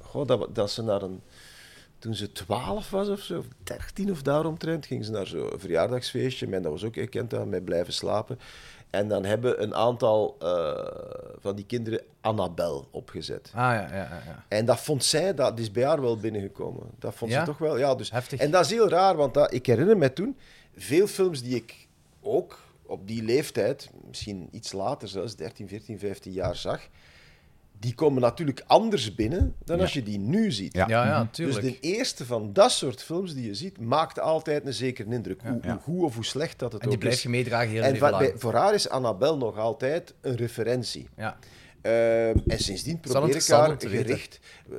[0.00, 1.20] goh, dat, dat ze naar een.
[1.98, 6.46] Toen ze 12 was of zo, of 13 of daaromtrent, ging ze naar zo'n verjaardagsfeestje.
[6.46, 8.38] En dat was ook gekend aan mij blijven slapen.
[8.92, 10.86] En dan hebben een aantal eh,
[11.40, 13.50] van die kinderen Annabel opgezet.
[13.54, 14.22] Ah ja, ja, ja.
[14.26, 14.44] ja.
[14.48, 16.86] En dat vond zij, dat is bij haar wel binnengekomen.
[16.98, 17.38] Dat vond Ja?
[17.40, 17.94] ze toch wel, ja.
[17.94, 18.40] Dus, Heftig.
[18.40, 20.36] En dat is heel raar, want dat, ik herinner me toen
[20.76, 21.88] veel films die ik
[22.20, 26.80] ook op die leeftijd, misschien iets later zelfs, 13, 14, 15 jaar zag,
[27.82, 30.74] die komen natuurlijk anders binnen dan als je die nu ziet.
[30.74, 30.88] Ja.
[30.88, 31.62] Ja, ja, Dus tuurlijk.
[31.62, 35.40] de eerste van dat soort films die je ziet, maakt altijd een zekere indruk.
[35.42, 35.72] Hoe, Ja.
[35.72, 37.22] hoe goed of hoe slecht dat het En die ook blijf is.
[37.22, 38.40] je meedragen heel En leven va- bij- lang.
[38.40, 41.08] voor haar is Annabel nog altijd een referentie.
[41.16, 41.36] Ja.
[41.82, 44.40] Ehm, en sindsdien probeer ik haar gericht.
[44.70, 44.76] eh,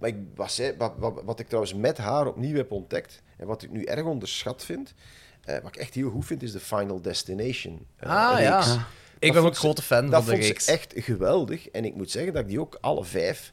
[0.00, 3.62] maar ik, wat, wat, wat, wat ik trouwens met haar opnieuw heb ontdekt, en wat
[3.62, 4.94] ik nu erg onderschat vind,
[5.44, 7.86] eh, wat ik echt heel goed vind, is de Final Destination.
[7.96, 8.48] eh, Ah reeks.
[8.74, 8.86] ja.
[9.26, 10.64] Ik Dat ben ook vond grote fan Dat van de vond reeks.
[10.64, 11.68] ze echt geweldig.
[11.68, 13.52] En ik moet zeggen dat ik die ook alle vijf,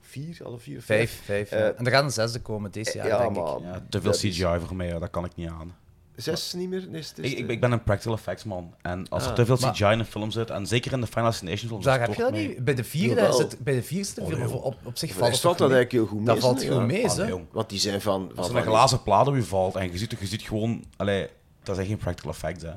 [0.00, 1.50] vier, alle vier of Vijf, vijf.
[1.50, 1.56] ja.
[1.56, 3.42] Eh, en er gaat een zesde komen dit jaar, ja, denk ik.
[3.42, 5.74] maar Ja, te veel dat is- CGI voor mij, dat kan ik niet aan.
[6.16, 6.86] Zes niet meer?
[6.88, 8.74] Nee, is het- is Ik, het- ik, ik ben een practical effects man.
[8.82, 9.34] En als er Ah.
[9.34, 11.84] te veel Maar- CGI in een film zit, en zeker in de Final Destination films,
[11.84, 12.46] Daar dat heb je dat mij.
[12.46, 12.64] niet.
[12.64, 13.32] Bij de vierde, Jawel.
[13.32, 15.76] zit, bij de vierde zit er veel op, op, zich valt het valt dat mee.
[15.76, 17.26] eigenlijk heel goed Dat mee, valt hè, goed mee, Ah, hè.
[17.26, 17.44] jong.
[17.52, 18.28] Want die zijn van...
[18.28, 20.84] van Als er een glazen plaat op je valt en je ziet, je ziet gewoon...
[20.96, 21.28] Allee,
[21.62, 22.72] dat zijn geen practical effects, hè.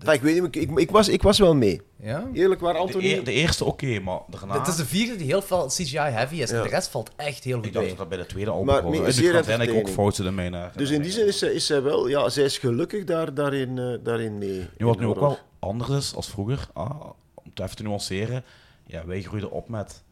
[0.00, 1.80] Enfin, ik weet niet, ik, ik, ik was, ik was wel mee.
[2.02, 2.28] Ja?
[2.32, 3.04] Eerlijk waar, De, Anthony...
[3.04, 4.58] e- de eerste oké, maar daarna...
[4.58, 6.50] Het is de vierde die heel veel CGI-heavy is.
[6.50, 7.94] En de rest valt echt heel Ik goed dacht mee.
[7.96, 8.90] dat bij de tweede al Maar begon.
[8.90, 10.54] nee, Dus zeer ik ook fouten in mijn...
[10.54, 12.08] eh, Dus in die zin is zij, is zij wel...
[12.08, 14.66] Ja, zij is gelukkig daar, daarin, eh, daarin mee.
[14.78, 17.00] Nu, wat nu ook wel anders is als vroeger, ah,
[17.34, 18.44] om het even te nuanceren,
[18.86, 20.02] ja, wij groeiden op met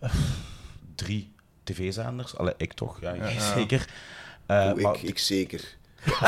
[0.00, 0.14] eh,
[0.94, 1.32] drie
[1.64, 2.36] tv-zenders.
[2.36, 3.14] Allee, ik toch, ja,
[3.54, 3.88] zeker.
[4.46, 5.76] Eh, Oh, maar- ik, ik zeker.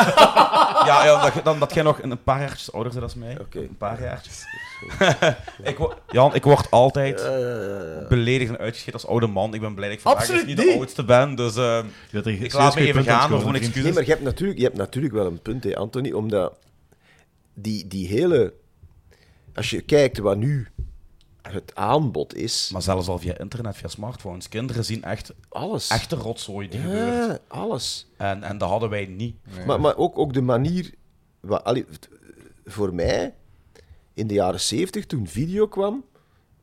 [0.88, 3.36] ja, ja dat, dan, dat jij nog een paar jaartjes ouder bent dan mij.
[3.50, 4.44] Een paar jaartjes.
[5.70, 5.78] ik,
[6.10, 9.54] Jan, ik word altijd Eh, beledigd en uitgeschreven als oude man.
[9.54, 11.84] Ik ben blij dat ik vandaag eens niet de oudste ben, dus eh,
[12.42, 13.82] ik laat me even gaan voor een excuus.
[13.82, 16.12] nee, maar je hebt, natuurlijk, je hebt natuurlijk wel een punt, hè, Anthony.
[16.12, 16.58] Omdat
[17.54, 18.52] die, die hele...
[19.54, 20.68] Als je kijkt wat nu
[21.42, 22.70] het aanbod is...
[22.72, 24.48] Maar zelfs al via internet, via smartphones.
[24.48, 25.88] Kinderen zien echt alles.
[25.88, 27.40] echte rotzooi die gebeurt.
[27.48, 28.06] Alles.
[28.16, 29.36] En, en dat hadden wij niet.
[29.66, 30.94] Maar, maar ook, ook de manier...
[31.40, 32.08] wa- allee, t-
[32.64, 33.34] voor mij,
[34.14, 36.04] in de jaren zeventig, toen video kwam...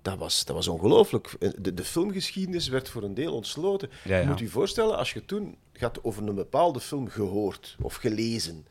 [0.02, 1.36] Dat was, dat was ongelooflijk.
[1.60, 3.90] De, de filmgeschiedenis werd voor een deel ontsloten.
[4.04, 4.22] Ja, ja.
[4.22, 8.66] Je moet je voorstellen, als je toen gaat over een bepaalde film gehoord of gelezen,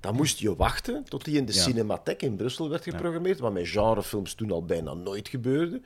[0.00, 1.60] dan moest je wachten tot die in de Ja.
[1.62, 5.80] Cinematheek in Brussel werd geprogrammeerd, wat met genrefilms toen al bijna nooit gebeurde.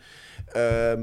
[0.52, 1.02] Ehm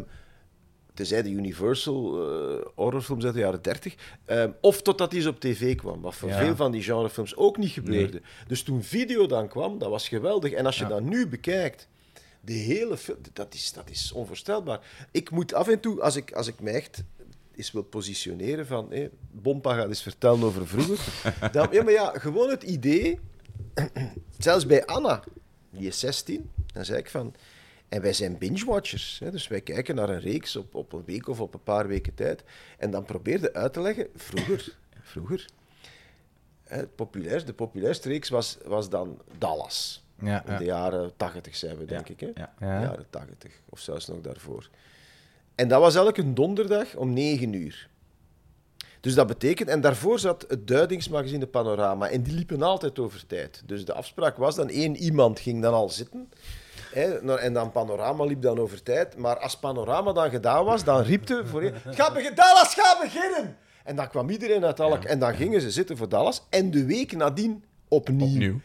[0.93, 3.95] tenzij de Universal eh, horrorfilms uit de jaren 30.
[4.26, 6.38] ehm, of totdat die eens op tv kwam, wat voor Ja.
[6.38, 8.22] veel van die genrefilms ook niet gebeurde.
[8.47, 10.51] Dus toen video dan kwam, dat was geweldig.
[10.51, 11.88] En als je dat nu bekijkt,
[12.41, 14.80] de hele film, dat is, dat is onvoorstelbaar.
[15.12, 17.03] Ik moet af en toe, als ik, als ik me echt
[17.58, 20.99] eens wil positioneren van, hé, Bompa gaat eens vertellen over vroeger.
[21.51, 23.20] dan, ja, maar ja, gewoon het idee,
[24.38, 25.24] zelfs bij Anna,
[25.70, 27.36] die is 16, dan zei ik van...
[27.89, 29.22] En wij zijn binge-watchers.
[29.32, 32.14] Dus wij kijken naar een reeks op, op een week of op een paar weken
[32.14, 32.43] tijd.
[32.78, 35.45] En dan probeerde uit te leggen, vroeger, vroeger
[36.68, 40.05] hè, het populair, de populairste reeks was, was dan Dallas.
[40.20, 40.58] Ja, In ja.
[40.58, 42.20] de jaren 80 zijn we, denk Ja, ik.
[42.20, 42.41] Hè?
[42.41, 42.53] ja.
[42.60, 42.82] Ja.
[42.82, 44.70] Jaren 80, of zelfs nog daarvoor.
[45.58, 47.89] En dat was elke donderdag om 9 uur.
[48.99, 53.62] Dus dat betekent, en daarvoor zat het duidingsmagazine Panorama, en die liepen altijd over tijd.
[53.66, 56.30] Dus de afspraak was dan één iemand ging dan al zitten,
[56.91, 59.18] hè, en dan Panorama liep dan over tijd.
[59.18, 62.99] Maar als Panorama dan gedaan was, dan riep de voor het gaat beginnen, Dallas gaat
[63.01, 63.58] beginnen!
[63.84, 66.86] En dan kwam iedereen uit elk, en dan gingen ze zitten voor Dallas, en de
[66.86, 68.28] week nadien opnieuw.
[68.28, 68.60] Opnieuw.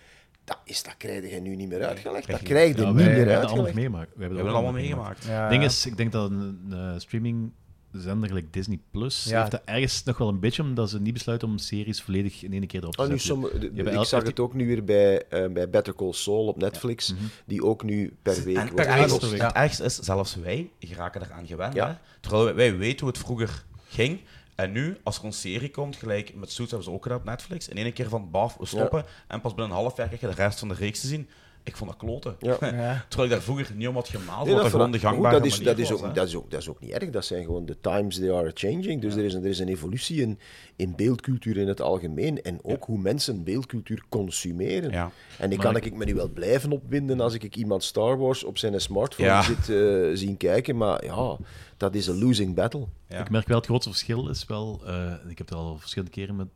[0.44, 2.26] Dat, is, dat krijg je nu niet meer uitgelegd.
[2.30, 3.74] Dat krijg je Ja, niet meer hebben dat allemaal uitgelegd.
[3.74, 4.10] meegemaakt.
[4.14, 5.24] We hebben het allemaal meegemaakt.
[5.24, 5.68] Ja, Het ding ja.
[5.68, 9.38] is, ik denk dat een eh, streamingzender gelijk Disney Plus Ja.
[9.38, 12.52] heeft dat ergens nog wel een beetje, omdat ze niet besluiten om series volledig in
[12.52, 13.28] één keer erop te Oh, nu zetten.
[13.28, 16.12] sommige- de- Ja, bij ik zag het ook nu weer bij, eh, bij Better Call
[16.12, 17.14] Saul op Netflix,
[17.46, 18.68] die ook nu per week En
[19.08, 21.74] wordt het ergste, is, zelfs wij geraken eraan gewend.
[21.74, 21.88] Ja.
[21.88, 21.94] Hè?
[22.20, 24.20] Terwijl wij, wij weten hoe het vroeger ging.
[24.54, 27.24] En nu, als er een serie komt, gelijk met Suits hebben ze ook gedaan op
[27.24, 29.04] Netflix, in één keer van baf, we stoppen.
[29.28, 31.28] En pas binnen een half jaar krijg je de rest van de reeks te zien.
[31.64, 32.36] Ik vond dat kloten.
[32.40, 32.56] Ja.
[32.60, 33.04] Ja.
[33.08, 35.58] Terwijl ik daar vroeger niet om had gemaald, Nee, wat gewoon de gangbare dat, is,
[35.58, 37.10] dat, is was, ook, dat, is ook, dat is ook niet erg.
[37.10, 39.00] Dat zijn gewoon de times they are changing.
[39.00, 40.38] Dus er, is een, er is een evolutie in,
[40.76, 42.42] in beeldcultuur in het algemeen.
[42.42, 44.90] En ook hoe mensen beeldcultuur consumeren.
[44.90, 45.10] Ja.
[45.38, 48.18] En ik Maar kan ik- ik me nu wel blijven opwinden als ik iemand Star
[48.18, 49.42] Wars op zijn smartphone Ja.
[49.42, 50.76] zit eh, zien kijken.
[50.76, 51.36] Maar ja,
[51.76, 52.86] dat is een losing battle.
[53.08, 53.20] Ja.
[53.20, 56.36] Ik merk wel het grootste verschil is wel, eh, ik heb het al verschillende keren
[56.36, 56.46] met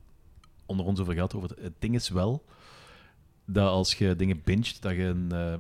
[0.66, 2.42] onder ons over gehad, over het, het ding is wel
[3.46, 5.54] dat als je dingen binget, dat je een, eh,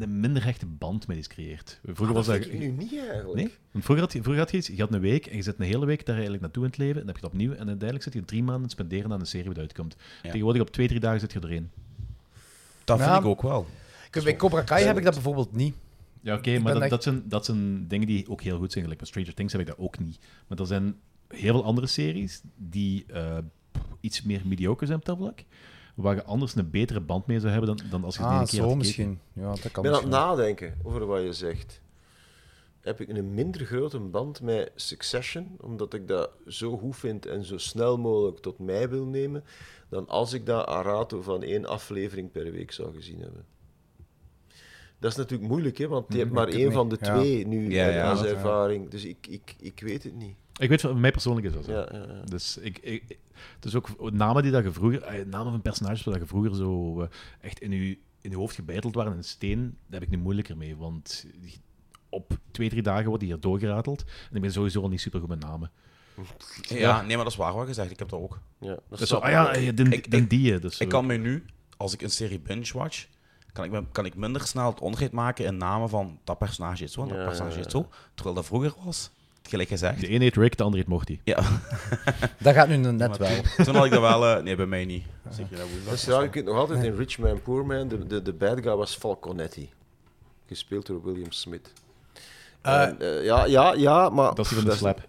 [0.00, 1.80] een minder rechte band met iets creëert.
[1.82, 2.46] Vroeger was dat dat...
[2.46, 3.34] vind ik nu niet eigenlijk.
[3.34, 3.50] Nee?
[3.70, 5.58] Want vroeger had, je, vroeger had je iets, je had een week en je zit
[5.58, 7.50] een hele week daar eigenlijk naartoe in het leven, en dan heb je het opnieuw,
[7.52, 9.96] en uiteindelijk zit je drie maanden spenderen aan een serie die uitkomt.
[9.98, 10.30] Ja.
[10.30, 11.70] Tegenwoordig op twee, drie dagen zit je erin.
[12.84, 13.18] Dat vind Ja.
[13.18, 13.66] ik ook wel.
[14.22, 15.74] Bij Cobra Kai heb ik dat bijvoorbeeld niet.
[16.20, 18.82] Ja, oké, maar dat, echt- dat, zijn, dat zijn dingen die ook heel goed zijn.
[18.84, 20.18] Gelijk met Stranger Things heb ik dat ook niet.
[20.46, 20.96] Maar er zijn
[21.28, 23.38] heel veel andere series die eh,
[24.00, 25.44] iets meer mediocre zijn op dat vlak.
[25.94, 28.40] Waar je anders een betere band mee zou hebben dan, dan als je het Ah,
[28.40, 28.78] een keer zo had gekeken.
[28.86, 29.20] misschien.
[29.32, 31.80] Ja, dat Ik kan ben aan het nadenken over wat je zegt.
[32.80, 37.44] Heb ik een minder grote band met Succession, omdat ik dat zo goed vind en
[37.44, 39.44] zo snel mogelijk tot mij wil nemen,
[39.88, 43.44] dan als ik dat aan rato van één aflevering per week zou gezien hebben.
[44.98, 47.14] Dat is natuurlijk moeilijk, hè, want je hebt Mm, maar ik één van de ja.
[47.14, 48.88] twee nu Ja, ja, als ervaring.
[48.90, 50.36] Dus ik, ik, ik weet het niet.
[50.58, 51.72] Ik weet, van mij persoonlijk is dat zo.
[51.72, 52.20] Ja, ja, ja.
[52.24, 53.18] Dus ik, ik,
[53.60, 57.00] is ook namen die dat je vroeger, eh, namen van personages waar je vroeger zo
[57.00, 57.08] eh,
[57.40, 60.56] echt in je, in je hoofd gebeiteld waren in steen, daar heb ik nu moeilijker
[60.56, 60.76] mee.
[60.76, 61.26] Want
[62.08, 64.04] op twee, drie dagen wordt die hier doorgerateld.
[64.30, 65.70] En ik ben sowieso al niet super goed met namen.
[66.68, 67.90] Ja, nee, maar dat is waar wat gezegd.
[67.90, 68.38] Ik heb dat ook.
[68.60, 70.58] ja dat Dus zo, ah ja, eh, den, Ik- den die.
[70.58, 71.44] Dus Ik kan mij nu,
[71.76, 73.06] als ik een serie binge-watch,
[73.52, 76.84] kan ik, me- kan ik minder snel het onderscheid maken in namen van dat personage
[76.84, 77.88] is zo en dat Ja, personage ja, is zo.
[78.14, 79.10] Terwijl dat vroeger was,
[79.48, 80.00] gelijk gezegd.
[80.00, 81.20] De ene heet Rick, de andere heet Morty.
[81.24, 81.42] Ja,
[82.38, 83.28] Dat gaat nu net wel.
[83.64, 84.26] toen had ik dat wel...
[84.26, 85.04] eh, nee, bij mij niet.
[85.30, 88.06] Zeker dat Dat is raar, je kunt nog altijd in Rich Man, Poor Man, de,
[88.06, 89.70] de, de bad guy was Falconetti.
[90.48, 91.72] Gespeeld door William Smith.
[92.60, 94.34] Eh, En, eh, ja, ja, ja, maar...
[94.34, 95.08] Dat is die van de slap.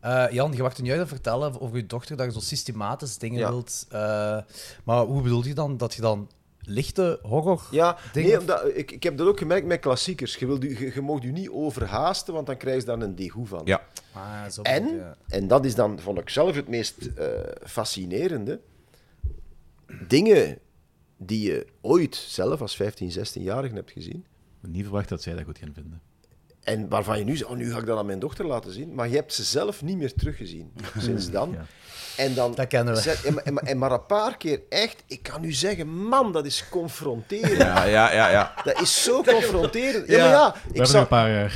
[0.00, 3.18] Eh, Jan, je wacht nu uit te vertellen over je dochter dat je zo systematisch
[3.18, 3.48] dingen Ja.
[3.50, 3.86] wilt.
[3.88, 4.38] eh,
[4.84, 5.76] maar hoe bedoel je dan?
[5.76, 6.28] Dat je dan
[6.68, 7.66] lichte horror...
[7.70, 10.36] Ja, dingen- nee, omdat, ik, ik heb dat ook gemerkt met klassiekers.
[10.36, 13.46] Je, wilt, je, je mag je niet overhaasten, want dan krijg je daar een degoe
[13.46, 13.60] van.
[13.64, 13.82] Ja.
[14.12, 15.14] Ah, zo En, je.
[15.28, 17.26] en dat is dan, vond ik zelf het meest eh,
[17.64, 18.60] fascinerende,
[20.08, 20.58] dingen
[21.16, 24.24] die je ooit zelf als 15, 16-jarige hebt gezien,
[24.60, 26.00] Niet verwacht dat zij dat goed gaan vinden.
[26.68, 28.94] En waarvan je nu zegt, oh, nu ga ik dat aan mijn dochter laten zien,
[28.94, 31.50] maar je hebt ze zelf niet meer teruggezien sinds dan.
[31.52, 31.64] Ja.
[32.16, 33.00] En dan Dat kennen we.
[33.00, 35.88] zet- en, maar- en, maar- en maar een paar keer echt, ik kan u zeggen,
[36.08, 37.56] man, dat is confronterend.
[37.56, 38.54] Ja, ja, ja, ja.
[38.64, 40.08] Dat is zo confronterend.
[40.08, 40.22] Ja, Ja.
[40.24, 41.54] maar ja, We ik hebben een paar jaar.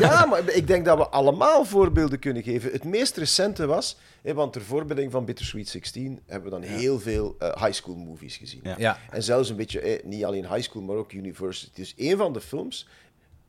[0.00, 2.72] ja, maar ik denk dat we allemaal voorbeelden kunnen geven.
[2.72, 7.00] Het meest recente was, hè, want ter voorbereiding van Bittersweet 16 hebben we dan heel
[7.00, 8.60] veel eh, high school movies gezien.
[8.62, 8.74] Ja.
[8.78, 8.98] Ja.
[9.10, 11.70] En zelfs een beetje, eh, niet alleen high school, maar ook university.
[11.74, 12.88] Dus een van de films,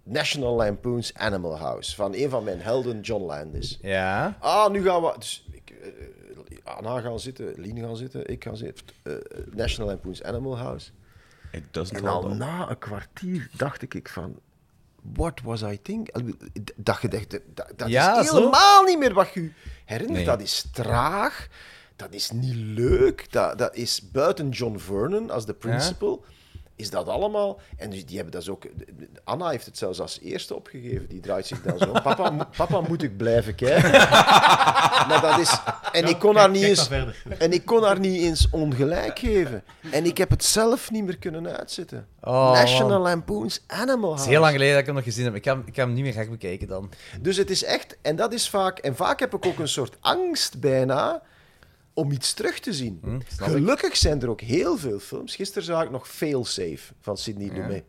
[0.07, 3.77] National Lampoon's Animal House, van een van mijn helden, John Landis.
[3.81, 4.37] Ja.
[4.39, 5.13] Ah, nu gaan we...
[5.19, 8.85] Dus, ik, eh, Anna gaan zitten, Lien gaan zitten, ik ga zitten.
[9.03, 9.13] Eh,
[9.51, 10.89] National Lampoon's Animal House.
[11.51, 14.39] It doesn't En al na een kwartier dacht ik van...
[15.13, 16.35] What was I thinking?
[16.75, 17.41] Dat, je dacht, dat,
[17.75, 18.35] dat Ja, is zo.
[18.35, 19.51] helemaal niet meer wat je
[19.85, 20.17] herinnert.
[20.17, 20.25] Nee.
[20.25, 21.47] Dat is traag.
[21.95, 23.31] Dat is niet leuk.
[23.31, 26.25] Dat, dat is buiten John Vernon als de principal.
[26.77, 27.59] Is dat allemaal...
[27.77, 28.63] En dus die hebben dat ook...
[29.23, 31.07] Anna heeft het zelfs als eerste opgegeven.
[31.07, 31.91] Die draait zich dan zo.
[31.91, 33.91] Papa, mo- papa moet ik blijven kijken?
[35.07, 35.57] maar dat is...
[35.91, 36.89] En ik kon haar niet eens...
[37.37, 39.63] En ik kon haar niet eens ongelijk geven.
[39.91, 42.07] En ik heb het zelf niet meer kunnen uitzetten.
[42.21, 43.01] Oh, National man.
[43.01, 44.23] Lampoon's Animal Het House.
[44.23, 45.35] is heel lang geleden dat ik hem nog gezien heb.
[45.35, 46.91] Ik hem- ik ga hem niet meer graag bekijken dan.
[47.21, 47.97] Dus het is echt...
[48.01, 48.79] En dat is vaak...
[48.79, 51.21] En vaak heb ik ook een soort angst bijna
[51.97, 52.99] om iets terug te zien.
[53.03, 53.25] Hm, ik.
[53.37, 55.35] Gelukkig zijn er ook heel veel films.
[55.35, 57.83] Gisteren zag ik nog Failsafe van Sidney Lumet.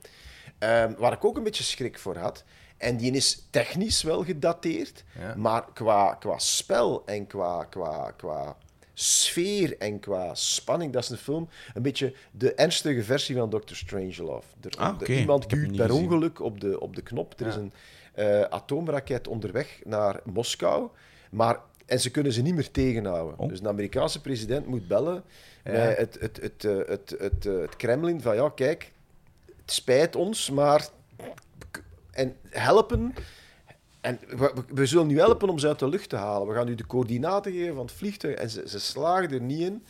[0.58, 2.44] Ehm, waar ik ook een beetje schrik voor had.
[2.76, 5.34] En die is technisch wel gedateerd, Ja.
[5.36, 8.56] maar qua, qua spel en qua, qua, qua
[8.94, 13.76] sfeer en qua spanning, dat is een film een beetje de ernstige versie van Doctor
[13.76, 14.46] Strangelove.
[14.60, 15.10] Er, Ah, er-.
[15.18, 16.02] Iemand duwt per gezien.
[16.04, 17.40] ongeluk op de, op de knop.
[17.40, 17.72] Er is een
[18.14, 20.88] eh, atoomraket onderweg naar Moskou,
[21.30, 23.38] maar, en ze kunnen ze niet meer tegenhouden.
[23.38, 23.48] Oh.
[23.48, 25.22] Dus de Amerikaanse president moet bellen
[25.62, 28.92] bij het, het, het, eh, het, het, eh, het Kremlin van ja, kijk,
[29.44, 30.88] het spijt ons, maar...
[32.10, 33.14] En helpen...
[34.00, 34.18] En
[34.68, 36.48] we, zullen nu helpen om ze uit de lucht te halen.
[36.48, 38.34] We gaan u de coördinaten geven van het vliegtuig.
[38.34, 39.84] En ze, ze slagen er niet in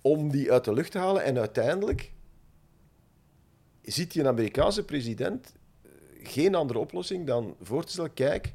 [0.00, 1.24] om die uit de lucht te halen.
[1.24, 2.12] En uiteindelijk
[3.82, 5.52] ziet die een Amerikaanse president
[5.82, 5.90] eh,
[6.22, 8.54] geen andere oplossing dan voor te stellen: kijk,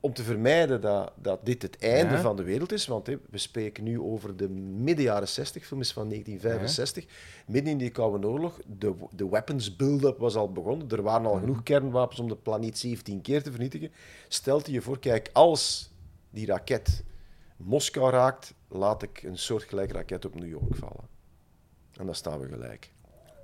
[0.00, 2.20] om te vermijden dat, dat dit het einde Ja.
[2.20, 5.92] van de wereld is, want we spreken nu over de midden jaren 60, film is
[5.92, 7.04] van 1965,
[7.46, 11.32] midden in die Koude Oorlog, de, de weapons build-up was al begonnen, er waren al
[11.34, 11.40] Mhm.
[11.40, 13.90] genoeg kernwapens om de planeet 17 keer te vernietigen.
[14.28, 15.90] Stelt je voor, kijk, als
[16.30, 17.04] die raket
[17.56, 21.08] Moskou raakt, laat ik een soortgelijke raket op New York vallen.
[21.96, 22.90] En dan staan we gelijk.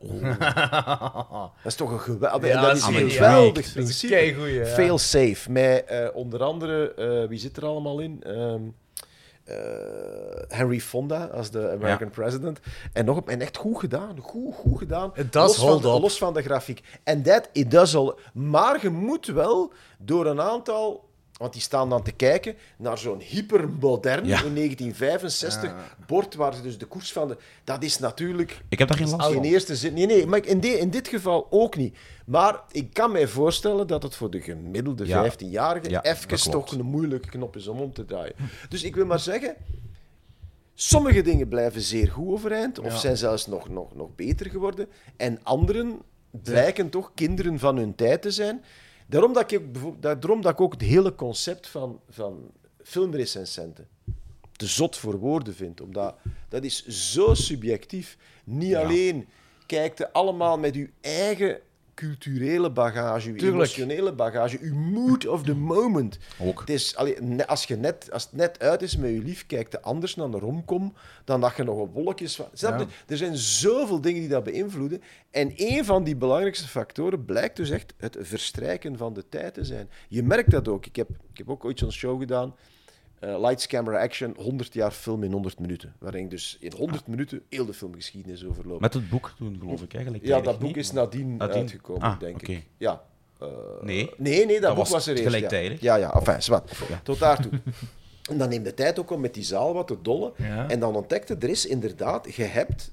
[0.09, 4.15] Dat is toch een geweldig, Ja, dat is een geweldig principe.
[4.51, 4.67] ja.
[4.67, 5.51] Fail safe.
[5.51, 8.23] Met eh, onder andere, eh, wie zit er allemaal in?
[8.23, 8.55] Eh,
[10.49, 12.59] Henry Fonda als de American president.
[12.93, 14.19] En, nog, op- en echt goed gedaan.
[14.21, 15.13] Goed, goed gedaan.
[15.49, 16.81] Los, van, de- los van de grafiek.
[17.03, 18.15] En dat, it does all.
[18.35, 21.05] Maar je moet wel door een aantal...
[21.39, 24.43] Want die staan dan te kijken naar zo'n hypermodern Ja.
[24.43, 25.74] in 1965
[26.07, 27.37] bord waar ze dus de koers van de...
[27.64, 29.43] Dat is natuurlijk Ik heb daar geen last in van.
[29.45, 29.95] eerste zin.
[29.95, 31.97] Nee, nee, maar in, de- in dit geval ook niet.
[32.26, 35.32] Maar ik kan mij voorstellen dat het voor de gemiddelde Ja.
[35.32, 38.35] 15-jarige Ja, dat even toch een moeilijke knop is om om te draaien.
[38.68, 39.55] Dus ik wil maar zeggen.
[40.74, 44.87] Sommige dingen blijven zeer goed overeind, of zijn zelfs nog, nog, nog beter geworden.
[45.16, 45.99] En anderen
[46.30, 48.64] blijken toch kinderen van hun tijd te zijn.
[49.07, 49.63] Daarom dat ik,
[50.01, 52.51] daarom dat ik ook het hele concept van, van
[52.83, 53.89] filmrecensenten
[54.57, 55.81] te zot voor woorden vind.
[55.81, 56.17] Omdat
[56.49, 58.17] dat is zo subjectief.
[58.45, 59.29] Niet alleen
[59.67, 61.61] kijkt allemaal met uw eigen
[61.95, 63.55] culturele bagage, uw Tuurlijk.
[63.55, 66.18] emotionele bagage, uw mood of the moment.
[66.38, 66.61] Ook.
[66.61, 69.72] Het is, allee, als, je net, als het net uit is met je lief, kijkt
[69.72, 72.40] je anders naar de romcom dan dat je nog een wolkjes.
[72.53, 72.86] Snap je?
[73.07, 75.03] Er zijn zoveel dingen die dat beïnvloeden.
[75.30, 79.64] En een van die belangrijkste factoren blijkt dus echt het verstrijken van de tijd te
[79.64, 79.90] zijn.
[80.09, 80.86] Je merkt dat ook.
[80.86, 82.55] Ik heb, ik heb ook ooit zo'n show gedaan.
[83.25, 85.95] Eh, Lights, Camera, Action, 100 jaar film in 100 minuten.
[85.99, 88.81] Waarin ik dus in 100 minuten heel de filmgeschiedenis overloop.
[88.81, 90.27] Met het boek toen, geloof ik eigenlijk.
[90.27, 91.57] ja, dat boek is nadien, Nadien?
[91.57, 92.66] uitgekomen, Ah, denk ik.
[92.77, 93.03] Ja.
[93.41, 93.49] Eh,
[93.83, 94.11] Nee.
[94.16, 95.25] Nee, nee, dat, boek was er eerst.
[95.25, 95.81] gelijktijdig.
[95.81, 96.72] Ja, ja, ja enfin, zwart.
[97.03, 97.53] Tot daartoe.
[98.31, 100.33] En dan neemt de tijd ook om met die zaal wat te dollen.
[100.37, 100.68] Ja.
[100.68, 102.93] En dan ontdekte, er is inderdaad, je hebt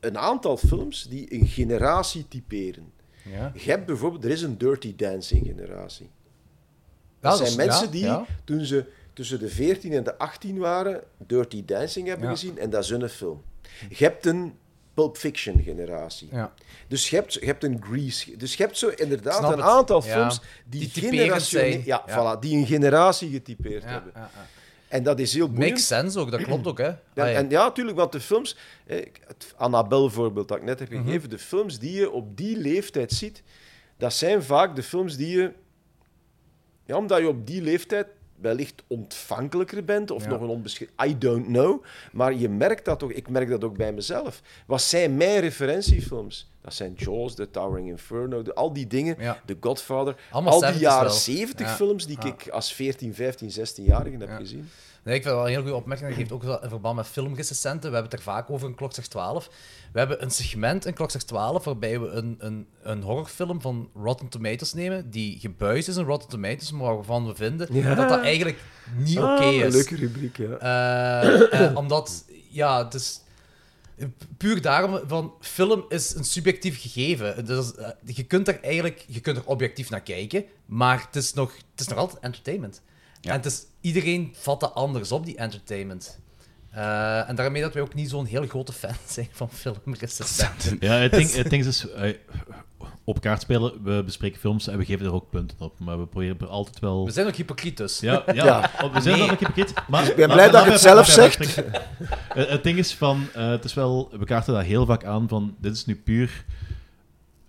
[0.00, 2.92] een aantal films die een generatie typeren.
[3.30, 3.52] Ja.
[3.54, 6.06] Je hebt bijvoorbeeld, er is een Dirty Dancing generatie.
[6.06, 8.24] Ja, Dat dat zijn is- mensen ja, die, ja.
[8.44, 8.84] toen ze
[9.14, 12.32] tussen de 14 en de 18 waren, Dirty Dancing hebben Ja.
[12.32, 13.42] gezien en dat is hun film.
[13.88, 14.54] Je hebt een
[14.94, 16.28] Pulp Fiction generatie.
[16.32, 16.52] Ja.
[16.88, 18.36] Dus je hebt, je hebt een Grease.
[18.36, 19.60] Dus je hebt zo inderdaad een het.
[19.60, 20.12] aantal Ja.
[20.12, 20.90] films die,
[21.40, 21.82] zijn.
[21.84, 22.36] Ja, Ja.
[22.36, 24.12] Voilà, die een generatie getypeerd hebben.
[24.88, 25.68] En dat is heel boeiend.
[25.70, 26.86] Makes sense ook, dat klopt ook, hè.
[26.86, 27.26] En, ja.
[27.32, 28.56] en ja, natuurlijk, want de films...
[28.86, 28.96] eh,
[29.26, 31.04] Het Annabelle voorbeeld dat ik net heb Mhm.
[31.04, 33.42] gegeven, de films die je op die leeftijd ziet,
[33.98, 35.52] dat zijn vaak de films die je...
[36.86, 38.06] Ja, omdat je op die leeftijd
[38.44, 40.28] wellicht ontvankelijker bent, of Ja.
[40.30, 40.94] nog een onbeschreven...
[41.06, 41.82] I don't know.
[42.12, 44.40] Maar je merkt dat toch, ik merk dat ook bij mezelf.
[44.66, 46.50] Wat zijn mijn referentiefilms?
[46.60, 49.40] Dat zijn Jaws, The Towering Inferno, de- al die dingen, Ja.
[49.46, 50.16] The Godfather.
[50.30, 51.12] Allemaal al die 70's jaren wel.
[51.12, 51.74] 70 Ja.
[51.74, 54.68] films die ik als 14, 15, 16-jarige heb gezien.
[55.04, 56.08] Nee, ik vind wel een heel goede opmerking.
[56.08, 57.90] Dat geeft ook wel in verband met filmrecensenten.
[57.90, 59.48] We hebben het er vaak over in Klokslag 12.
[59.92, 64.28] We hebben een segment in Klokslag 12 waarbij we een, een, een horrorfilm van Rotten
[64.28, 67.94] Tomatoes nemen, die gebuist is in Rotten Tomatoes, maar waarvan we vinden Ja.
[67.94, 68.58] dat dat eigenlijk
[68.96, 69.74] niet oké Ah, een is.
[69.74, 70.48] leuke rubriek, ja.
[70.56, 73.20] Eh, eh, omdat, ja, het is
[74.36, 77.44] puur daarom van film is een subjectief gegeven.
[77.46, 77.72] Dus,
[78.04, 81.80] je kunt er eigenlijk je kunt er objectief naar kijken, maar het is nog, het
[81.80, 82.82] is nog altijd entertainment.
[83.24, 83.30] Ja.
[83.30, 86.18] En het is, iedereen vat dat anders op, die entertainment.
[86.70, 90.76] Eh, en daarmee dat wij ook niet zo'n heel grote fan zijn van filmrecensenten.
[90.80, 92.14] Ja, het ding, het ding is, eh,
[93.04, 95.78] op kaart spelen, we bespreken films en we geven er ook punten op.
[95.78, 97.04] Maar we proberen er altijd wel...
[97.04, 98.00] We zijn ook hypocriet dus.
[98.00, 98.70] Ja, ja, Ja.
[98.92, 99.30] we zijn Nee.
[99.30, 99.72] ook hypocriet.
[99.88, 101.62] Maar, Ik ben blij dat je het zelf zegt.
[101.64, 105.28] Eh, het ding is van, eh, het is wel, we kaarten dat heel vaak aan
[105.28, 106.44] van, dit is nu puur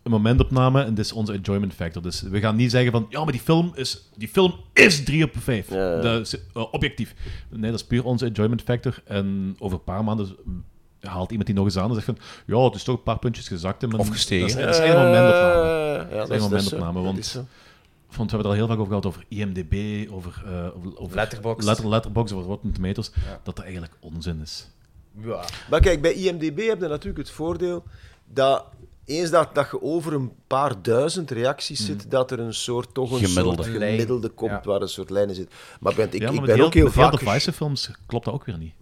[0.06, 2.02] een momentopname en dit is onze enjoyment factor.
[2.02, 5.24] Dus we gaan niet zeggen van, ja, maar die film is, die film is 3
[5.24, 5.70] op 5.
[5.70, 6.02] Ja.
[6.02, 7.14] Dat is eh, objectief.
[7.50, 9.02] Nee, dat is puur onze enjoyment factor.
[9.06, 10.36] En over een paar maanden
[11.00, 13.20] haalt iemand die nog eens aan en zegt van, ja, het is toch een paar
[13.20, 13.82] puntjes gezakt.
[13.82, 14.48] hè, maar Of gestegen.
[14.48, 16.08] Dat is, dat is geen momentopname.
[16.10, 17.32] Ja, Dat is een momentopname, want-
[18.10, 21.68] we hebben het er al heel vaak over gehad, over IMDb, over, eh, over, Letterboxd.
[21.68, 23.12] Letter, Letterboxd, over Rotten Tomatoes,
[23.44, 24.68] dat dat eigenlijk onzin is.
[25.24, 25.44] Ja.
[25.70, 27.84] Maar kijk, bij IMDb heb je natuurlijk het voordeel
[28.34, 28.66] dat
[29.06, 33.12] eens dat, dat je over een paar duizend reacties zit, dat er een soort toch
[33.12, 33.64] een Gemiddelde.
[33.64, 33.92] soort Lijn.
[33.92, 34.62] gemiddelde komt Ja.
[34.64, 35.52] waar een soort lijnen zit.
[35.80, 37.12] Maar ik ben, ik, ja, maar ik ben heel, ook heel vaak...
[37.12, 38.74] de gesch- Vice-films klopt dat ook weer niet.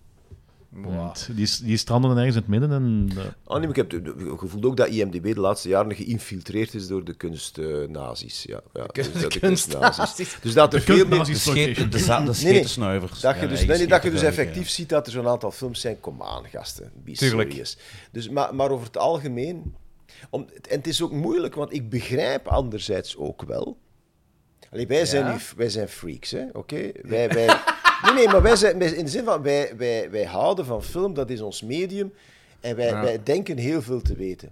[0.76, 3.10] Want die, die stranden dan ergens in het midden en...
[3.12, 5.96] eh, Oh, nee, maar ik heb de- de- gevoeld ook dat IMDb de laatste jaren
[5.96, 8.44] geïnfiltreerd is door de kunstnazi's.
[8.44, 10.38] ja, ja, kun- dus dat de kunstnazi's.
[10.42, 11.24] Dus dat er de veel meer...
[11.24, 12.34] De, scheet, de, de nee.
[12.34, 13.20] schetensnuivers.
[13.20, 15.52] Dat je, Ja, dus, nee, nee, dat je dus effectief ziet dat er zo'n aantal
[15.52, 16.00] films zijn.
[16.00, 16.92] Kom aan, gasten.
[17.06, 17.50] Be Tuurlijk.
[17.50, 17.78] serious.
[18.12, 19.76] Dus, maar, maar over het algemeen...
[20.30, 23.78] Om, en het is ook moeilijk, want ik begrijp anderzijds ook wel...
[24.72, 26.46] Allee, wij, zijn nu, wij zijn freaks, hè?
[26.54, 26.92] Oké?
[27.02, 27.48] Wij, wij...
[28.04, 31.14] Nee, nee, maar wij zijn in de zin van wij, wij, wij houden van film,
[31.14, 32.14] dat is ons medium.
[32.60, 34.52] En wij, wij denken heel veel te weten.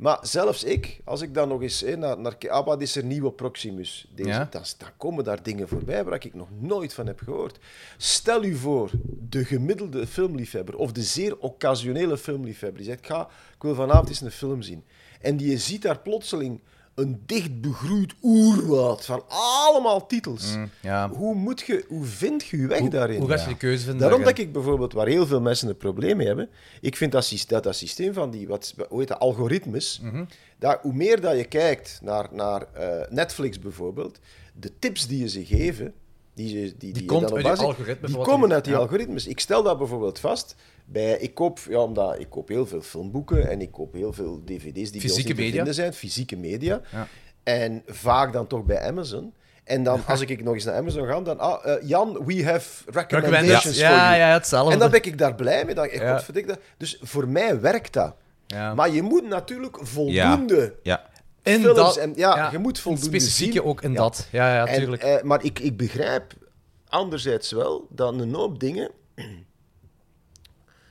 [0.00, 3.26] Maar zelfs ik, als ik dan nog eens naar, naar ah, wat is er nieuw
[3.26, 4.48] op Proximus, deze, Ja.
[4.50, 7.58] dan, dan komen daar dingen voorbij waar ik nog nooit van heb gehoord.
[7.96, 8.90] Stel u voor,
[9.28, 14.20] de gemiddelde filmliefhebber of de zeer occasionele filmliefhebber, die zegt: ga, ik wil vanavond eens
[14.20, 14.84] een film zien.
[15.20, 16.60] En die ziet daar plotseling
[17.00, 20.56] een dicht begroeid oerwoud van allemaal titels.
[20.82, 21.10] Ja.
[21.10, 23.20] Hoe, moet je, hoe vind je je weg daarin?
[23.20, 24.00] Hoe ga je de keuze vinden?
[24.00, 26.48] Daarom dat ik bijvoorbeeld, waar heel veel mensen een probleem mee hebben,
[26.80, 30.24] ik vind dat, dat, systeem van die, wat, hoe heet dat, algoritmes, Mhm.
[30.58, 34.18] dat, hoe meer dat je kijkt naar, naar eh, Netflix bijvoorbeeld,
[34.54, 35.94] de tips die je ze geven,
[36.34, 38.78] die, die, die, je komt dan op die basis- die komen uit die ja.
[38.78, 39.26] algoritmes.
[39.26, 40.54] Ik stel dat bijvoorbeeld vast
[40.92, 44.42] bij, ik koop, ja, omdat ik koop heel veel filmboeken en ik koop heel veel
[44.44, 45.72] dvd's die bij ons Fysieke niet te media.
[45.72, 46.80] zijn, fysieke media.
[46.92, 47.06] Ja.
[47.42, 49.32] En vaak dan toch bij Amazon.
[49.64, 51.38] En dan, als ik nog eens naar Amazon ga, dan...
[51.38, 54.18] Ah, eh, Jan, we have recommendations Ja, for ja, you.
[54.18, 54.72] ja, hetzelfde.
[54.72, 55.74] En dan ben ik daar blij mee.
[55.74, 56.12] Dan, ik, Ja.
[56.12, 56.58] godverdik dat.
[56.76, 58.14] Dus voor mij werkt dat.
[58.46, 58.74] Ja.
[58.74, 61.04] Maar je moet natuurlijk voldoende Ja.
[61.42, 61.76] in films...
[61.76, 63.62] dat, en, ja, je moet voldoende Specifieke zien.
[63.64, 63.96] ook in Ja.
[63.98, 64.28] dat.
[64.32, 65.02] Ja, ja, En, tuurlijk.
[65.02, 66.32] eh, maar ik, ik begrijp
[66.88, 68.90] anderzijds wel dat een hoop dingen...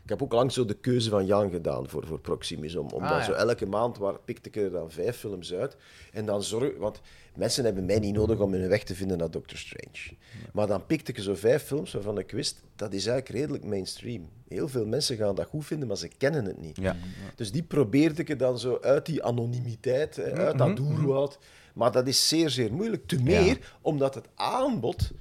[0.10, 2.76] Ik heb ook lang zo de keuze van Jan gedaan voor, voor Proximus.
[2.76, 3.24] Om, om Ah, dan ja.
[3.24, 5.76] zo elke maand waar, pikte ik er dan vijf films uit.
[6.12, 6.78] En dan zorg...
[6.78, 7.02] Want
[7.36, 10.18] mensen hebben mij niet nodig om hun weg te vinden naar Doctor Strange.
[10.54, 14.30] Maar dan pikte ik zo vijf films waarvan ik wist, dat is eigenlijk redelijk mainstream.
[14.48, 16.78] Heel veel mensen gaan dat goed vinden, maar ze kennen het niet.
[16.78, 16.96] Ja.
[17.36, 21.38] Dus die probeerde ik er dan zo uit die anonimiteit, hè, uit dat doelwoud.
[21.74, 23.08] Maar dat is zeer, zeer moeilijk.
[23.08, 25.12] Te meer omdat het aanbod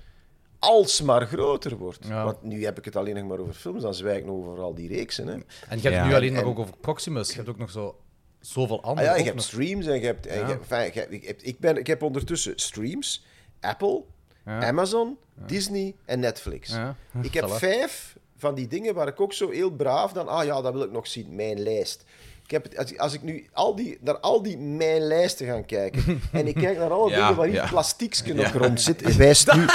[0.58, 2.06] alsmaar groter wordt.
[2.06, 2.24] Ja.
[2.24, 4.62] Want nu heb ik het alleen nog maar over films, dan zwijg ik nog over
[4.62, 5.26] al die reeksen.
[5.26, 5.32] Hè.
[5.32, 6.06] En je hebt Ja.
[6.06, 7.28] nu alleen En- nog ook over Proximus.
[7.28, 7.96] Je hebt ook nog zo
[8.40, 9.06] zoveel Ah andere.
[9.06, 9.44] ja, je hebt nog.
[9.44, 10.26] streams en je hebt...
[10.26, 13.24] En je hebt- enfin, je hebt- ik, heb, ik, ben, ik heb ondertussen streams,
[13.60, 14.02] Apple,
[14.44, 14.66] Ja.
[14.66, 16.68] Amazon, Disney en Netflix.
[16.70, 16.96] Ja.
[17.22, 20.28] Ik heb vijf van die dingen waar ik ook zo heel braaf dan...
[20.28, 22.04] Ah ja, dat wil ik nog zien, mijn lijst.
[22.48, 25.46] Ik heb het, als, ik, als ik nu al die, naar al die mijn lijsten
[25.46, 27.66] ga kijken en ik kijk naar alle Ja, dingen waar hier ja.
[27.66, 29.66] plastiekje nog rond zit, wijst nu,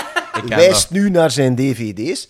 [0.47, 2.27] wijst nu naar zijn dvd's.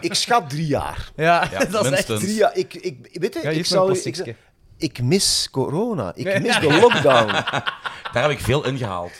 [0.00, 1.10] Ik schat drie jaar.
[1.16, 2.06] Ja, Ja, dat is echt...
[2.06, 2.56] Drie jaar.
[2.56, 4.34] Ik, ik, weet je, ik, is zal, mijn u- ik,
[4.76, 6.12] ik mis corona.
[6.14, 7.26] Ik mis de lockdown.
[8.12, 9.12] Daar heb ik veel ingehaald.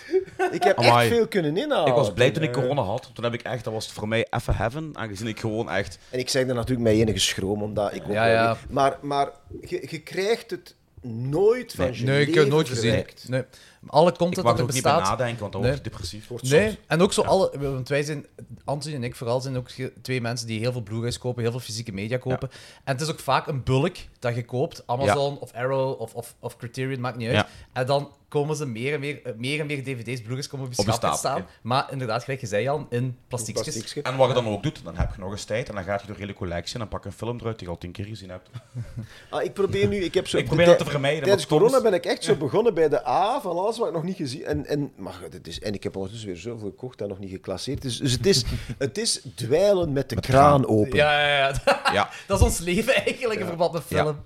[0.50, 1.06] Ik heb Amai.
[1.06, 1.86] echt veel kunnen inhalen.
[1.88, 3.10] Ik was blij toen ik Eh, corona had.
[3.14, 4.90] Toen heb ik echt, dat was voor mij even heaven.
[4.94, 5.98] Aangezien ik gewoon echt.
[6.10, 8.56] En ik zeg dat natuurlijk met enige schroom, omdat ik ook Ja, ja.
[8.70, 9.30] Maar, maar
[9.60, 10.74] je, je krijgt het
[11.04, 13.04] nooit van je Nee, ik heb leven het nooit gezien.
[13.26, 13.42] Nee.
[13.86, 15.70] Alle Ik content mag dat er er ook niet bij nadenken, want dan Nee.
[15.70, 16.28] word je depressief.
[16.28, 16.78] Wordt Nee, soms.
[16.86, 17.50] en ook zo alle...
[17.58, 18.26] Want wij zijn...
[18.64, 19.68] Anthony en ik vooral zijn ook
[20.02, 22.50] twee mensen die heel veel Blu-rays kopen, heel veel fysieke media kopen.
[22.84, 24.82] En het is ook vaak een bulk dat je koopt.
[24.86, 27.36] Amazon of Arrow of, of, of Criterion, maakt niet uit.
[27.36, 27.46] Ja.
[27.72, 30.72] En dan komen ze meer en meer, eh, meer en meer dvd's, Blu-rays komen op
[30.72, 31.56] je Op je schap te stapel, staan.
[31.62, 33.64] Maar inderdaad, gelijk je zei Jan, in plastiekjes.
[33.64, 34.02] Plastiekje.
[34.02, 36.00] En wat je dan ook doet, dan heb je nog eens tijd en dan gaat
[36.00, 37.78] je door de hele collectie en dan pak je een film eruit die je al
[37.78, 38.50] tien keer gezien hebt.
[39.30, 39.96] Ah, ik probeer nu...
[39.96, 42.74] Ik, heb zo, Ik probeer dat te vermijden, Tijdens corona ben ik echt zo begonnen
[42.74, 45.60] bij de A van alles wat ik nog niet gezien en, en, maar het is,
[45.60, 47.82] en ik heb ondertussen weer zoveel gekocht en nog niet geclasseerd.
[47.82, 48.44] Dus, dus het, is,
[48.78, 50.96] het is dwijlen met de kraan open.
[50.96, 51.80] Ja, ja, ja.
[51.92, 52.10] Ja.
[52.26, 54.02] dat is ons leven eigenlijk in verband met Ja.
[54.02, 54.16] film.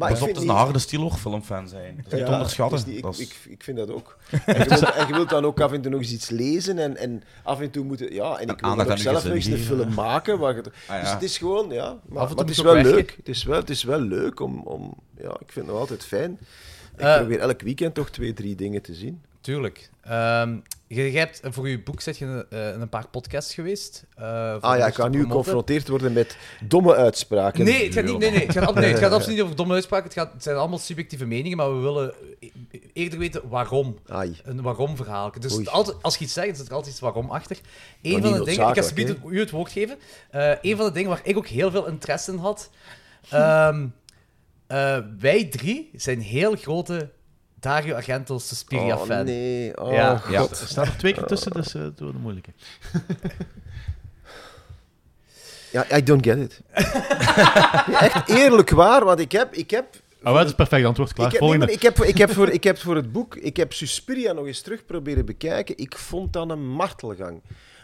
[0.00, 2.00] Maar Pas ik op, vind het is een harde filmfan zijn.
[2.04, 2.78] Dat is Ja, te onderschatten.
[2.78, 4.16] het is niet- Dat is- ik, ik, ik vind dat ook.
[4.46, 6.78] En je, wilt, en je wilt dan ook af en toe nog eens iets lezen
[6.78, 8.12] en, en af en toe moeten...
[8.12, 10.38] Ja, en ik wil ook zelf nog eens een film maken.
[10.38, 11.00] Waar je, Ah, ja.
[11.00, 11.98] Dus het is gewoon, ja...
[12.08, 13.14] Maar, het is wel weg, leuk.
[13.16, 14.60] Het is wel, het is wel leuk om...
[14.60, 16.38] om ja, ik vind het nog altijd fijn.
[16.96, 19.22] Ik Eh, probeer elk weekend toch twee, drie dingen te zien.
[19.40, 19.90] Tuurlijk.
[20.02, 20.56] Ehm,
[20.92, 24.04] je, je hebt, voor je boek zit je eh, in een paar podcasts geweest.
[24.16, 27.64] eh, Ah ja, ik ga nu geconfronteerd worden met domme uitspraken.
[27.64, 29.56] Nee, het gaat, niet, nee, nee, het gaat, ab- nee, het gaat absoluut niet over
[29.56, 30.04] domme uitspraken.
[30.04, 32.48] Het, gaat, het zijn allemaal subjectieve meningen, maar we willen e-
[32.92, 33.98] eerder weten waarom.
[34.06, 34.36] Ai.
[34.44, 35.32] Een waarom-verhaal.
[35.38, 37.56] Dus altijd, als je iets zegt, zit er altijd iets waarom achter.
[38.02, 39.98] Een van de dingen, ik ga u het woord geven.
[40.30, 42.70] Eh een van de dingen waar ik ook heel veel interesse in had.
[43.28, 43.86] ehm,
[44.66, 47.10] eh, wij drie zijn heel grote
[47.60, 49.18] Dario Argento Suspiria-fan.
[49.18, 50.16] Oh nee, oh Ja.
[50.16, 50.32] god.
[50.32, 50.40] Ja.
[50.40, 52.50] Er staat er twee keer tussen, dus eh, het wordt een moeilijke.
[55.72, 56.60] Ja, I don't get it.
[58.00, 59.54] Echt eerlijk waar, want ik heb...
[59.54, 59.84] Ik heb
[60.22, 61.12] Ah, dat is perfect antwoord.
[61.12, 61.66] Klaar, ik heb, nee, volgende.
[61.66, 64.46] maar ik, heb, ik, heb voor, ik heb voor het boek, ik heb Suspiria nog
[64.46, 65.78] eens terug proberen bekijken.
[65.78, 67.40] Ik vond dat een martelgang.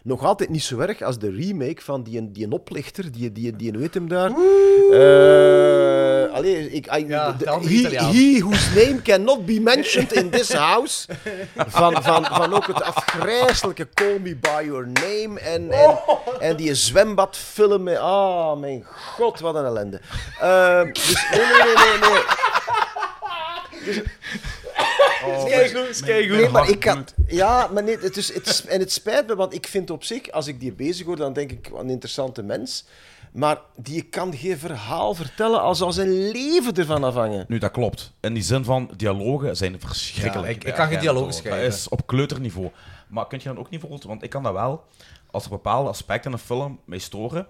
[0.07, 3.57] Nog altijd niet zo erg als de remake van die, die een oplichter, die, die,
[3.57, 4.31] die, heet hem daar?
[4.31, 10.53] Eh, allee, ik, I- Ja, de- he, he whose name cannot be mentioned in this
[10.69, 11.09] house.
[11.57, 15.99] Van, van, van ook het afgrijzelijke Call Me By Your Name en, en,
[16.41, 17.89] en die zwembadfilm.
[17.89, 18.85] Ah, mijn
[19.15, 20.01] god, wat een ellende.
[20.41, 22.11] Eh, dus nee, nee, nee, nee.
[22.11, 22.23] nee.
[25.45, 26.37] Keigoed, keigoed.
[26.37, 27.05] Nee, maar ik kan...
[27.27, 30.05] Ja, maar nee, het is, het is, en het spijt me, want ik vind op
[30.05, 32.85] zich, als ik die bezig hoor, dan denk ik, wat een interessante mens.
[33.33, 37.45] Maar die kan geen verhaal vertellen als al zijn leven ervan afhangen.
[37.49, 38.13] Nu, dat klopt.
[38.21, 40.63] In die zin van, dialogen zijn verschrikkelijk.
[40.63, 41.63] Ja, ik- kan geen dialogen schrijven.
[41.63, 42.71] Dat is op kleuterniveau.
[43.09, 44.05] Maar kun je dan ook niet bijvoorbeeld...
[44.05, 44.85] Want ik kan dat wel,
[45.31, 47.47] als er bepaalde aspecten in een film mij storen,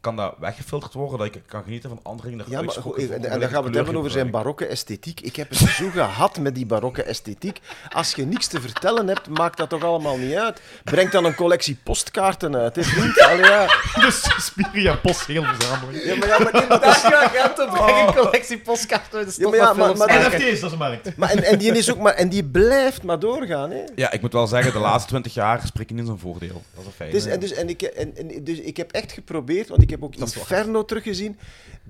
[0.00, 2.44] kan dat weggefilterd worden, dat ik kan genieten van andere dingen.
[2.48, 5.20] Ja, maar, goed, en, en dan gaan we het hebben over zijn barokke esthetiek.
[5.20, 7.60] Ik heb het zo gehad met die barokke esthetiek.
[7.88, 10.60] Als je niks te vertellen hebt, maakt dat toch allemaal niet uit.
[10.84, 13.20] Breng dan een collectie postkaarten uit, hè, vriend.
[13.20, 13.66] Allee, ja.
[14.00, 16.04] Dus Spiria postzegelverzameling.
[16.04, 18.58] Ja, maar, ja, maar, nee, maar, Daar dat is- ga ik te brengen, een collectie
[18.58, 20.28] postkaarten uit de Ja, stad maar ja, maar-.
[20.30, 21.16] NFT's, dat is een markt.
[21.16, 23.70] maar en, en, die is ook maar, en die blijft maar doorgaan.
[23.70, 23.82] Hè.
[23.94, 26.62] Ja, ik moet wel zeggen, de laatste twintig jaar spreken niet in zijn voordeel.
[26.74, 27.12] Dat is een feit.
[27.12, 30.02] Dus, en dus, en ik, en, en, dus ik heb echt geprobeerd, want ik heb
[30.04, 31.38] ook Inferno teruggezien.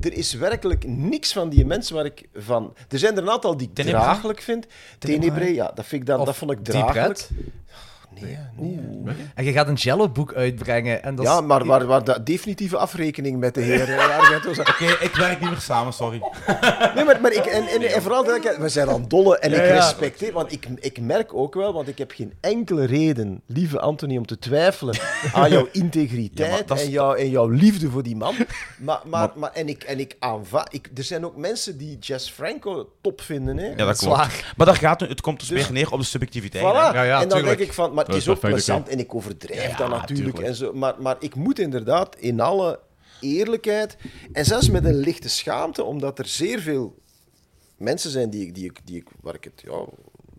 [0.01, 2.75] Er is werkelijk niks van die mensen waar ik van...
[2.89, 4.67] Er zijn er een aantal die ik draaglijk vind.
[4.99, 7.29] Tenebrae, ja, dat, vind ik dan, Of dat vond ik draaglijk.
[8.21, 8.79] Nee, nee.
[9.35, 11.03] En je gaat een Jello-boek uitbrengen.
[11.03, 14.59] En dat is- Ja, maar waar, waar de definitieve afrekening met de heer eh.
[14.71, 16.21] Oké, ik werk niet meer samen, sorry.
[16.95, 19.53] Nee, maar, maar ik, en, en, en vooral, dat ik- we zijn aan dolle en
[19.53, 23.81] ik respecteer, want ik, ik merk ook wel, want ik heb geen enkele reden, lieve
[23.81, 24.99] Anthony, om te twijfelen
[25.33, 28.35] aan jouw integriteit dat en, jouw, en jouw liefde voor die man.
[28.79, 32.31] Maar, maar, maar, en ik, en ik aanvaard, ik, er zijn ook mensen die Jess
[32.31, 33.57] Franco top vinden.
[33.57, 33.67] Hè?
[33.67, 34.45] Ja, dat klopt.
[34.57, 36.65] Maar daar gaat, het komt dus Dus- weer neer op de subjectiviteit.
[36.65, 36.95] Voilà.
[36.95, 37.59] Ja, ja, en dan tuurlijk.
[37.59, 40.37] denk ik van, maar het is is ook plezant en ik overdrijf Ja, dat natuurlijk.
[40.37, 40.49] tuurlijk.
[40.49, 42.81] En zo, maar, maar ik moet inderdaad in alle
[43.21, 43.97] eerlijkheid
[44.33, 46.95] en zelfs met een lichte schaamte, omdat er zeer veel
[47.77, 49.85] mensen zijn die ik, die ik, die ik, waar, ik het, ja,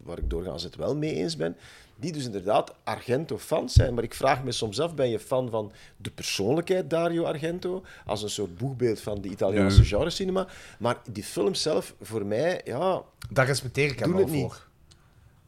[0.03, 1.55] waar ik doorgaans het wel mee eens ben,
[1.95, 3.93] die dus inderdaad Argento-fans zijn.
[3.93, 8.23] Maar ik vraag me soms af, ben je fan van de persoonlijkheid Dario Argento, als
[8.23, 10.47] een soort boegbeeld van de Italiaanse genre-cinema?
[10.79, 13.01] Maar die film zelf, voor mij, ja...
[13.29, 14.69] Daar respecteer ik hem wel het niet.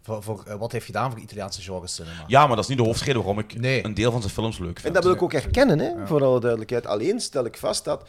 [0.03, 0.43] Voor.
[0.47, 2.23] Eh, wat heeft gedaan voor Italiaanse genre cinema.
[2.27, 3.85] Ja, maar dat is niet de hoofdreden waarom ik Nee.
[3.85, 4.85] een deel van zijn films leuk vind.
[4.87, 6.85] En dat wil ik ook erkennen, hè, voor alle duidelijkheid.
[6.85, 8.07] Alleen stel ik vast dat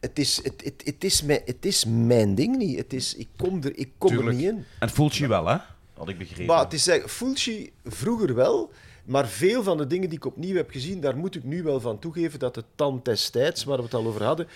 [0.00, 2.78] het is, het, het, het is, mijn, het is mijn ding niet.
[2.78, 4.64] Het is, ik kom er, ik kom er niet in.
[4.78, 5.56] En Fulci wel, hè?
[5.94, 6.46] Had ik begrepen.
[6.46, 8.70] Maar het is Fulci vroeger wel,
[9.04, 11.80] maar veel van de dingen die ik opnieuw heb gezien, daar moet ik nu wel
[11.80, 14.46] van toegeven dat de tand destijds, waar we het al over hadden,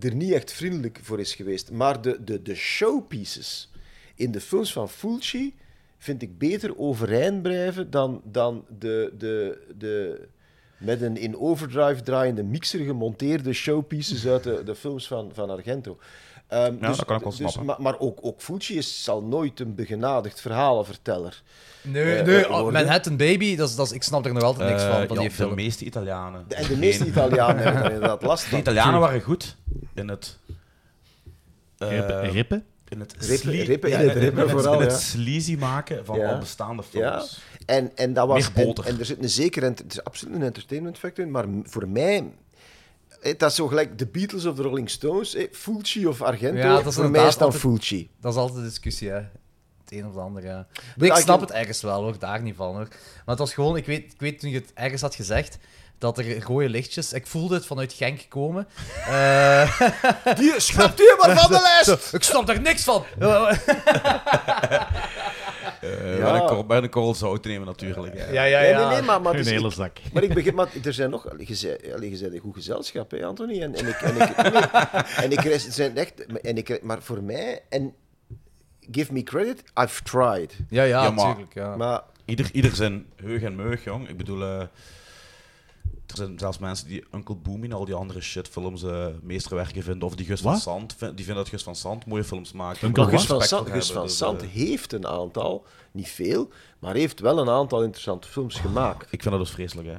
[0.00, 1.70] er niet echt vriendelijk voor is geweest.
[1.70, 3.70] Maar de, de, de showpieces
[4.14, 5.54] in de films van Fulci
[5.98, 10.26] vind ik beter overeind blijven dan, dan de, de, de
[10.78, 15.98] met een in overdrive draaiende mixer gemonteerde showpieces uit de, de films van, van Argento.
[16.46, 17.64] Ehm, Ja, dat kan ik wel snappen.
[17.64, 21.42] Maar, maar ook, ook Fulci is, zal nooit een begenadigd verhalenverteller.
[21.82, 22.72] Nee, Eh, nee eh, oh, worden.
[22.82, 25.16] Manhattan Baby, dat is, dat is, ik snap er nog altijd niks Eh, van, van
[25.16, 25.54] ja, die de film.
[25.54, 26.44] meeste Italianen.
[26.48, 28.58] En de meeste Italianen hebben inderdaad last De van.
[28.58, 29.56] Italianen waren goed
[29.94, 30.38] in het...
[31.78, 32.30] eh, Rippen?
[32.30, 32.64] rippen?
[32.88, 34.96] In het Rippen- rippen, in ja, het rippen in vooral, in het ja.
[34.98, 36.32] sleazy maken van Ja.
[36.32, 37.10] al bestaande Ja.
[37.18, 37.40] films.
[37.66, 38.52] En, en dat was...
[38.52, 39.66] En, er zit een zekere...
[39.66, 42.32] Het is absoluut een entertainment factor in, maar voor mij...
[43.22, 45.34] eh, Dat is zo gelijk de Beatles of de Rolling Stones.
[45.34, 46.58] eh, Fulci of Argento.
[46.58, 48.10] Ja, dat is voor mij is dan Fulci.
[48.20, 49.16] Dat is altijd een discussie, hè.
[49.84, 50.66] Het een of het ander, ja.
[50.96, 52.18] Nee, ik Ja, snap het ergens wel, hoor.
[52.18, 52.88] Daar niet van, hoor.
[52.88, 53.76] Maar het was gewoon...
[53.76, 55.58] Ik weet, ik weet toen je het ergens had gezegd,
[55.98, 57.12] dat er rode lichtjes...
[57.12, 58.68] Ik voelde het vanuit Genk komen.
[59.08, 59.80] Eh,
[60.36, 62.12] Die, schrapt u maar van de lijst!
[62.12, 63.04] ik snap er niks van!
[65.80, 66.32] Eh, Ja.
[66.32, 68.14] Met een korrel- met een korrel zout nemen natuurlijk.
[68.16, 68.30] Ja.
[68.32, 68.78] Ja, ja, Nee, ja.
[68.88, 69.96] nee, nee, maar, maar, het Een is- hele ik- zak.
[70.12, 71.26] maar ik begrijp, maar er zijn nog...
[71.38, 73.62] Je zei, allee, je zei een goed gezelschap, hè, Anthony?
[73.62, 73.94] En, en ik...
[74.00, 74.62] En ik, nee,
[75.16, 76.26] en ik zijn echt...
[76.42, 77.62] En ik, maar voor mij...
[77.68, 77.94] En
[78.90, 80.56] give me credit, I've tried.
[80.68, 81.76] Ja, ja, Ja, maar- natuurlijk, ja.
[81.76, 84.08] Maar Ieder, ieder zijn heug en meug, jong.
[84.08, 84.62] Ik bedoel, eh,
[86.06, 90.08] er zijn zelfs mensen die Uncle Boom en al die andere shitfilms eh meesterwerken vinden.
[90.08, 90.56] Of die Gus van?
[90.58, 92.82] Sant, die vinden dat Gus van Sant mooie films maakt.
[92.82, 97.20] Uncle Gus van, Sant, Gus van dus, eh, heeft een aantal, niet veel, maar heeft
[97.20, 99.02] wel een aantal interessante films gemaakt.
[99.12, 99.96] ik vind dat dus vreselijk, hè.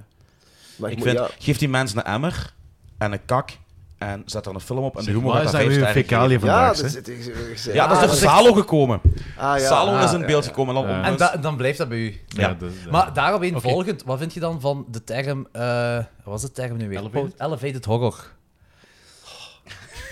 [0.75, 2.53] Maar Ik moet- vind, ja, geef die mensen een emmer
[2.97, 3.57] en een kak
[3.99, 6.39] en zet er een film op en de humor gaat is daar vijf sterren fecaliën
[6.39, 6.47] geven.
[6.53, 6.91] ja, vandaag?
[6.93, 9.01] dat, is- Ja, dat is ah, door Salo gekomen.
[9.37, 10.75] ah, ja, Salo ah, is in ja, beeld gekomen.
[10.75, 11.03] En dan.
[11.03, 12.19] En da- dan blijft dat bij u.
[12.27, 12.53] Ja.
[12.53, 15.47] dat- Maar daarop een volgend, wat vind je dan van de term...
[15.51, 16.99] eh wat was de term nu weer?
[16.99, 17.33] Elevated?
[17.37, 18.15] Elevated horror.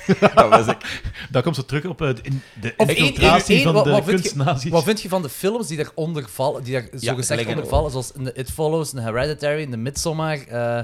[0.35, 1.01] dat was ik.
[1.29, 2.41] Dat komt zo terug op eh, de, in-
[2.77, 4.71] infiltratie van wat- de wat vind je- kunstnazi's.
[4.71, 7.91] Wat vind je van de films die daaronder vallen, die daar zo gezegd onder vallen,
[7.91, 10.79] zoals in de It Follows, in Hereditary, in The Midsommar, eh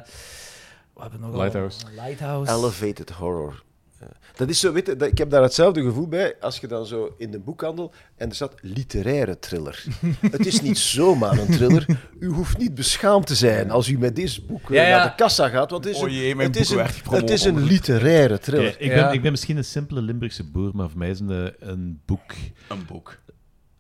[1.02, 1.36] hebben nog?
[1.36, 1.80] Lighthouse.
[1.96, 2.52] Lighthouse.
[2.52, 3.64] Elevated horror.
[4.00, 4.08] Ja.
[4.36, 6.86] Dat is zo, weet je, dat, ik heb daar hetzelfde gevoel bij als je dan
[6.86, 9.84] zo in de boekhandel en er staat literaire thriller.
[10.32, 11.86] het is niet zomaar een thriller.
[12.20, 14.98] U hoeft niet beschaamd te zijn als u met dit boek eh, Ja, ja.
[14.98, 17.30] naar de kassa gaat, want het is O een, jee, mijn het is een, het
[17.30, 18.76] is een literaire thriller.
[18.82, 19.06] ik, Ja.
[19.06, 22.32] ben, ik ben misschien een simpele Limburgse boer, maar voor mij is een, een boek
[22.68, 23.22] Een boek.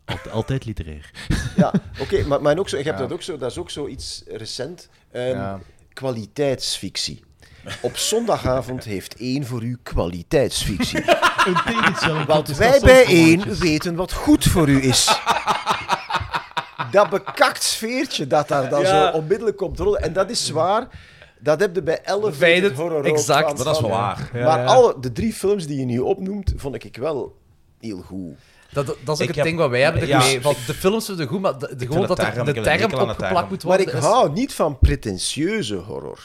[0.06, 1.12] Alt- altijd literair.
[1.56, 3.04] Ja, oké, maar, maar ook zo, je hebt Ja.
[3.04, 4.90] dat ook zo, dat is ook zoiets recent.
[5.12, 5.60] Ehm, Ja.
[5.94, 7.24] Kwaliteitsfictie.
[7.82, 11.04] Op zondagavond heeft één voor u kwaliteitsfictie.
[11.46, 15.20] Een Want wij bij één weten wat goed voor u is.
[16.92, 19.12] Dat bekakt sfeertje dat daar dan Ja.
[19.12, 20.02] zo onmiddellijk komt rollen.
[20.02, 20.88] En dat is zwaar.
[21.40, 23.58] Dat heb je bij Elevated Elevated, Horror ook exact.
[23.58, 24.30] Dat is wel waar.
[24.34, 24.66] Ja, maar ja.
[24.66, 27.38] alle, de drie films die je nu opnoemt, vond ik wel
[27.80, 28.38] heel goed.
[28.74, 30.20] Dat, dat is ook Ik het heb- ding wat wij hebben Ja.
[30.20, 30.42] ermee.
[30.42, 32.94] Van, de films we goed, maar de, de, gewoon dat er term- de ik term
[32.94, 33.88] opgeplakt moet Maar worden.
[33.96, 36.20] ik is- hou niet van pretentieuze horror.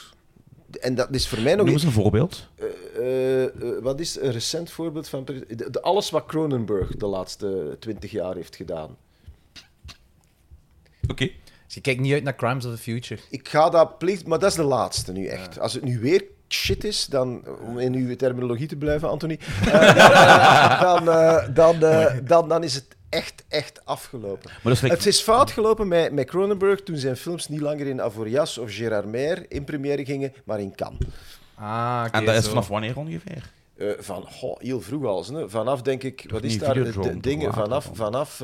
[0.79, 2.47] En dat is voor mij nog Noem eens een voorbeeld.
[2.95, 3.49] Eh, eh,
[3.81, 5.25] wat is een recent voorbeeld van...
[5.25, 8.97] De, de- alles wat Cronenberg de laatste twintig jaar heeft gedaan.
[11.07, 11.29] Oké.
[11.65, 13.21] Dus je kijkt niet uit naar Crimes of the Future.
[13.29, 14.27] Ik ga dat plicht...
[14.27, 15.59] Maar dat is de laatste nu echt.
[15.59, 16.23] Als het nu weer
[16.53, 17.43] shit is, dan...
[17.65, 19.39] Om in uw terminologie te blijven, Anthony.
[19.65, 24.51] eh, dan, eh, dan, eh, dan, dan is het echt, echt afgelopen.
[24.63, 28.01] Maar dus, Het is fout gelopen met, met Cronenberg toen zijn films niet langer in
[28.01, 30.99] Avoriaz of Gérard Mer in première gingen, maar in Cannes.
[31.55, 33.51] Ah, oké, en dat is vanaf wanneer ongeveer?
[33.77, 35.25] Eh, van goh, heel vroeg al.
[35.25, 35.49] Hè.
[35.49, 36.73] Vanaf, denk ik, wat is daar?
[36.73, 38.41] De, dingen, vanaf, vanaf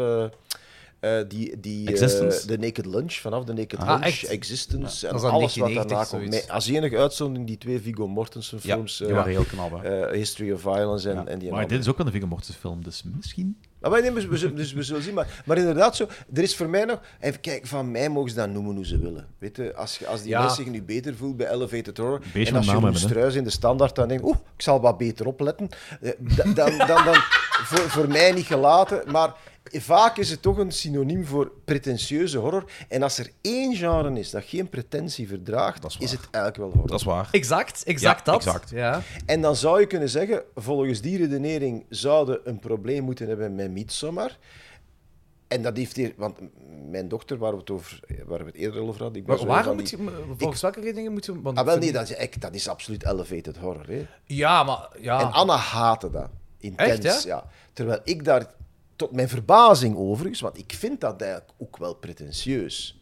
[1.06, 2.48] eh, eh, die, die, eh, Existence?
[2.48, 4.24] de Naked Lunch, vanaf de Naked Ah, Lunch, echt?
[4.24, 6.50] Existence en alles wat 1990 daarna komt.
[6.52, 9.82] als enige uitzondering die twee Viggo Mortensen Ja, films, die eh, waren heel knap.
[9.84, 10.06] hè.
[10.06, 11.26] eh, History of Violence en, Ja.
[11.26, 13.58] en die Maar dit is ook wel een Viggo Mortensen film, dus misschien...
[13.80, 15.14] Maar wij nemen, we, zullen- dus we zullen zien.
[15.14, 17.00] Maar, maar inderdaad, zo, er is voor mij nog...
[17.20, 19.28] Even kijken, van mij mogen ze dat noemen hoe ze willen.
[19.38, 20.40] Weet je, als, je- als die Ja.
[20.40, 22.20] mensen zich nu beter voelt bij Elevated Horror...
[22.34, 22.96] Beetje en als naam Jeroen.
[22.98, 24.24] Struijs in de standaard dan denkt...
[24.24, 25.70] Oeh, ik zal wat beter opletten.
[26.02, 27.16] eh, Dan, dan, dan, dan
[27.64, 29.12] voor, voor mij niet gelaten.
[29.12, 29.34] Maar
[29.72, 32.72] vaak is het toch een synoniem voor pretentieuze horror.
[32.88, 36.68] En als er één genre is dat geen pretentie verdraagt, Dat is het eigenlijk wel
[36.72, 36.88] horror.
[36.88, 37.28] Dat is waar.
[37.32, 38.46] Exact, exact Ja, dat.
[38.46, 38.70] exact.
[38.70, 39.02] Ja.
[39.26, 43.72] En dan zou je kunnen zeggen, volgens die redenering zouden een probleem moeten hebben met
[43.72, 44.38] Midsommar.
[45.48, 46.38] En dat heeft hier, want
[46.90, 49.22] mijn dochter, waar we het, over, waar we het eerder over hadden.
[49.22, 49.98] Ik Maar waarom moet je...
[50.38, 51.42] Volgens welke redenen moet je...
[51.42, 53.88] want Ah, wel nee, dat is, echt- dat is absoluut elevated horror.
[53.88, 54.06] Hè.
[54.24, 54.90] Ja, maar...
[55.00, 55.20] Ja.
[55.22, 56.30] En Anna haatte dat.
[56.58, 57.46] Intens, Echt, ja.
[57.74, 58.46] Terwijl ik daar,
[58.96, 63.00] tot mijn verbazing overigens, want ik vind dat eigenlijk ook wel pretentieus.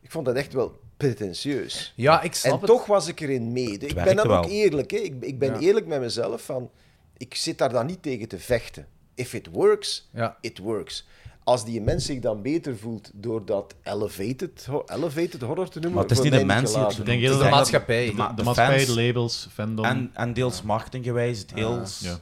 [0.00, 1.92] Ik vond dat echt wel pretentieus.
[1.96, 2.66] ja, ik snap En het.
[2.66, 3.78] toch was ik erin mee.
[3.78, 4.90] Ik ben dan ook eerlijk.
[4.90, 4.96] Hè.
[4.96, 5.58] Ik, ik ben Ja.
[5.58, 6.42] eerlijk met mezelf.
[6.42, 6.70] Van,
[7.16, 8.86] ik zit daar dan niet tegen te vechten.
[9.14, 10.36] If it works, Ja.
[10.40, 11.06] it works.
[11.44, 15.98] Als die mens zich dan beter voelt door dat elevated, elevated horror te noemen...
[15.98, 18.04] Maar het is niet de mens die het denk de dat maatschappij.
[18.04, 19.84] de de de maatschappij, fans- de labels, fandom...
[19.84, 21.82] En, en deels marketinggewijs, heel...
[22.00, 22.20] ja.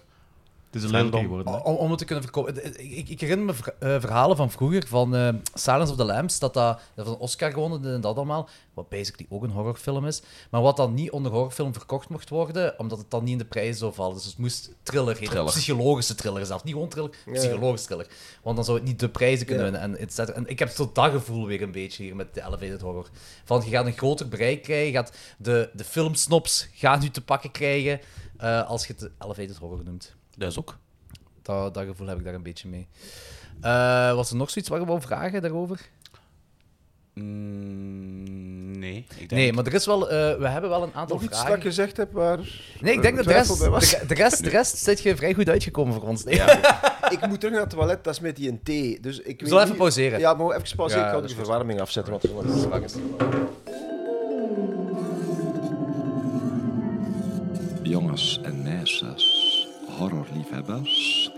[0.70, 1.64] Het is een geworden.
[1.64, 2.64] Om, om het te kunnen verkopen.
[2.80, 6.04] Ik, ik, ik herinner me ver- eh, verhalen van vroeger, van eh, Silence of the
[6.04, 10.22] Lambs, dat dat, een Oscar gewonnen en dat allemaal, wat basically ook een horrorfilm is,
[10.50, 13.44] maar wat dan niet onder horrorfilm verkocht mocht worden, omdat het dan niet in de
[13.44, 14.14] prijzen zou vallen.
[14.14, 15.52] Dus het moest thriller heten, Thriller.
[15.52, 16.64] psychologische thriller zelf.
[16.64, 18.06] Niet gewoon thriller, psychologische thriller.
[18.42, 19.70] Want dan zou het niet de prijzen kunnen Ja.
[19.70, 19.90] winnen.
[19.96, 20.36] En, et cetera.
[20.36, 23.08] en ik heb tot dat gevoel weer een beetje hier met de elevated horror.
[23.44, 27.24] Van, je gaat een groter bereik krijgen, je gaat de, de filmsnops gaan u te
[27.24, 28.00] pakken krijgen,
[28.36, 30.16] eh, als je het elevated horror noemt.
[30.38, 30.76] Dat is ook.
[31.42, 32.86] Dat, dat gevoel heb ik daar een beetje mee.
[33.60, 35.80] Eh, was er nog zoiets waar we wou vragen daarover?
[37.14, 38.96] Mm, nee.
[39.08, 41.32] Ik denk, Nee, maar er is wel, eh, we hebben wel een aantal Nog iets
[41.32, 41.56] dat vragen.
[41.58, 42.38] ik gezegd heb waar...
[42.80, 45.48] Nee, ik denk dat de rest, de, de rest, de rest zit je vrij goed
[45.48, 46.24] uitgekomen voor ons.
[46.24, 46.40] Nee.
[47.10, 49.00] Ik moet terug naar het toilet, dat is met die een thee.
[49.00, 50.18] Dus ik zullen even niet- pauzeren.
[50.18, 51.04] Ja, maar even pauzeren.
[51.04, 52.12] Ja, ik ga dat de verwarming afzetten.
[52.12, 53.00] Want er is is-
[57.82, 59.37] Jongens en meisjes,
[59.98, 61.30] horrorliefhebbers.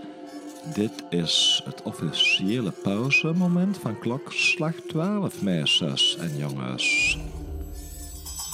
[0.73, 7.17] Dit is het officiële pauzemoment van klokslag 12, meisjes en jongens.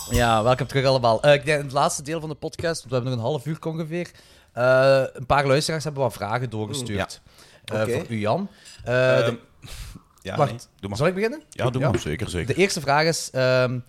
[0.10, 1.22] Ja, welkom terug allemaal.
[1.22, 3.30] Eh, ik denk in het laatste deel van de podcast, want we hebben nog een
[3.30, 4.12] half uur ongeveer,
[4.54, 7.22] eh, een paar luisteraars hebben wat vragen doorgestuurd.
[7.66, 8.50] Eh, voor u, Jan.
[8.84, 9.38] De-
[10.22, 10.60] ja, wacht, nee.
[10.80, 10.98] Doe maar.
[10.98, 11.42] zal ik beginnen?
[11.50, 12.00] Ja, doe maar.
[12.00, 12.56] Zeker, zeker.
[12.56, 13.80] De eerste vraag is: ehm,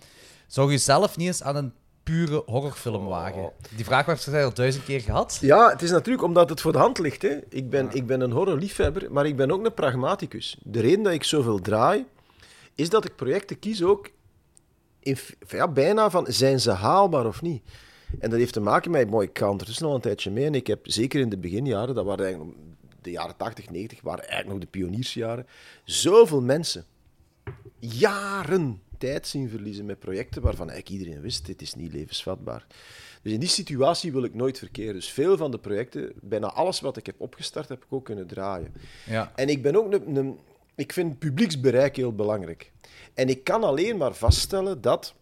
[0.47, 1.73] zou je zelf niet eens aan een
[2.09, 3.51] pure horrorfilm wagen?
[3.75, 5.37] Die vraag werd gezegd al duizend keer gehad.
[5.41, 7.21] Ja, het is natuurlijk omdat het voor de hand ligt.
[7.21, 7.37] Hè.
[7.49, 10.57] Ik, ben, ik ben een horrorliefhebber, maar ik ben ook een pragmaticus.
[10.63, 12.05] De reden dat ik zoveel draai,
[12.75, 14.09] is dat ik projecten kies ook
[14.99, 17.63] in, ja, bijna van zijn ze haalbaar of niet.
[18.19, 20.55] En dat heeft te maken met, mooi, ik ga ondertussen al een tijdje mee en
[20.55, 22.67] ik heb zeker in de beginjaren, dat waren eigenlijk nog-
[23.01, 25.47] de jaren 80, 90, waren eigenlijk nog de pioniersjaren,
[25.83, 26.85] zoveel mensen
[27.79, 32.65] jaren tijd zien verliezen met projecten waarvan eigenlijk iedereen wist, dit is niet levensvatbaar.
[33.21, 34.93] Dus in die situatie wil ik nooit verkeren.
[34.93, 38.27] Dus veel van de projecten, bijna alles wat ik heb opgestart, heb ik ook kunnen
[38.27, 38.73] draaien.
[39.05, 39.31] Ja.
[39.35, 40.37] En ik ben ook een, een-
[40.75, 42.71] ik vind publieksbereik heel belangrijk.
[43.13, 45.13] En ik kan alleen maar vaststellen dat,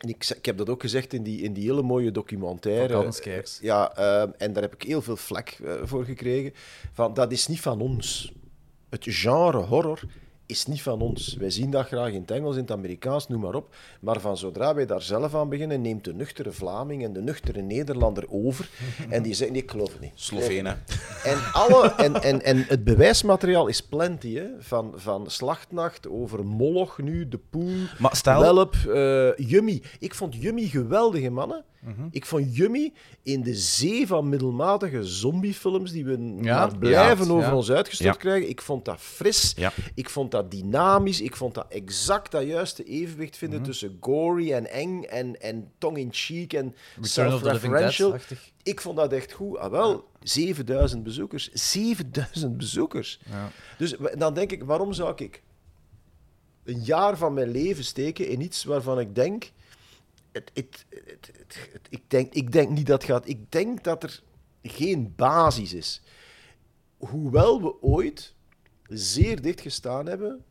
[0.00, 2.92] en ik, ik heb dat ook gezegd in die, in die hele mooie documentaire.
[3.02, 3.58] Van Scares.
[3.62, 6.52] Ja, eh, en daar heb ik heel veel vlek eh, voor gekregen.
[6.92, 8.32] Van, dat is niet van ons.
[8.88, 10.00] het genre horror
[10.48, 11.36] is niet van ons.
[11.38, 13.74] Wij zien dat graag in het Engels, in het Amerikaans, noem maar op.
[14.00, 17.60] Maar van zodra wij daar zelf aan beginnen, neemt de nuchtere Vlaming en de nuchtere
[17.60, 18.68] Nederlander over.
[19.08, 20.10] En die zeggen, nee, ik geloof het niet.
[20.14, 20.82] Slovenen.
[21.24, 24.46] En, alle, en, en, en het bewijsmateriaal is plenty, hè?
[24.58, 29.82] Van, van Slachtnacht over Moloch nu, De Poel, Maar stel- Welp, eh, Yummy.
[29.98, 31.64] Ik vond Yummy geweldige mannen.
[32.10, 37.48] Ik vond Yummy in de zee van middelmatige zombiefilms die we maar blijven ja, over
[37.50, 37.54] ja.
[37.54, 38.48] ons uitgestort krijgen.
[38.48, 39.54] Ik vond dat fris,
[39.94, 44.70] ik vond dat dynamisch, ik vond dat exact dat juiste evenwicht vinden tussen gory en
[44.70, 48.16] eng en, en tongue-in-cheek en self-referential.
[48.62, 49.58] Ik vond dat echt goed.
[49.58, 51.50] Ah, wel, 7000 bezoekers.
[51.52, 53.20] 7000 bezoekers.
[53.78, 55.42] Dus dan denk ik, waarom zou ik
[56.64, 59.50] een jaar van mijn leven steken in iets waarvan ik denk.
[60.38, 63.28] Het, het, het, het- het- ik, denk ik denk niet dat het gaat.
[63.28, 64.22] Ik denk dat er
[64.62, 66.02] geen basis is.
[66.96, 68.34] Hoewel we ooit
[68.86, 70.44] zeer dicht gestaan hebben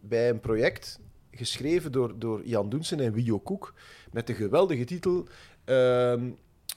[0.00, 1.00] bij een project
[1.30, 3.74] geschreven door, door Jan Doensen en Wio Koek
[4.12, 5.26] met de geweldige titel.
[5.64, 6.30] ehm,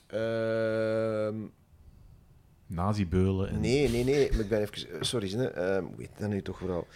[0.06, 1.36] ehm,
[2.66, 3.48] Nazi-beulen.
[3.48, 3.60] En...
[3.60, 4.30] Nee, nee, nee.
[4.30, 4.90] maar Ik ben even...
[4.90, 5.34] eh, Sorry.
[5.34, 6.86] Ehm, hoe heet dat nu toch vooral?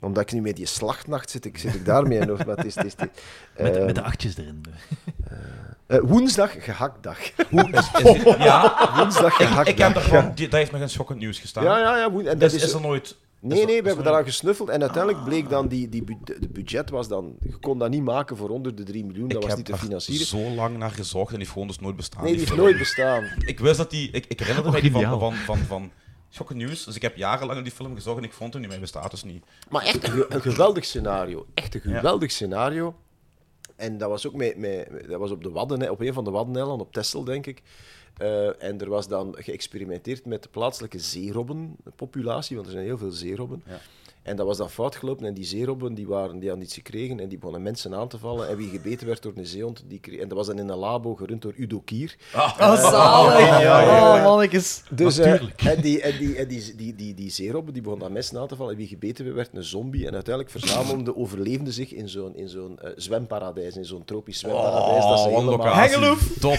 [0.00, 2.26] Omdat ik nu met die slachtnacht zit, ik, zit ik daarmee in.
[2.46, 3.22] Maar het is, het is, het is-
[3.62, 4.64] Met, ehm, met de achtjes erin.
[5.86, 7.18] eh, woensdag gehaktdag.
[8.38, 10.04] Ja, woensdag ik, gehaktdag.
[10.06, 11.64] ik heb die, daar heeft nog een schokkend nieuws gestaan.
[11.64, 12.04] Ja, ja, ja.
[12.08, 13.16] En dat Dus is, is er nooit...
[13.40, 14.68] nee, nee, we hebben er eraan gesnuffeld.
[14.68, 17.36] En uiteindelijk bleek dan, die, die bu- de budget was dan...
[17.42, 19.28] Je kon dat niet maken voor onder de 3 miljoen.
[19.28, 20.26] Dat ik was heb niet te er financieren.
[20.26, 22.22] zo lang naar gezocht en die heeft gewoon dus nooit bestaan.
[22.22, 23.24] Nee, die heeft nooit bestaan.
[23.44, 24.10] Ik wist dat die...
[24.10, 25.90] Ik, ik herinnerde Oh, mij die van, van, van, van
[26.28, 26.84] Schokkend Nieuws.
[26.84, 28.70] Dus ik heb jarenlang die film gezocht en ik vond hem niet.
[28.70, 29.44] Mij bestaat dus niet.
[29.70, 31.46] Maar echt een, ge- een geweldig scenario.
[31.54, 32.94] Echt een geweldig scenario.
[33.76, 36.30] En dat was ook met, met, dat was op, de Wadden, op een van de
[36.30, 37.62] Waddeneilanden, op Texel, denk ik.
[38.16, 43.10] Eh, en er was dan geëxperimenteerd met de plaatselijke zeerobbenpopulatie, want er zijn heel veel
[43.10, 43.62] zeerobben.
[44.26, 45.26] En dat was dan fout gelopen.
[45.26, 48.18] En die zeerobben die waren, die hadden iets gekregen en die begonnen mensen aan te
[48.18, 48.48] vallen.
[48.48, 50.78] En wie gebeten werd door een zeehond, die kreeg, en dat was dan in een
[50.78, 52.16] labo gerund door Udo Kier.
[52.34, 53.48] Oh, zalig.
[53.60, 54.82] Oh, mannetjes.
[54.90, 55.62] Dus, eh, Natuurlijk.
[55.62, 58.46] en die, en die, en die, die, die, die zeerobben die begonnen aan mensen aan
[58.46, 58.72] te vallen.
[58.72, 60.06] En wie gebeten werd, werd een zombie.
[60.06, 64.38] En uiteindelijk verzamelden de overlevenden zich in zo'n in zo'n eh, zwemparadijs, in zo'n tropisch
[64.38, 65.04] zwemparadijs.
[65.04, 66.06] dat ze Oh, wat helemaal...
[66.06, 66.38] locatie.
[66.40, 66.58] Top.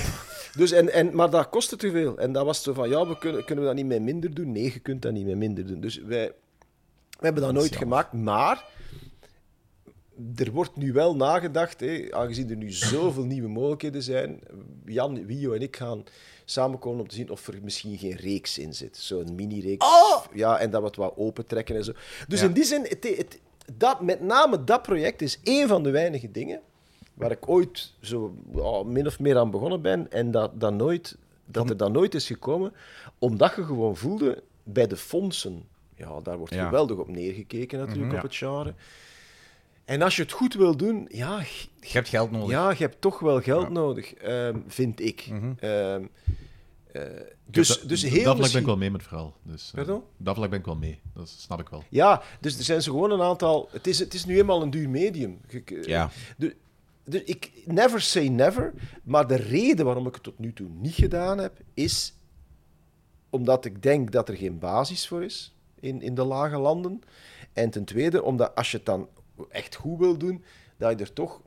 [0.55, 2.17] Dus en, en, maar dat kostte te veel.
[2.17, 4.51] En dat was zo van, ja, we kunnen, kunnen we dat niet met minder doen?
[4.51, 5.79] Nee, je kunt dat niet met minder doen.
[5.79, 6.31] Dus wij,
[7.17, 8.13] we hebben dat nooit gemaakt.
[8.13, 8.65] Maar
[10.35, 14.39] er wordt nu wel nagedacht, aangezien er nu zoveel nieuwe mogelijkheden zijn.
[14.85, 16.03] Jan, Wio en ik gaan
[16.45, 18.97] samenkomen om te zien of er misschien geen reeks in zit.
[18.97, 19.85] Zo'n mini-reeks.
[20.33, 21.91] Ja, en dat we het wat opentrekken en zo.
[22.27, 23.39] Dus in die zin, het, het,
[23.75, 26.61] dat, met name dat project is één van de weinige dingen
[27.13, 28.35] waar ik ooit zo
[28.85, 32.27] min of meer aan begonnen ben en dat, dat, nooit, dat er dan nooit is
[32.27, 32.73] gekomen,
[33.19, 35.63] omdat je gewoon voelde bij de fondsen,
[35.97, 36.65] ja, daar wordt Ja.
[36.65, 38.17] geweldig op neergekeken natuurlijk, Ja.
[38.17, 38.73] op het genre.
[39.85, 41.39] En als je het goed wil doen, ja,
[41.79, 42.49] Je hebt geld nodig.
[42.49, 45.27] ja je hebt toch wel geld nodig, ehm, vind ik.
[45.59, 45.95] Eh,
[47.45, 49.35] dus, dus dat heel ben ik wel mee met het verhaal.
[49.43, 49.71] Dus?
[50.17, 50.99] Dat vlak ben ik wel mee.
[51.13, 51.83] Dat snap ik wel.
[51.89, 53.69] Ja, dus er zijn zo gewoon een aantal...
[53.71, 55.39] Het is, het is nu eenmaal een duur medium.
[55.49, 56.09] Je- Ja.
[56.37, 56.55] De,
[57.03, 58.73] de, ik never say never,
[59.03, 62.13] maar de reden waarom ik het tot nu toe niet gedaan heb, is
[63.29, 67.01] omdat ik denk dat er geen basis voor is in, in de lage landen.
[67.53, 69.09] En ten tweede, omdat als je het dan
[69.49, 70.43] echt goed wil doen,
[70.77, 71.41] dat je er toch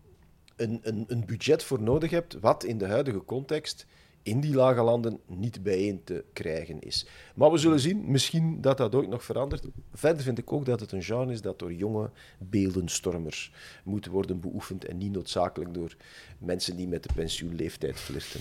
[0.56, 3.86] een, een, een budget voor nodig hebt, wat in de huidige context
[4.22, 7.06] in die lage landen niet bijeen te krijgen is.
[7.34, 9.64] Maar we zullen zien, misschien dat dat ooit nog verandert.
[9.94, 13.52] Verder vind ik ook dat het een genre is dat door jonge beeldenstormers
[13.84, 15.96] moet worden beoefend en niet noodzakelijk door
[16.38, 18.40] mensen die met de pensioenleeftijd flirten.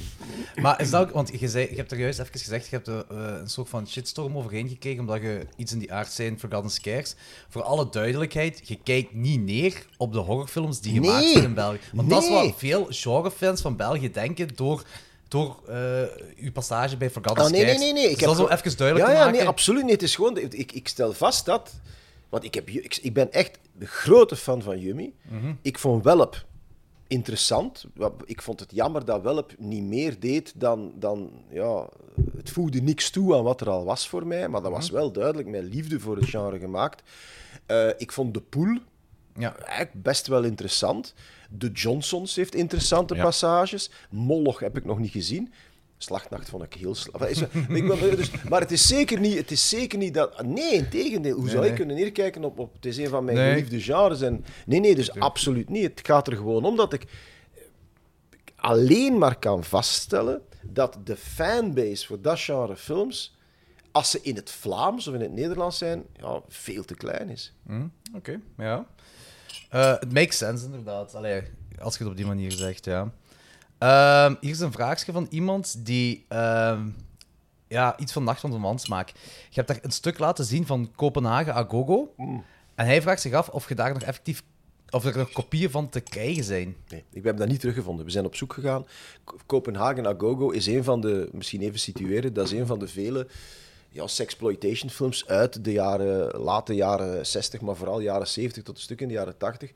[0.61, 2.87] Maar is dat ook, want je, zei, je hebt er juist even gezegd, je hebt
[2.87, 6.27] er eh, een soort van shitstorm overheen gekregen, omdat je iets in die aard zei
[6.29, 7.15] in Forgotten Scares.
[7.49, 11.31] Voor alle duidelijkheid, je kijkt niet neer op de horrorfilms die gemaakt Nee.
[11.33, 11.79] zijn in België.
[11.93, 14.83] Want dat is wat veel genrefans van België denken door,
[15.29, 16.01] door eh,
[16.37, 18.03] uw passage bij Forgotten Ah, nee, nee, nee, nee.
[18.03, 19.39] Ik Dus dat is heb om even duidelijk ja, te ja, maken.
[19.39, 19.91] nee, absoluut niet.
[19.91, 21.71] Het is gewoon, ik, ik stel vast dat,
[22.29, 25.13] want ik, heb, ik, ik ben echt de grote fan van Yummy.
[25.29, 25.53] Mhm.
[25.61, 26.45] Ik vond Welp
[27.07, 27.85] interessant.
[28.25, 31.87] Ik vond het jammer dat Welp niet meer deed dan, dan ja,
[32.37, 34.79] het voegde niks toe aan wat er al was voor mij, maar dat Mhm.
[34.79, 37.01] was wel duidelijk mijn liefde voor het genre gemaakt.
[37.65, 38.77] Eh, ik vond De Poel
[39.37, 39.55] Ja.
[39.57, 41.13] eigenlijk best wel interessant.
[41.49, 43.23] De Johnsons heeft interessante Ja.
[43.23, 43.89] passages.
[44.09, 45.53] Moloch heb ik nog niet gezien.
[45.97, 47.47] Slachtnacht vond ik heel slecht.
[47.67, 50.41] Wil- dus- Maar het is zeker niet, het is zeker niet dat...
[50.45, 51.35] Nee, in tegendeel.
[51.37, 51.69] Hoe zou nee.
[51.69, 52.73] ik kunnen neerkijken op, op...
[52.73, 53.49] Het is een van mijn Nee.
[53.53, 54.21] geliefde genres.
[54.21, 55.83] En, nee, nee, dus absoluut niet.
[55.83, 57.05] Het gaat er gewoon om dat ik
[58.55, 63.37] alleen maar kan vaststellen dat de fanbase voor dat genre films
[63.91, 67.53] als ze in het Vlaams of in het Nederlands zijn, ja, veel te klein is.
[67.65, 68.87] Hm, Oké, ja.
[69.69, 71.15] Eh, Het makes sense, inderdaad.
[71.15, 71.41] Allee,
[71.79, 73.11] als je het op die manier zegt, ja.
[73.77, 76.25] Ehm, hier is een vraagje van iemand die...
[76.27, 76.87] ehm,
[77.67, 79.09] ja, iets van Nacht van de Mansmaak.
[79.49, 82.13] Je hebt daar een stuk laten zien van Kopenhagen Agogo.
[82.75, 84.43] En hij vraagt zich af of je daar nog effectief...
[84.91, 86.75] Of er nog kopieën van te krijgen zijn.
[86.87, 88.05] Nee, ik heb dat niet teruggevonden.
[88.05, 88.85] We zijn op zoek gegaan.
[89.45, 93.27] Kopenhagen Agogo is een van de, misschien even situeren, dat is een van de vele
[93.89, 98.81] ja, sexploitation films uit de jaren, late jaren 60, maar vooral jaren 70 tot een
[98.81, 99.71] stuk in de jaren 80.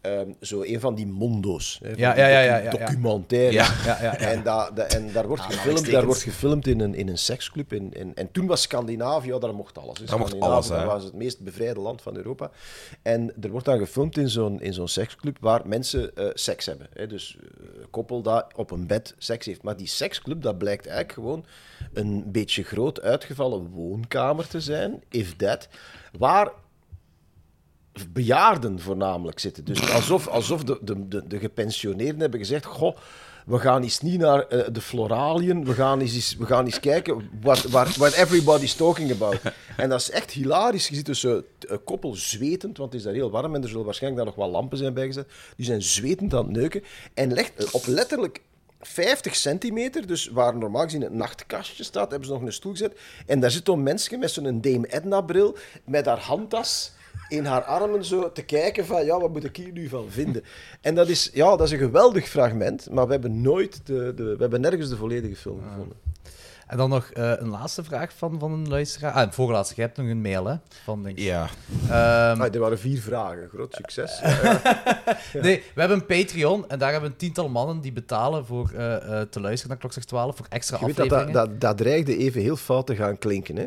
[0.00, 1.78] Ehm, zo een van die mondo's.
[1.82, 2.86] Hè, van Ja, die ja, ja, ja, docu- ja, ja.
[2.86, 3.52] documentaire.
[3.52, 4.16] Ja, ja, ja, ja.
[4.16, 7.72] En, da, da- en daar wordt gefilmd, daar wordt gefilmd in een, in een seksclub.
[7.72, 9.98] In, in- en toen was Scandinavië, ja, daar mocht alles.
[9.98, 10.04] hè.
[10.04, 10.76] Daar mocht Scandinavië, alles, hè.
[10.76, 12.50] dat was het meest bevrijde land van Europa.
[13.02, 16.86] En er wordt dan gefilmd in zo'n, in zo'n seksclub waar mensen eh, seks hebben.
[16.92, 17.06] Hè.
[17.06, 17.36] Dus
[17.80, 19.62] een koppel dat op een bed seks heeft.
[19.62, 21.44] Maar die seksclub, dat blijkt eigenlijk gewoon
[21.92, 25.68] een beetje groot uitgevallen woonkamer te zijn, if that,
[26.18, 26.50] waar
[28.12, 29.64] bejaarden voornamelijk zitten.
[29.64, 32.96] Dus alsof, alsof de, de, de, de gepensioneerden hebben gezegd: Goh,
[33.46, 36.80] we gaan eens niet naar eh, de floraliën, we gaan eens, eens- we gaan eens
[36.80, 39.40] kijken what, what, what everybody's talking about.
[39.76, 40.88] En dat is echt hilarisch.
[40.88, 41.44] Je ziet dus een
[41.84, 44.54] koppel zwetend, want het is daar heel warm en er zullen waarschijnlijk daar nog wat
[44.54, 45.28] lampen zijn bijgezet.
[45.56, 46.82] Die zijn zwetend aan het neuken
[47.14, 48.40] en legt eh, op letterlijk
[48.80, 52.98] 50 centimeter, dus waar normaal gezien het nachtkastje staat, hebben ze nog een stoel gezet.
[53.26, 56.92] En daar zit zo'n mensje met zo'n Dame Edna-bril, met haar handtas
[57.28, 60.42] in haar armen zo te kijken van, ja, wat moet ik hier nu van vinden?
[60.80, 64.22] En dat is, ja, dat is een geweldig fragment, maar we hebben nooit de, de,
[64.24, 65.96] we hebben nergens de volledige film gevonden.
[66.66, 69.12] En dan nog eh, een laatste vraag van, van een luisteraar.
[69.12, 69.74] Ah, een voorlaatste.
[69.74, 70.54] Jij hebt nog een mail, hè?
[70.84, 71.24] Van, denk ik.
[71.24, 71.48] Ja.
[71.82, 74.20] Ehm, Ah, er waren vier vragen, groot succes.
[75.32, 78.70] Nee, we hebben een Patreon en daar hebben we een tiental mannen die betalen voor
[78.76, 81.40] eh, eh, te luisteren naar Klokslag 12 voor extra Je weet dat, afleveringen.
[81.42, 83.66] dat, dat, dat dreigde even heel fout te gaan klinken, hè?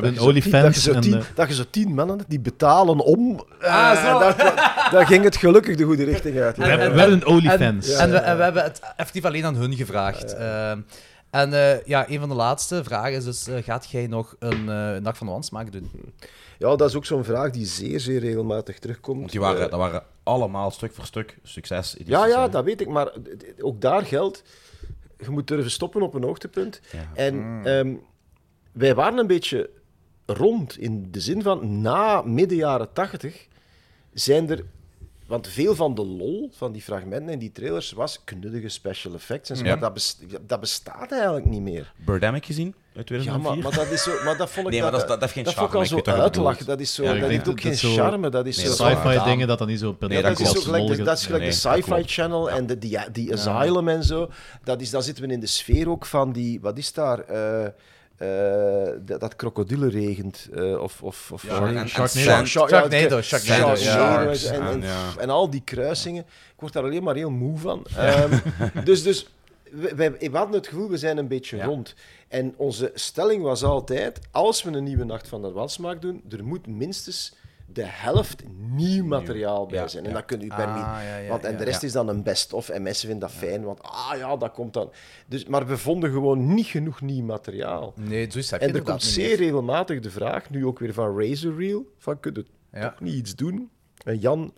[0.00, 1.00] We hebben Dat een je zo tien- Dat je, OnlyFans zo en...
[1.00, 3.44] tien, eh, dat je zo tien mannen die betalen om...
[3.60, 4.20] Ah, zo.
[4.20, 6.56] Eh, daar, daar ging het gelukkig de goede richting uit.
[6.56, 7.90] we hebben, we hebben een OnlyFans.
[7.92, 10.34] En, we, en we hebben het effectief alleen aan hun gevraagd.
[10.34, 10.80] Ehm,
[11.30, 15.00] en eh, ja, een van de laatste vragen is dus, gaat jij nog een eh,
[15.00, 15.90] Nacht van de Wansmaak doen?
[16.58, 19.18] Ja, dat is ook zo'n vraag die zeer, zeer regelmatig terugkomt.
[19.18, 21.96] Want die waren, dat waren allemaal stuk voor stuk succes.
[22.04, 23.08] ja, ja, dat weet ik, maar
[23.60, 24.42] ook daar geldt...
[25.18, 26.80] Je moet durven stoppen op een hoogtepunt.
[26.92, 26.98] Ja.
[27.14, 27.94] En ehm,
[28.72, 29.70] wij waren een beetje
[30.26, 33.46] rond in de zin van na midden jaren tachtig
[34.12, 34.64] zijn er.
[35.26, 39.50] Want veel van de lol van die fragmenten en die trailers was knuddige special effects.
[39.50, 39.70] En zo, Ja.
[39.70, 41.92] Maar dat, best- dat bestaat eigenlijk niet meer.
[42.04, 43.52] Birdemic gezien uit Ja, 2004.
[43.54, 44.24] maar, maar dat is zo.
[44.24, 44.72] Maar dat vond ik.
[44.72, 45.96] Nee, maar dat is- dat- dat heeft geen vond ik al charme, zo
[46.30, 46.66] bedoelt.
[46.66, 47.02] Dat is zo.
[47.02, 48.28] Ja, dat heeft ook dat geen zo- charme.
[48.30, 48.84] Dat is Nee, zo.
[48.84, 48.98] dat.
[48.98, 51.18] Sci-fi dingen dat dan niet zo per Nee, dat, dat is ook gelijk de, dat
[51.18, 52.02] is gelijk Nee, de dat Sci-Fi.
[52.06, 54.30] Channel en de, die, die Asylum en zo.
[54.64, 56.60] Dat is, daar zitten we in de sfeer ook van die...
[56.60, 57.18] Wat is daar?
[57.20, 57.66] Eh,
[59.04, 60.48] dat, dat krokodillen regent.
[60.54, 62.44] eh, of, of, of, Ja, en- en Sharknado.
[62.44, 62.88] Sharknado,
[65.18, 66.22] en, al die kruisingen.
[66.22, 67.84] Ik word daar alleen maar heel moe van.
[67.96, 68.38] Ehm,
[68.84, 69.26] dus dus
[69.70, 71.64] we, we, we hadden het gevoel, we zijn een beetje Ja.
[71.64, 71.94] rond.
[72.28, 76.44] En onze stelling was altijd, als we een nieuwe Nacht van de Wansmaak doen, er
[76.44, 77.34] moet minstens
[77.66, 80.06] de helft nieuw materiaal bij Ja, zijn.
[80.06, 82.68] En dat kunt u Ah, ja, ja, want, En de rest is dan een best-of.
[82.68, 84.90] En mensen vinden dat fijn, want ah ja, dat komt dan.
[85.26, 87.92] Dus, maar we vonden gewoon niet genoeg nieuw materiaal.
[87.96, 91.20] Nee, zo is je En er komt zeer regelmatig de vraag, nu ook weer van
[91.20, 92.90] Razor Reel, van kun je Ja.
[92.90, 93.70] toch niet iets doen?
[94.04, 94.52] En Jan,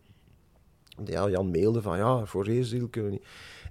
[1.04, 3.26] ja, Jan mailde van ja, voor Razor Reel kunnen we niet.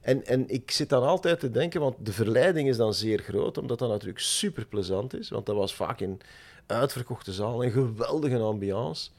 [0.07, 3.57] En, en ik zit dan altijd te denken, want de verleiding is dan zeer groot,
[3.57, 6.19] omdat dat natuurlijk super plezant is, want dat was vaak in
[6.65, 9.09] uitverkochte zaal, een geweldige ambiance.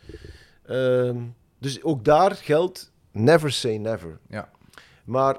[0.66, 1.16] Ehm,
[1.58, 4.18] dus ook daar geldt never say never.
[4.28, 4.50] Ja.
[5.04, 5.38] Maar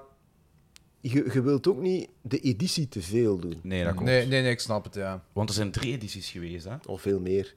[1.02, 3.60] je, je wilt ook niet de editie te veel doen.
[3.64, 4.06] Nee, dat klopt.
[4.08, 5.24] Nee, nee, nee, ik snap het, ja.
[5.34, 6.76] Want er zijn drie edities geweest, hè?
[6.86, 7.56] Of veel meer.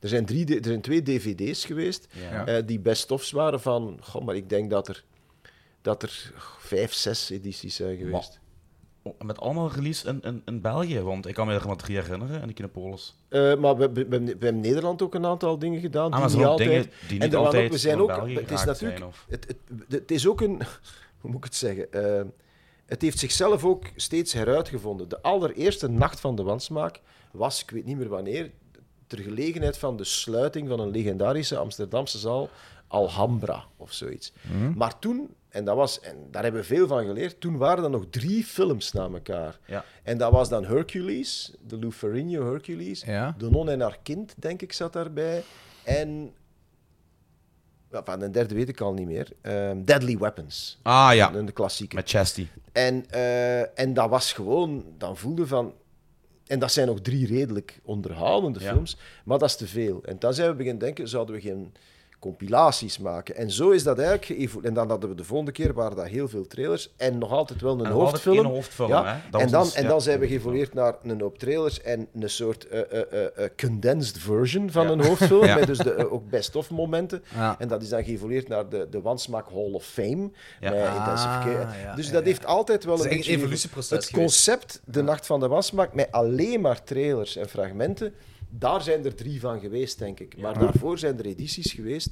[0.00, 2.46] Er zijn, drie, er zijn twee dvd's geweest Ja.
[2.46, 3.98] eh, die best-ofs waren van...
[4.02, 5.04] Goh, maar ik denk dat er,
[5.82, 8.40] dat er vijf, zes edities zijn geweest.
[9.18, 12.42] Met allemaal release in, in, in België, want ik kan me er maar drie herinneren
[12.42, 13.16] en ik in Polis.
[13.28, 16.26] Eh, maar we, we, we, we hebben in Nederland ook een aantal dingen gedaan Ah,
[16.26, 16.68] die niet altijd...
[16.68, 18.10] dingen die en niet waren altijd ook, we zijn ook...
[18.10, 18.98] Het is natuurlijk...
[18.98, 19.56] zijn, of- Het, het,
[19.88, 20.62] het is ook een...
[21.20, 21.92] Hoe moet ik het zeggen?
[21.92, 22.22] Eh,
[22.86, 25.08] het heeft zichzelf ook steeds heruitgevonden.
[25.08, 27.00] De allereerste Nacht van de Wansmaak
[27.32, 28.50] was, ik weet niet meer wanneer,
[29.06, 32.48] ter gelegenheid van de sluiting van een legendarische Amsterdamse zaal,
[32.86, 34.32] Alhambra of zoiets.
[34.42, 34.72] Mhm.
[34.76, 37.90] Maar toen, en, dat was, en daar hebben we veel van geleerd, toen waren er
[37.90, 39.58] nog drie films na elkaar.
[39.66, 39.84] Ja.
[40.02, 43.34] En dat was dan Hercules, de Lou Ferrigno Hercules, Ja.
[43.38, 45.42] De Non en haar kind, denk ik, zat daarbij.
[45.84, 46.32] En...
[48.04, 49.28] Van de derde weet ik al niet meer.
[49.40, 50.78] Ehm, Deadly Weapons.
[50.82, 51.96] Ah ja, Een de klassieke.
[51.96, 52.46] met Chesty.
[52.72, 55.74] En, eh, en dat was gewoon, dan voelde van.
[56.46, 58.72] En dat zijn nog drie redelijk onderhoudende Ja.
[58.72, 60.02] films, maar dat is te veel.
[60.04, 61.74] En dan zijn we beginnen denken, zouden we geen
[62.22, 63.36] compilaties maken?
[63.36, 64.64] En zo is dat eigenlijk geëvolueerd.
[64.66, 67.60] En dan hadden we de volgende keer, waren dat heel veel trailers en nog altijd
[67.60, 68.36] wel een En hoofdfilm.
[68.36, 69.04] één hoofdfilm, ja.
[69.14, 69.20] hè?
[69.30, 69.88] Dat en dan, ons- en ja.
[69.88, 73.50] dan zijn we geëvolueerd naar een hoop trailers en een soort eh, eh, eh, eh,
[73.56, 74.92] condensed version van Ja.
[74.92, 75.54] een hoofdfilm, Ja.
[75.54, 77.22] met dus de, ook best-of momenten.
[77.34, 77.56] Ja.
[77.58, 80.30] En dat is dan geëvolueerd naar de, de Wansmaak Hall of Fame.
[80.60, 80.70] Ja.
[80.70, 82.26] Met Ah, dus ja, dat ja.
[82.28, 84.22] heeft altijd wel Het een een evolutieproces Het geweest.
[84.22, 88.14] concept, de Nacht van de Wansmaak, met alleen maar trailers en fragmenten,
[88.58, 90.36] daar zijn er drie van geweest, denk ik.
[90.40, 92.08] Maar daarvoor zijn er edities geweest,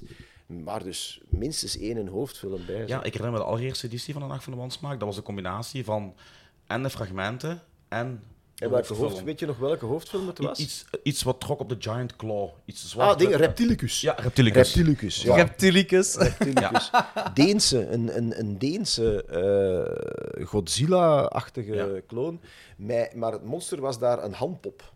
[0.47, 2.87] waar dus minstens één een hoofdfilm bij.
[2.87, 4.99] Ja, ik herinner me de allereerste editie van de Nacht van de Wansmaak.
[4.99, 6.15] Dat was een combinatie van
[6.67, 8.23] en de fragmenten en
[8.55, 10.59] de en welke hoofd, weet je nog welke hoofdfilm het was?
[10.59, 12.49] Iets, iets wat trok op de Giant Claw.
[12.65, 13.11] Iets zwart.
[13.13, 14.01] ah, ding, Reptilicus.
[14.01, 14.75] Ja, Reptilicus.
[14.75, 15.35] Reptilicus, ja.
[15.35, 16.17] Reptilicus.
[16.17, 16.91] Reptilicus.
[17.35, 19.25] Deense, een, een, een Deense
[20.37, 21.89] eh, Godzilla-achtige Ja.
[22.07, 22.41] kloon.
[22.77, 24.93] Met- maar het monster was daar een handpop.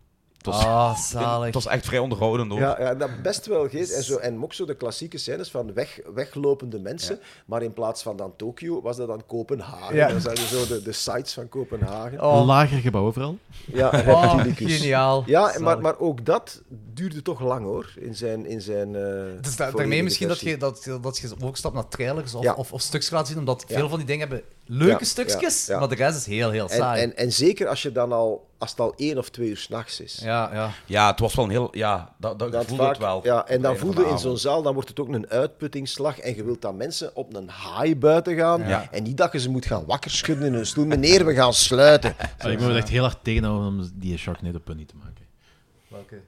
[0.53, 1.45] Ah, zalig.
[1.45, 2.59] Het was echt vrij onderhoudend hoor.
[2.59, 3.91] Ja, ja, dat best wel geest.
[3.91, 7.19] En, zo, en ook zo de klassieke scènes van weg, weglopende mensen.
[7.45, 9.95] Maar in plaats van dan Tokio was dat dan Kopenhagen.
[9.95, 10.07] Ja.
[10.07, 12.21] Dan zag je zo de, de sites van Kopenhagen.
[12.23, 12.37] Oh.
[12.39, 13.37] Een lager gebouw vooral.
[13.73, 15.23] Ja, Oh, geniaal.
[15.25, 15.79] Ja, maar, Zalig.
[15.81, 16.61] maar ook dat
[16.93, 17.93] duurde toch lang hoor.
[17.99, 18.45] In zijn.
[18.45, 19.01] In zijn eh,
[19.41, 20.55] Dus da- daarmee misschien dat versie.
[20.55, 22.53] je, dat, je- dat je overstapt naar trailers of, Ja.
[22.53, 23.75] of, of stukjes laat zien, omdat Ja.
[23.77, 25.79] veel van die dingen hebben leuke Ja, stukjes, ja, ja.
[25.79, 27.01] maar de rest is heel, heel saai.
[27.01, 29.99] en, en zeker als je dan al, als het al één of twee uur s'nachts
[29.99, 30.19] is.
[30.23, 30.69] ja, ja.
[30.85, 31.67] Ja, het was wel een heel...
[31.71, 33.19] Ja, dat, dat, Dat voelde vaak- het wel.
[33.23, 36.19] Ja, en dan voelde in zo'n zaal, dan wordt het ook een uitputtingsslag.
[36.19, 38.67] En je wilt dat mensen op een haai buiten gaan.
[38.67, 38.87] Ja.
[38.91, 40.85] En niet dat je ze moet gaan wakker schudden in hun stoel.
[40.85, 42.15] Meneer, we gaan sluiten.
[42.37, 45.13] Ah, ik moet echt heel hard tegenhouden om die Sharknado pun niet te maken.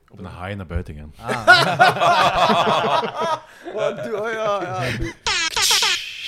[0.10, 1.12] Op een haai naar buiten gaan.
[3.76, 4.90] Wat doe- oh, ja, ja,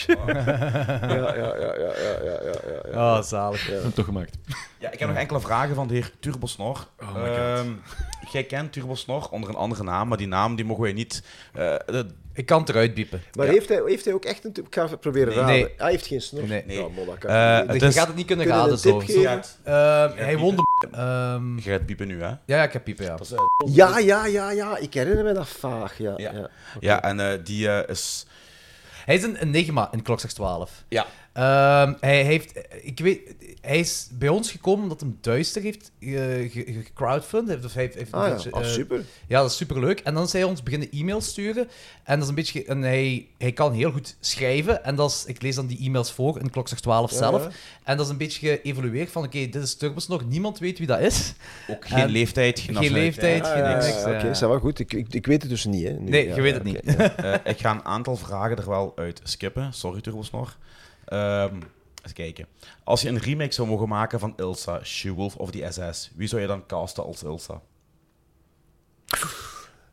[0.10, 1.91] ja, ja, ja, ja, ja,
[2.23, 3.18] ja, ja, ja.
[3.18, 3.68] Oh, zalig.
[3.68, 4.38] Hem toch gemaakt.
[4.80, 6.88] Ja, ik heb nog enkele vragen van de heer Turbosnor.
[7.02, 7.38] Oh my God.
[7.38, 7.68] Ehm,
[8.31, 11.23] jij kent Turbosnor onder een andere naam, maar die naam die mogen wij niet...
[11.53, 13.22] eh, de- Ik kan het eruit biepen.
[13.34, 13.52] Maar Ja.
[13.52, 14.52] heeft, hij, heeft hij ook echt een...
[14.56, 15.38] Ik ga even proberen Nee.
[15.38, 15.56] raden.
[15.56, 15.73] Nee.
[15.77, 16.48] Hij heeft geen snor.
[16.48, 16.64] Nee.
[16.65, 16.77] Nee.
[16.77, 16.88] Ja,
[17.19, 17.81] kan Eh, niet.
[17.81, 18.99] Je is- gaat het niet kunnen raden tip zo.
[18.99, 19.41] geven?
[19.64, 20.68] Ehm, hij won de...
[20.91, 22.27] Ehm, Je gaat piepen nu, hè?
[22.27, 23.15] ja, ja, ik heb piepen, ja.
[23.15, 23.44] Dat is, eh,
[23.76, 24.77] Ja, ja, ja, ja.
[24.77, 25.98] Ik herinner me dat vaag.
[25.98, 26.31] Ja, Ja.
[26.34, 26.49] ja.
[26.80, 28.26] Ja, en eh, die eh, is...
[29.10, 30.84] Hij is een enigma in Klokslag 12.
[30.90, 31.06] Ja.
[31.34, 36.10] Ehm, hij, heeft, ik weet, hij is bij ons gekomen omdat hem Duister heeft eh,
[36.10, 37.47] ge- ge- gecrowdfund.
[37.47, 39.03] Heeft, heeft, Ah ja, eh, ah, super.
[39.27, 39.99] Ja, dat is superleuk.
[39.99, 41.68] En dan is hij ons beginnen e-mails sturen.
[42.03, 42.65] En dat is een beetje...
[42.65, 44.84] En hij, hij kan heel goed schrijven.
[44.84, 47.43] En dat is, ik lees dan die e-mails voor in Klokslag 12 Ja, zelf.
[47.43, 47.49] ja.
[47.84, 49.23] En dat is een beetje geëvolueerd van...
[49.26, 50.26] Oké, dit is Turbos nog.
[50.26, 51.34] Niemand weet wie dat is.
[51.69, 54.03] Ook geen En- leeftijd, geen, geen leeftijd, Ah, geen ja, niks.
[54.03, 54.80] Oké, is dat wel goed.
[54.80, 55.84] Ik, ik, ik weet het dus niet.
[55.88, 56.10] Hè, nu.
[56.10, 57.15] Nee, Ja, je weet ja, het niet.
[57.15, 59.73] Eh, ik ga een aantal vragen er wel uit skippen.
[59.73, 60.56] Sorry, Turbosnor.
[61.10, 61.60] Ehm
[62.03, 62.48] eens kijken.
[62.84, 66.41] Als je een remake zou mogen maken van Ilsa, She-Wolf of die SS, wie zou
[66.41, 67.61] je dan casten als Ilsa?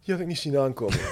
[0.05, 0.99] Die had ik niet zien aankomen.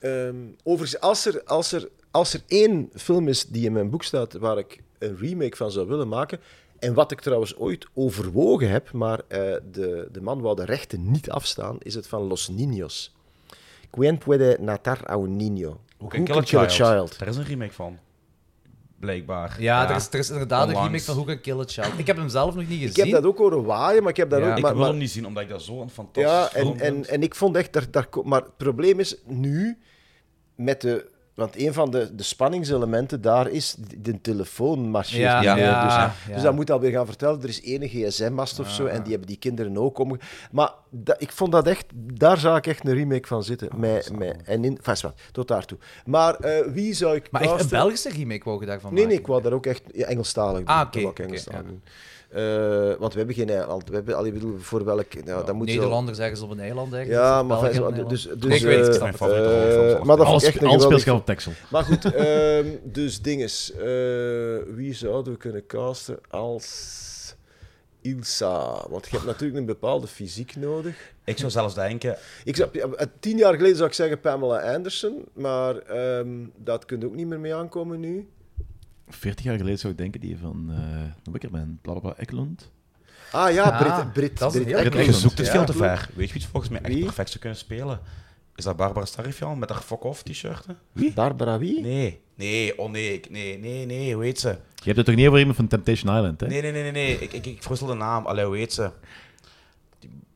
[0.00, 4.02] Ehm, overigens, als er, als, er, als er één film is die in mijn boek
[4.02, 6.40] staat waar ik een remake van zou willen maken,
[6.78, 11.10] en wat ik trouwens ooit overwogen heb, maar eh, de, de man wou de rechten
[11.10, 13.12] niet afstaan, is het van Los Niños.
[13.90, 15.80] Quien puede natar a un niño?
[15.98, 17.18] Who Can can kill a child?
[17.18, 17.98] Daar is een remake van.
[19.04, 19.56] Blijkbaar.
[19.58, 20.86] Ja, Er, is, er is inderdaad een Onlangs.
[20.86, 21.98] remake van Who Can Kill a Child.
[21.98, 22.88] Ik heb hem zelf nog niet gezien.
[22.88, 24.50] Ik heb dat ook horen waaien, maar ik heb dat Ja.
[24.50, 24.56] ook...
[24.56, 26.80] Ik maar, wil maar- hem niet zien, omdat ik dat zo'n fantastisch Ja, film en,
[26.80, 27.06] en, vind.
[27.06, 27.72] en ik vond echt...
[27.72, 29.78] Daar, daar, ko- maar het probleem is nu,
[30.54, 31.12] met de...
[31.34, 35.84] Want een van de, de spanningselementen daar is, de, telefoon marcheert Ja, niet ja.
[35.84, 35.94] Dus,
[36.26, 36.34] ja.
[36.34, 37.42] dus dat moet alweer gaan vertellen.
[37.42, 40.18] Er is ene gsm-mast of zo, en die hebben die kinderen ook om.
[40.50, 41.86] Maar dat, ik vond dat echt...
[41.94, 43.68] Daar zou ik echt een remake van zitten.
[43.76, 45.78] met, met, en in, vast wat, tot daartoe.
[46.04, 47.68] Maar eh, wie zou ik Maar echt een?
[47.68, 49.20] Belgische remake wou je daarvan Nee, nee, maken?
[49.20, 50.66] ik wou daar ook echt Engelstalig doen.
[50.66, 51.24] Ah, oké,
[52.34, 53.88] Eh, want we hebben geen eiland.
[53.88, 55.24] We hebben, allee, ik bedoel, voor welk...
[55.24, 58.62] Nou, dat moet zo- Nederlanders ergens op een eiland ja, maar België dus, dus, Ik
[58.62, 59.00] weet het, ik eh, snap het.
[59.00, 60.06] Mijn favoriete eh, horrorfilms.
[60.06, 61.52] maar dat Alles, alles speelt op Texel.
[61.70, 63.72] Maar goed, ehm, dus dinges.
[63.72, 67.36] eh, wie zouden we kunnen casten als
[68.00, 68.84] Ilsa?
[68.88, 71.12] Want je hebt natuurlijk een bepaalde fysiek nodig.
[71.24, 72.70] Ik zou zelfs denken, Ik zou,
[73.20, 77.26] tien jaar geleden zou ik zeggen Pamela Anderson, maar ehm, dat kun je ook niet
[77.26, 78.28] meer mee aankomen nu.
[79.08, 80.66] 40 jaar geleden zou ik denken die van...
[80.70, 81.78] eh hoe ik er ben?
[81.82, 82.70] Blablabla Eklund.
[83.32, 85.06] Ah ja, Ah, Brit, Brit, dat Brit heel Eklund.
[85.06, 86.08] je zoekt het Ja, veel te ver.
[86.14, 87.04] Weet je wie het volgens mij echt Wie?
[87.04, 88.00] perfect zou kunnen spelen?
[88.56, 90.78] Is dat Barbara Starrifian met haar fuck-off t-shirten?
[91.14, 91.80] Barbara wie?
[91.80, 92.20] Nee.
[92.34, 94.48] Nee, oh nee, ik- nee, nee, nee, hoe heet ze?
[94.48, 96.46] Je hebt het toch niet over iemand van Temptation Island, hè?
[96.46, 97.18] Nee, nee, nee, nee, nee.
[97.18, 98.26] Ik, ik, de naam.
[98.26, 98.90] Allee, hoe heet ze?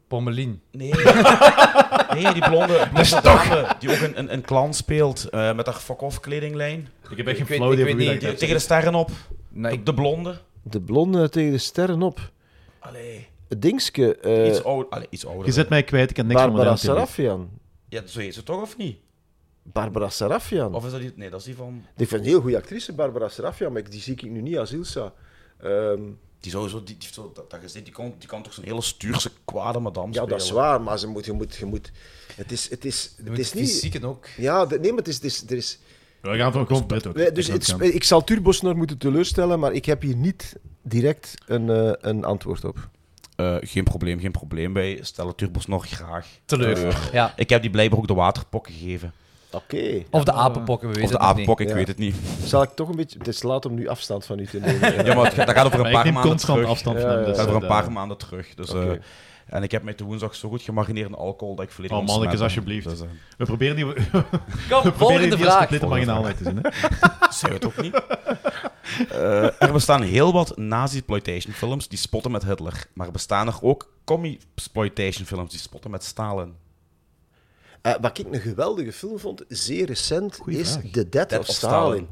[0.09, 0.61] Pommelien.
[0.71, 0.91] Nee.
[2.23, 5.75] nee, die blonde, blonde dame die ook een, een, een clown speelt eh, met haar
[5.75, 6.89] fuck-off kledinglijn.
[7.11, 9.11] Ik heb echt geen weet- flauw idee wie dat Die, tegen de sterren op.
[9.49, 10.39] Nee, De, blonde.
[10.63, 12.31] De blonde tegen de sterren op.
[12.79, 13.27] Allee.
[13.49, 15.47] het dingske, eh, iets, ouder, allee, iets ouder.
[15.47, 16.77] Je zet mij kwijt, ik heb niks van Barbara.
[16.77, 17.49] Sarafian.
[17.89, 18.99] Ja, zo heet ze toch, of niet?
[19.63, 20.75] Barbara Sarafian.
[20.75, 21.13] Of is dat die...
[21.17, 21.85] Nee, dat is die van...
[21.97, 24.73] Ik vind een heel goede actrice, Barbara Sarafian, maar die zie ik nu niet als
[24.73, 25.13] Ilsa.
[25.61, 26.01] Ehm,
[26.41, 26.85] Die sowieso...
[26.85, 29.79] Die, die, zo, dat, dat gezien, die, kan, die kan toch zo'n hele stuurse, kwade
[29.79, 30.29] madame ja, spelen.
[30.29, 31.93] dat is waar, maar ze moet, je moet, je moet,
[32.35, 33.71] het is, het is, Je het moet is niet...
[33.71, 34.27] fysieken ook.
[34.37, 35.79] Ja, de- nee, maar het is, het is, er is
[36.21, 37.35] We gaan van Brit ook.
[37.35, 41.93] Dus Ik het, zal Turbosnor moeten teleurstellen, maar ik heb hier niet direct een, eh,
[42.01, 42.89] een antwoord op.
[43.37, 44.73] Eh, geen probleem, geen probleem.
[44.73, 47.11] Wij stellen Turbos nog graag Teleur.
[47.13, 47.33] Ja.
[47.37, 49.13] Ik heb die blijkbaar ook de waterpok gegeven.
[49.51, 50.03] Oké.
[50.11, 51.75] Of de apenpokken, we weten Of de het nog apenpok, ik Ja.
[51.75, 52.17] weet het niet.
[52.45, 53.19] Zal ik toch een beetje...
[53.19, 55.05] Het is laat om nu afstand van u te nemen.
[55.05, 56.71] Ja, maar het dat gaat over een ik paar neem maanden constant terug.
[56.73, 57.17] afstand van hem.
[57.19, 58.55] Dat dus, gaat over een eh, paar maanden terug.
[58.55, 58.91] Dus, Oké.
[58.93, 58.99] eh,
[59.47, 62.07] en ik heb mij de woensdag zo goed gemarineerd in alcohol dat ik volledig Oh,
[62.07, 62.89] mannetjes, alsjeblieft.
[62.89, 63.07] Dus, eh,
[63.39, 64.11] We proberen die, we Kom,
[64.69, 65.59] proberen volgende die vraag.
[65.59, 66.59] complete marginaalheid te zien.
[66.63, 66.71] Hè?
[67.41, 68.03] Zeg het ook niet.
[69.11, 72.87] Eh, er bestaan heel wat nazi-exploitation films die spotten met Hitler.
[72.95, 76.55] Maar bestaan er ook commie-exploitation films die spotten met Stalin.
[77.83, 80.83] Eh, wat ik een geweldige film vond, zeer recent, Goeie is vraag.
[80.93, 81.83] The Death, Death of of Stalin.
[81.87, 82.09] Stalin.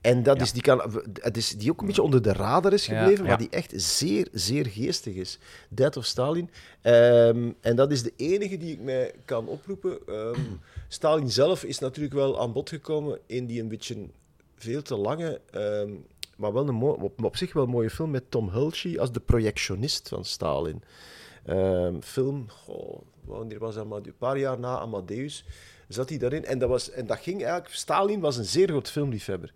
[0.00, 0.42] En dat Ja.
[0.42, 3.28] is, die, kan, het is die ook een beetje onder de radar is gebleven, Ja.
[3.28, 5.38] maar die echt zeer, zeer geestig is.
[5.68, 6.50] Death of Stalin.
[6.82, 9.98] Ehm, en dat is de enige die ik mij kan oproepen.
[10.06, 10.40] Ehm,
[10.88, 13.96] Stalin zelf is natuurlijk wel aan bod gekomen in die een beetje
[14.56, 15.90] veel te lange, ehm,
[16.36, 19.20] maar wel een op, op zich wel een mooie film met Tom Hulce als de
[19.20, 20.82] projectionist van Stalin.
[21.44, 25.44] Ehm, film, goh, wanneer was Een paar jaar na Amadeus
[25.88, 26.44] zat hij daarin.
[26.44, 27.74] En dat, was, en dat ging eigenlijk...
[27.74, 29.54] Stalin was een zeer groot filmliefhebber.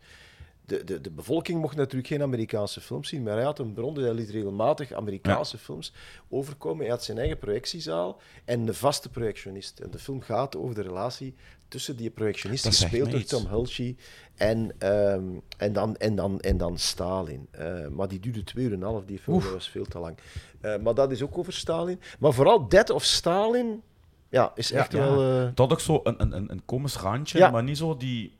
[0.65, 3.94] De, de, de bevolking mocht natuurlijk geen Amerikaanse films zien, maar hij had een bron,
[3.94, 5.93] dus hij liet regelmatig Amerikaanse films
[6.28, 6.81] overkomen.
[6.81, 9.81] Hij had zijn eigen projectiezaal en een vaste projectionist.
[9.81, 11.35] En de film gaat over de relatie
[11.73, 13.24] tussen die projectionist, gespeeld door.
[13.24, 13.94] Tom Hulce,
[14.36, 15.24] en, ehm,
[15.57, 17.47] en, dan, en, dan, en dan Stalin.
[17.51, 19.99] Eh, maar die duurde twee uur en een half, die film, dat was veel te
[19.99, 20.16] lang.
[20.61, 22.01] Eh, maar dat is ook over Stalin.
[22.19, 23.82] Maar vooral Death of Stalin
[24.28, 24.99] ja, is echt Ja.
[24.99, 25.43] wel...
[25.44, 27.51] eh, Dat ook zo een, een, een, een komisch randje, Ja.
[27.51, 28.32] maar niet zo die,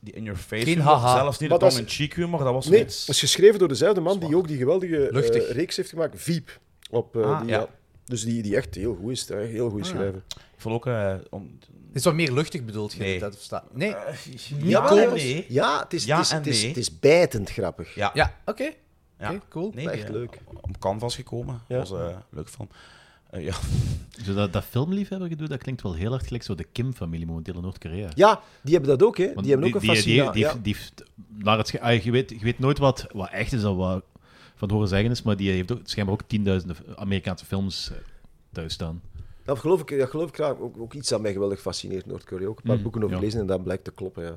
[0.00, 0.92] die in-your-face Geen humor.
[0.92, 1.14] haha.
[1.16, 3.06] Zelfs niet Maar de dat is- tongue-in-cheek humor, dat was Nee, iets...
[3.06, 5.06] dat is geschreven door dezelfde man die ook die geweldige
[5.52, 6.58] reeks heeft gemaakt, Veep.
[6.90, 7.58] Op, eh, Ah, die, ja.
[7.58, 7.68] ja.
[8.04, 9.92] Dus die, die echt heel goed is, hè, heel goed Ah, ja.
[9.94, 10.22] schrijven.
[10.28, 10.86] Ik vond ook...
[10.86, 11.58] eh, om,
[11.92, 13.18] is wat meer luchtig bedoeld, je Nee.
[13.18, 13.88] dat of sta- Nee.
[14.64, 15.46] ja, en was- nee.
[15.48, 16.68] Ja, het is, Ja het is, en het is, nee.
[16.68, 17.94] het is bijtend grappig.
[17.94, 18.72] Ja, Ja, oké.
[19.18, 19.30] ja.
[19.30, 19.72] Oké, cool.
[19.74, 20.34] Nee, Echt die, leuk.
[20.34, 21.60] eh, Om canvas gekomen.
[21.68, 21.78] Ja.
[21.78, 22.68] Dat was een leuk film.
[23.30, 23.54] Eh, ja.
[24.24, 27.54] Zo dat, dat filmliefhebber gedoe, dat klinkt wel heel erg gelijk zo de Kim-familie momenteel
[27.54, 28.08] in Noord-Korea.
[28.14, 29.24] Ja, die hebben dat ook, hè.
[29.26, 30.32] Want Die hebben ook een die, die, fascinatie.
[30.32, 30.54] die, ja.
[30.62, 31.02] die, heeft-
[31.44, 34.02] naar het, sche- ah, je, weet, je weet nooit wat, wat echt is en wat
[34.54, 37.96] van horen zeggen is, maar die heeft ook, schijnbaar ook tienduizenden Amerikaanse films eh,
[38.52, 39.00] thuis staan.
[39.44, 40.58] Dat geloof ik, dat geloof ik graag.
[40.58, 42.46] Ook, ook iets dat mij geweldig fascineert, Noord-Korea.
[42.48, 43.20] Ook een paar Mm, boeken over ja.
[43.20, 44.36] gelezen en dat blijkt te kloppen, ja.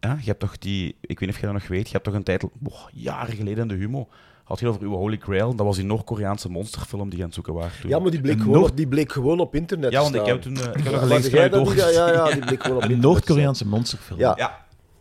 [0.00, 0.88] ja, je hebt toch die...
[1.00, 1.86] Ik weet niet of je dat nog weet.
[1.86, 2.44] Je hebt toch een tijd...
[2.92, 4.08] jaren geleden in de Humo...
[4.44, 5.54] Had je het over uw Holy Grail?
[5.54, 7.90] Dat was die Noord-Koreaanse monsterfilm die je aan het zoeken waren toen.
[7.90, 10.42] Ja, maar die bleek, gewoon, Noord- die bleek gewoon op internet Ja, want ik heb
[10.42, 10.56] toen...
[10.56, 10.92] eh, ik heb
[11.32, 11.76] Ja, nog een?
[11.76, 13.00] Ja, ja, ja, die bleek gewoon op Een.
[13.00, 14.18] Noord-Koreaanse monsterfilm.
[14.18, 14.34] Ja.
[14.36, 14.48] Ja.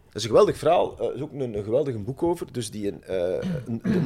[0.06, 1.00] Dat is een geweldig verhaal.
[1.00, 2.48] Er is ook een, een geweldig boek over.
[2.52, 3.48] Dus die, in, eh,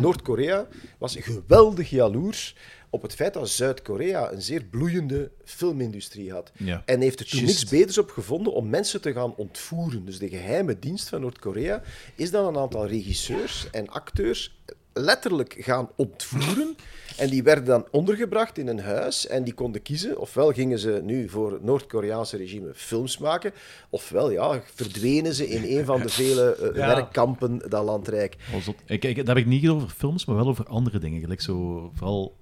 [0.01, 2.55] Noord-Korea was geweldig jaloers
[2.95, 6.51] op het feit dat Zuid-Korea een zeer bloeiende filmindustrie had.
[6.57, 6.81] Ja.
[6.85, 7.59] En heeft er toen Juist.
[7.59, 10.05] niks beters op gevonden om mensen te gaan ontvoeren.
[10.05, 11.81] Dus de geheime dienst van Noord-Korea
[12.15, 14.59] is dan een aantal regisseurs en acteurs
[14.93, 16.75] letterlijk gaan ontvoeren.
[17.17, 20.19] En die werden dan ondergebracht in een huis en die konden kiezen.
[20.19, 23.51] Ofwel gingen ze nu voor het Noord-Koreaanse regime films maken,
[23.89, 26.87] ofwel ja, verdwenen ze in een van de vele eh, Ja.
[26.87, 28.35] werkkampen dat land rijk.
[28.53, 28.75] Oh, zot.
[28.85, 31.21] Ik, ik, dat heb ik niet over films, maar wel over andere dingen.
[31.21, 32.35] Gelijk zo, vooral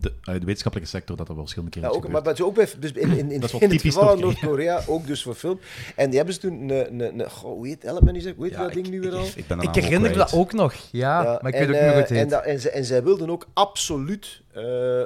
[0.00, 2.36] de, uit de wetenschappelijke sector, dat er wel verschillende keren Ja, is ook, maar gebeurd.
[2.36, 4.82] bij, ook bij, dus in, in, in, Dat is in het geval van Noord-Korea.
[4.86, 5.60] Ook dus voor film.
[5.96, 7.00] En die hebben ze toen een...
[7.00, 8.34] een, een goh, hoe heet Element is dat?
[8.36, 9.24] Hoe heet Ja, dat ding ik- nu weer al?
[9.36, 11.22] Ik, ik, herinner me dat ook nog, ja.
[11.22, 12.24] Ja, maar ik en, weet ook niet hoe het eh, heet.
[12.24, 14.62] En, dat- en, ze, en zij wilden ook absoluut eh,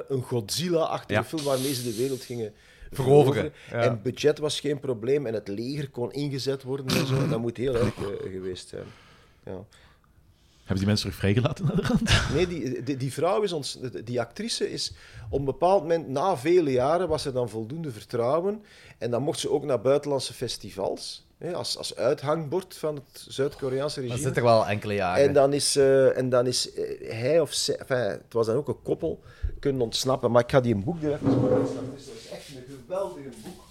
[0.07, 1.23] een Godzilla-achtige Ja.
[1.25, 2.53] film waarmee ze de wereld gingen
[2.91, 3.77] Veroveren, ja.
[3.81, 7.27] En budget was geen probleem en het leger kon ingezet worden en zo.
[7.27, 8.83] Dat moet heel erg eh, geweest zijn.
[9.45, 9.57] Ja.
[10.63, 12.11] Hebben die mensen terug vrijgelaten naar de rand?
[12.33, 14.93] Nee, die, die, die vrouw is ons, die actrice is
[15.29, 18.63] op een bepaald moment, na vele jaren, was er dan voldoende vertrouwen.
[18.97, 23.99] En dan mocht ze ook naar buitenlandse festivals, hè, als, als uithangbord van het Zuid-Koreaanse
[24.01, 24.27] Dat regime.
[24.27, 25.23] zit er wel enkele jaren.
[25.27, 28.55] En dan is, eh, en dan is eh, hij of zij, enfin, het was dan
[28.55, 29.19] ook een koppel,
[29.59, 30.31] kunnen ontsnappen.
[30.31, 31.91] Maar ik ga die een boek even maar eens aan.
[31.95, 33.63] Dus dat is echt een geweldige boek,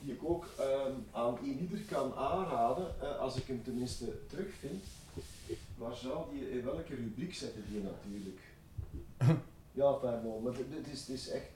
[0.00, 4.84] die ik ook ehm, aan ieder kan aanraden, eh, als ik hem tenminste terugvind.
[5.76, 8.40] Waar zou die, in welke rubriek zetten die natuurlijk?
[9.80, 11.50] ja, pardon, maar dit dit is, het is echt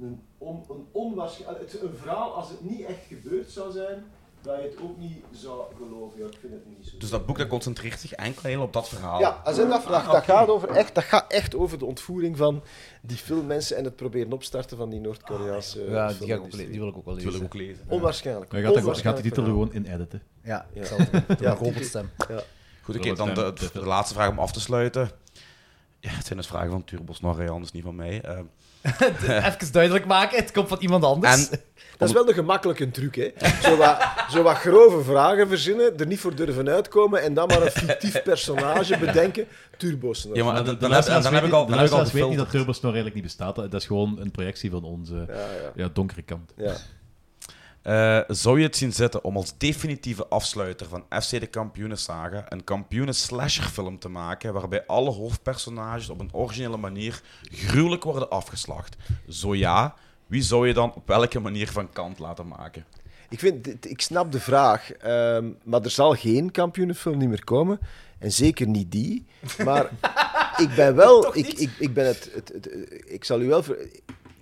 [0.00, 1.72] een, on, een onwaarschijnlijk...
[1.72, 4.04] het- Een verhaal, als het niet echt gebeurd zou zijn,
[4.42, 6.20] dat je het ook niet zou geloven.
[6.20, 6.98] Ja, ik vind het niet zo.
[6.98, 9.20] Dus dat boek dat concentreert zich enkel heel op dat verhaal.
[9.20, 12.36] Ja, als je dat vraagt, dat, gaat over echt, dat gaat echt over de ontvoering
[12.36, 12.62] van
[13.02, 16.78] die filmmensen en het proberen opstarten van die Noord-Koreaanse Ja, die, ga ik ook die
[16.78, 17.44] wil ik ook wel Dat wil ik lezen.
[17.46, 17.84] ook lezen.
[17.88, 18.50] Onwaarschijnlijk.
[18.50, 19.62] Dan gaat, de, gaat die Onwaarschijnlijk titel verhaal.
[19.66, 20.22] gewoon in editen.
[20.42, 20.84] Ja, ik Ja.
[20.84, 21.36] zal het doen.
[21.40, 22.10] Ja, Een robotstem.
[22.96, 25.10] Goed, oké, dan de, de, de laatste vraag om af te sluiten.
[26.00, 28.22] Ja, het zijn dus vragen van Turbos Norre, anders niet van mij.
[28.82, 31.48] Eh, Even duidelijk maken, het komt van iemand anders.
[31.48, 31.60] en
[31.98, 33.30] Dat is wel de gemakkelijke truc, hè.
[33.62, 37.62] Zo wat, zo wat grove vragen verzinnen, er niet voor durven uitkomen en dan maar
[37.62, 39.46] een fictief personage bedenken.
[39.76, 40.26] Turbo's.
[40.32, 42.38] Ja, maar dan, heb, dan heb ik al, dan heb ik al luisteraars weten niet
[42.38, 42.50] dat.
[42.50, 43.56] Turbosnor eigenlijk niet bestaat.
[43.56, 45.72] Dat is gewoon een projectie van onze Ja, ja.
[45.74, 46.52] ja, donkere kant.
[46.56, 46.74] ja.
[47.82, 52.64] Eh, zou je het zien zitten om als definitieve afsluiter van FC de Kampioenensaga een
[52.64, 57.20] kampioenen-slasherfilm te maken waarbij alle hoofdpersonages op een originele manier
[57.50, 58.96] gruwelijk worden afgeslacht?
[59.28, 59.94] Zo ja,
[60.26, 62.84] wie zou je dan op welke manier van kant laten maken?
[63.28, 67.78] Ik, vind, ik snap de vraag, ehm, maar er zal geen kampioenenfilm niet meer komen.
[68.18, 69.26] En zeker niet die.
[69.64, 69.90] Maar
[70.64, 71.36] ik ben wel.
[71.36, 73.62] Ik, ik, ik, ben het, het, het- ik zal u wel.
[73.62, 73.88] ver-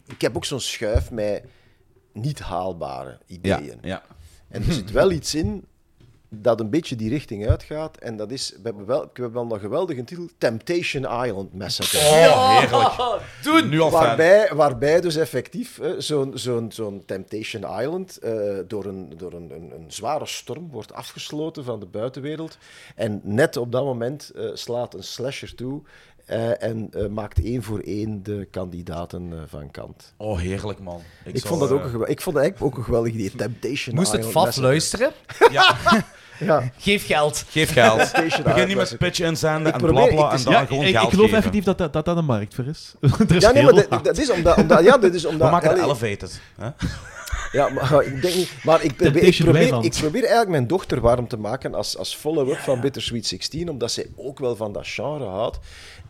[0.07, 1.43] Ik heb ook zo'n schuif met
[2.21, 3.79] niet haalbare ideeën.
[3.83, 4.03] ja.
[4.49, 5.65] En er zit wel iets in
[6.31, 7.97] dat een beetje die richting uitgaat.
[7.97, 11.99] En dat is, we hebben wel, we hebben wel een geweldige titel, Temptation Island Massacre.
[11.99, 13.23] Oh, heerlijk.
[13.43, 13.69] Doen!
[13.69, 13.91] Nu al.
[13.91, 19.51] Waarbij, waarbij dus effectief hè, zo'n zo'n zo'n Temptation Island eh, door, een, door een,
[19.51, 22.59] een, een zware storm wordt afgesloten van de buitenwereld.
[22.95, 25.83] En net op dat moment eh, slaat een slasher toe
[26.29, 30.13] eh, en eh, maakt één voor één de kandidaten eh, van kant.
[30.17, 31.01] Oh, heerlijk, man.
[31.25, 33.31] Ik, zou, vond dat ook een, ik vond dat eigenlijk ook een geweldig idee.
[33.37, 34.63] Temptation Moest het Island Massacre.
[34.69, 35.13] luisteren?
[35.51, 35.77] Ja,
[36.41, 37.45] Ja, Geef geld.
[37.49, 37.99] geef geld.
[38.13, 40.91] Temptation Begin niet met pitchen inzenden en probeer- blabla ik- en dan Ja, gewoon ik,
[40.95, 41.39] geld ik geloof geven.
[41.39, 42.95] effectief dat dat, dat dat een markt voor is.
[43.29, 44.57] er is Ja, nee, maar dat, is omdat...
[44.57, 45.51] omdat ja, dat is We omdat...
[45.51, 46.41] maken de allee, elevated.
[46.61, 46.69] Hè?
[47.53, 48.51] Ja, maar ik denk niet.
[48.65, 52.17] Maar ik probeer, ik, probeer, ik probeer eigenlijk mijn dochter warm te maken als, als
[52.17, 55.59] follow-up van Bittersweet 16, omdat zij ook wel van dat genre houdt.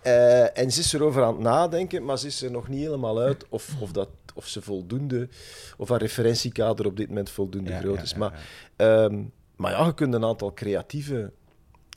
[0.02, 3.20] Eh, en ze is erover aan het nadenken, maar ze is er nog niet helemaal
[3.20, 5.28] uit of, of, dat, of ze voldoende,
[5.76, 8.10] of haar referentiekader op dit moment voldoende Ja, groot is.
[8.10, 9.22] ja, Maar, ehm,
[9.56, 11.32] maar ja, je kunt een aantal creatieve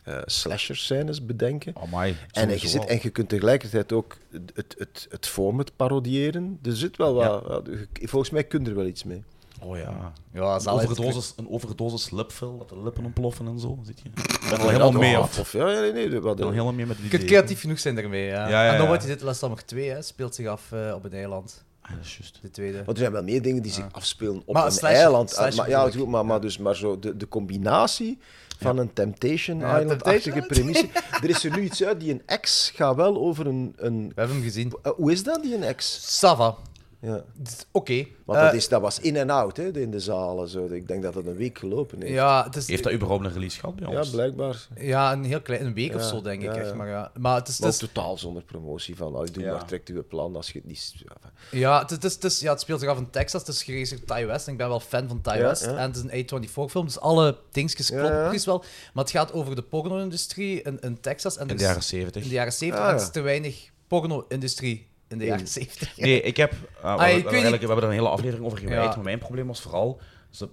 [0.04, 1.74] eh slasher-scènes bedenken.
[1.76, 6.60] Amai, En je, zit, en je kunt tegelijkertijd ook het, het, het, het format parodiëren.
[6.64, 7.64] Er zit wel wat...
[7.94, 9.24] volgens mij kun je er wel iets mee.
[9.64, 10.14] Oh ja.
[10.34, 13.80] Ja, Een zal het- overdosis, een overdosis lipfill, dat de lippen ontploffen en zo.
[13.84, 14.10] Zit je?
[14.10, 15.20] Ik ben al helemaal mee.
[15.20, 17.60] Of, Of, ja, nee, nee, ik ben al helemaal mee met die Je kunt creatief
[17.62, 18.48] genoeg zijn ermee, ja.
[18.48, 18.84] Ja, ja, En ja.
[18.84, 21.64] Nobody Did Last Summer 2 hè, speelt zich af eh, op een eiland.
[21.82, 22.40] Ah, dat is juist.
[22.42, 22.78] De tweede.
[22.78, 25.30] Want er zijn wel meer dingen die zich afspelen op Maar een slasher- eiland.
[25.30, 28.18] slasher maar, ja, goed, maar, maar, dus, maar zo de, de combinatie
[28.60, 30.88] van een Temptation Ja, Island-achtige premisse.
[31.24, 33.74] er is er nu iets uit, die een ex gaat wel over een...
[33.78, 34.74] een We hebben hem gezien.
[34.96, 36.00] Hoe is dat, die een ex?
[36.18, 36.56] Sava.
[37.02, 37.24] Ja.
[37.72, 38.06] Oké.
[38.26, 40.48] Want Eh, dat, is, dat was in en out hè, in de zalen.
[40.50, 40.66] Zo.
[40.66, 42.14] Ik denk dat dat een week gelopen heeft.
[42.14, 44.10] Ja, het is, Heeft dat überhaupt een release gehad bij Ja, ons?
[44.10, 44.68] blijkbaar.
[44.80, 46.48] ja, een heel klein een week of Ja, zo, denk ik.
[46.54, 46.76] ja, Echt, ja.
[46.76, 47.12] maar, ja.
[47.20, 49.52] maar het is, Maar het ook is, totaal zonder promotie van, oh, doe Ja.
[49.52, 50.94] maar, trekt uw plan als je het niet...
[50.98, 51.16] Ja,
[51.52, 53.42] ja, het, is- het, is, het, is- ja, het speelt zich af in Texas.
[53.42, 54.46] Het is geregisseerd door Ty West.
[54.46, 55.66] En ik ben wel fan van Ty Ja, West.
[55.66, 55.78] ja.
[55.78, 56.86] En het is een A24-film.
[56.86, 58.28] Dus alle dingetjes Ja, kloppen ja.
[58.28, 58.64] precies wel.
[58.94, 61.38] Maar het gaat over de porno-industrie in, in Texas.
[61.38, 62.22] En In de jaren 70.
[62.24, 62.80] in de jaren 70.
[62.80, 63.06] Ah, en er ja.
[63.06, 65.98] is te weinig porno-industrie in de jaren 70.
[65.98, 66.54] Nee, ik heb...
[66.84, 68.96] eh, we, ik weet eigenlijk, we hebben er een hele aflevering over gewijd, Ja.
[68.96, 70.00] maar mijn probleem was vooral...
[70.30, 70.50] Ze,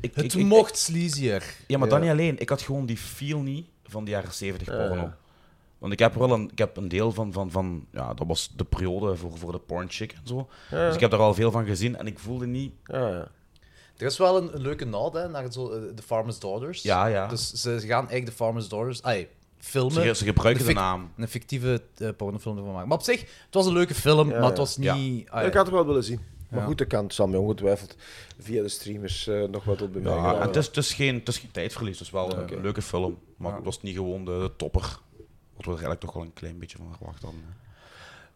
[0.00, 1.54] ik, Het ik- mocht sleazier.
[1.66, 1.94] Ja, maar Ja.
[1.94, 2.38] dan niet alleen.
[2.38, 5.12] Ik had gewoon die feel niet van de jaren 70 Ja, porno.
[5.78, 7.86] Want ik heb wel een, ik heb een deel van, van, van...
[7.92, 10.48] Ja, dat was de periode voor, voor de porn chick en zo.
[10.70, 12.72] Dus ik heb er al veel van gezien en ik voelde niet...
[12.84, 13.28] Ja, ja.
[13.96, 16.82] Er is wel een, een leuke nod hè, naar zo, eh, The Farmer's Daughters.
[16.82, 17.26] Ja, ja.
[17.26, 19.28] Dus ze gaan eigenlijk The Farmer's Daughters ai,
[19.64, 19.92] filmen.
[20.06, 21.10] Ze, ze gebruiken de naam.
[21.16, 22.88] Een fictieve eh, pornofilm ervan maken.
[22.88, 25.28] Maar op zich, het was een leuke film, Ja, maar het was niet...
[25.30, 26.20] ai, Ik had het wel willen zien.
[26.50, 26.66] Maar Ja.
[26.66, 27.04] goed, dat kan.
[27.04, 27.96] Het zal mij ongetwijfeld
[28.38, 31.14] via de streamers eh, nog wat tot bij mij Ja, het is, het, is geen,
[31.14, 33.18] het is geen tijdverlies, het is wel een, leuke film.
[33.36, 33.56] Maar Ja.
[33.56, 34.80] het was niet gewoon de, de topper.
[34.82, 34.98] Wat
[35.56, 37.40] we er eigenlijk toch wel een klein beetje van verwacht hadden.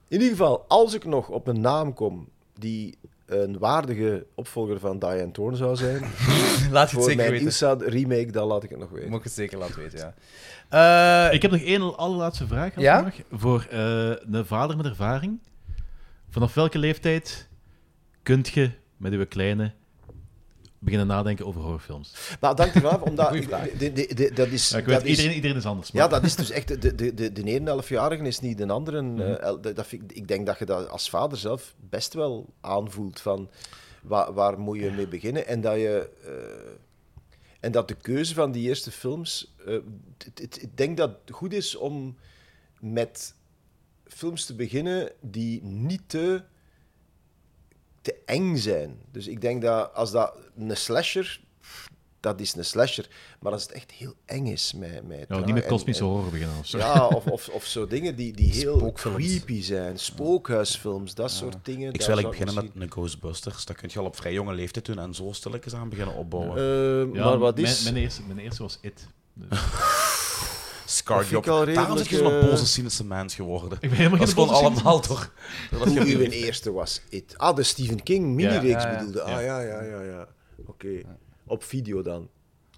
[0.08, 2.28] In ieder geval, als ik nog op een naam kom
[2.58, 2.98] die
[3.28, 6.10] een waardige opvolger van Diane Thorne zou zijn, Laat
[6.70, 7.88] je het voor zeker mijn weten.
[7.88, 9.10] Remake, dan laat ik het nog weten.
[9.10, 10.14] Moet je het zeker laten weten, ja.
[11.28, 12.74] Eh, Ik heb nog één allerlaatste vraag.
[12.74, 13.12] als Ja?
[13.30, 15.40] Voor eh, een vader met ervaring.
[16.30, 17.48] Vanaf welke leeftijd
[18.22, 19.72] kunt je met uw kleine
[20.78, 22.36] beginnen nadenken over horrorfilms?
[22.40, 24.68] Maar dank u wel, omdat de- de- de- dat is...
[24.70, 25.92] Ja, ik weet, dat is- iedereen, iedereen is anders.
[25.92, 26.68] Maar Ja, dat is dus echt...
[26.82, 29.02] De, de, de, de ene elfjarige is niet de andere.
[29.02, 29.20] Mhm.
[29.20, 32.14] eh, el- dat, dat vind ik, ik denk dat je dat als vader zelf best
[32.14, 33.50] wel aanvoelt van...
[34.02, 35.46] Waar, waar moet je mee beginnen?
[35.46, 36.10] En dat je...
[36.24, 36.70] eh,
[37.60, 39.54] en dat de keuze van die eerste films...
[39.66, 39.74] eh,
[40.36, 42.16] ik denk dat het goed is om
[42.80, 43.34] met
[44.06, 46.42] films te beginnen die niet te
[48.02, 48.98] te eng zijn.
[49.12, 51.40] Dus ik denk dat als dat een slasher,
[52.20, 53.08] dat is een slasher.
[53.40, 56.30] Maar als het echt heel eng is met, met Ja, niet met kosmische en- horror
[56.30, 56.78] beginnen of zo.
[56.78, 59.98] Ja, of, of, of zo dingen die, die heel creepy zijn.
[59.98, 61.92] Spookhuisfilms, dat soort dingen.
[61.92, 63.64] Ik zou eigenlijk beginnen met een Ghostbusters.
[63.64, 66.56] Dat kun je al op vrij jonge leeftijd doen en zo stilletjes aan beginnen opbouwen.
[66.56, 67.82] Eh, Ja, maar wat mijn, is...
[67.82, 69.06] Mijn eerste, mijn eerste was It.
[69.34, 69.48] Dus,
[71.10, 73.78] Al Daarom zit je zo'n eh, boze, cynische mens geworden.
[73.80, 75.32] ik ben helemaal Dat is geen gewoon boze allemaal toch?
[75.70, 77.34] Dat Hoe je uw eerste was It.
[77.38, 78.98] Ah, de Stephen King minireeks Ja, ja, ja.
[78.98, 79.22] bedoelde.
[79.22, 80.28] Ah, ja, ja, ja, ja.
[80.66, 80.88] Oké.
[81.46, 82.28] Op video dan.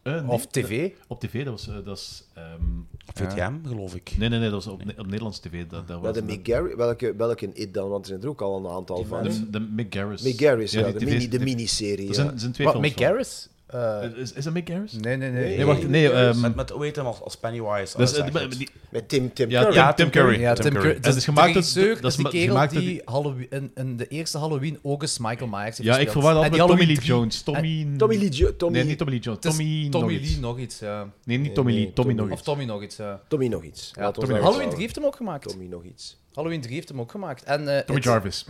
[0.02, 0.90] Eh, nee, Of tv.
[1.06, 1.68] Op tv, dat was...
[1.68, 2.78] eh, dat is, ehm,
[3.08, 4.12] Op VTM, geloof ik.
[4.18, 5.66] nee, nee, nee, dat was op, Ne- op Nederlandse tv.
[5.66, 7.88] Dat, dat was de Mick Garris, welke, welke It dan?
[7.88, 9.22] Want er zijn er ook al een aantal van.
[9.22, 10.22] de, de Mick Garris.
[10.22, 11.96] Mick Garris, ja, die de, tv mini, de miniserie.
[11.98, 12.12] Er ja.
[12.14, 13.06] zijn, zijn twee Wat, films Mick van.
[13.06, 13.48] Garris?
[13.70, 14.92] Eh, Eh, Is, is dat Mick Garris?
[14.92, 15.56] nee, nee, nee.
[15.56, 15.88] Nee, wacht.
[15.88, 17.96] Nee, ehm, Met, met hoe heet hem als, als Pennywise?
[17.96, 18.58] dat is, zeg eh, het.
[18.58, 19.74] die- Met Tim, Tim Ja, Curry.
[19.74, 20.40] Ja, Tim Tim Curry.
[20.40, 20.80] Ja, Tim Curry.
[20.80, 20.94] Curry.
[21.02, 24.08] Het is gemaakt de door- dat dat is die kerel die Halloween, in, in de
[24.08, 27.42] eerste Halloween August Michael Myers heeft Ja, ik verwacht die met Tommy Lee 3 Jones.
[27.42, 27.88] Tommy...
[27.96, 29.40] Tommy Lee Jo- Tommy, Nee, niet Tommy Lee Jones.
[29.40, 30.38] Tommy, Tommy nog Lee iets.
[30.40, 31.08] nog iets, ja.
[31.24, 31.92] Nee, niet Tommy Lee.
[31.92, 32.42] Tommy nog Of iets.
[32.42, 33.20] Tommy nog iets, ja.
[33.28, 33.92] Tommy nog iets.
[33.94, 34.68] Halloween houden.
[34.68, 35.48] 3 heeft hem ook gemaakt.
[35.48, 36.16] Tommy nog iets.
[36.34, 37.42] Halloween 3 heeft hem ook gemaakt.
[37.44, 38.44] En, eh, Tommy Jarvis.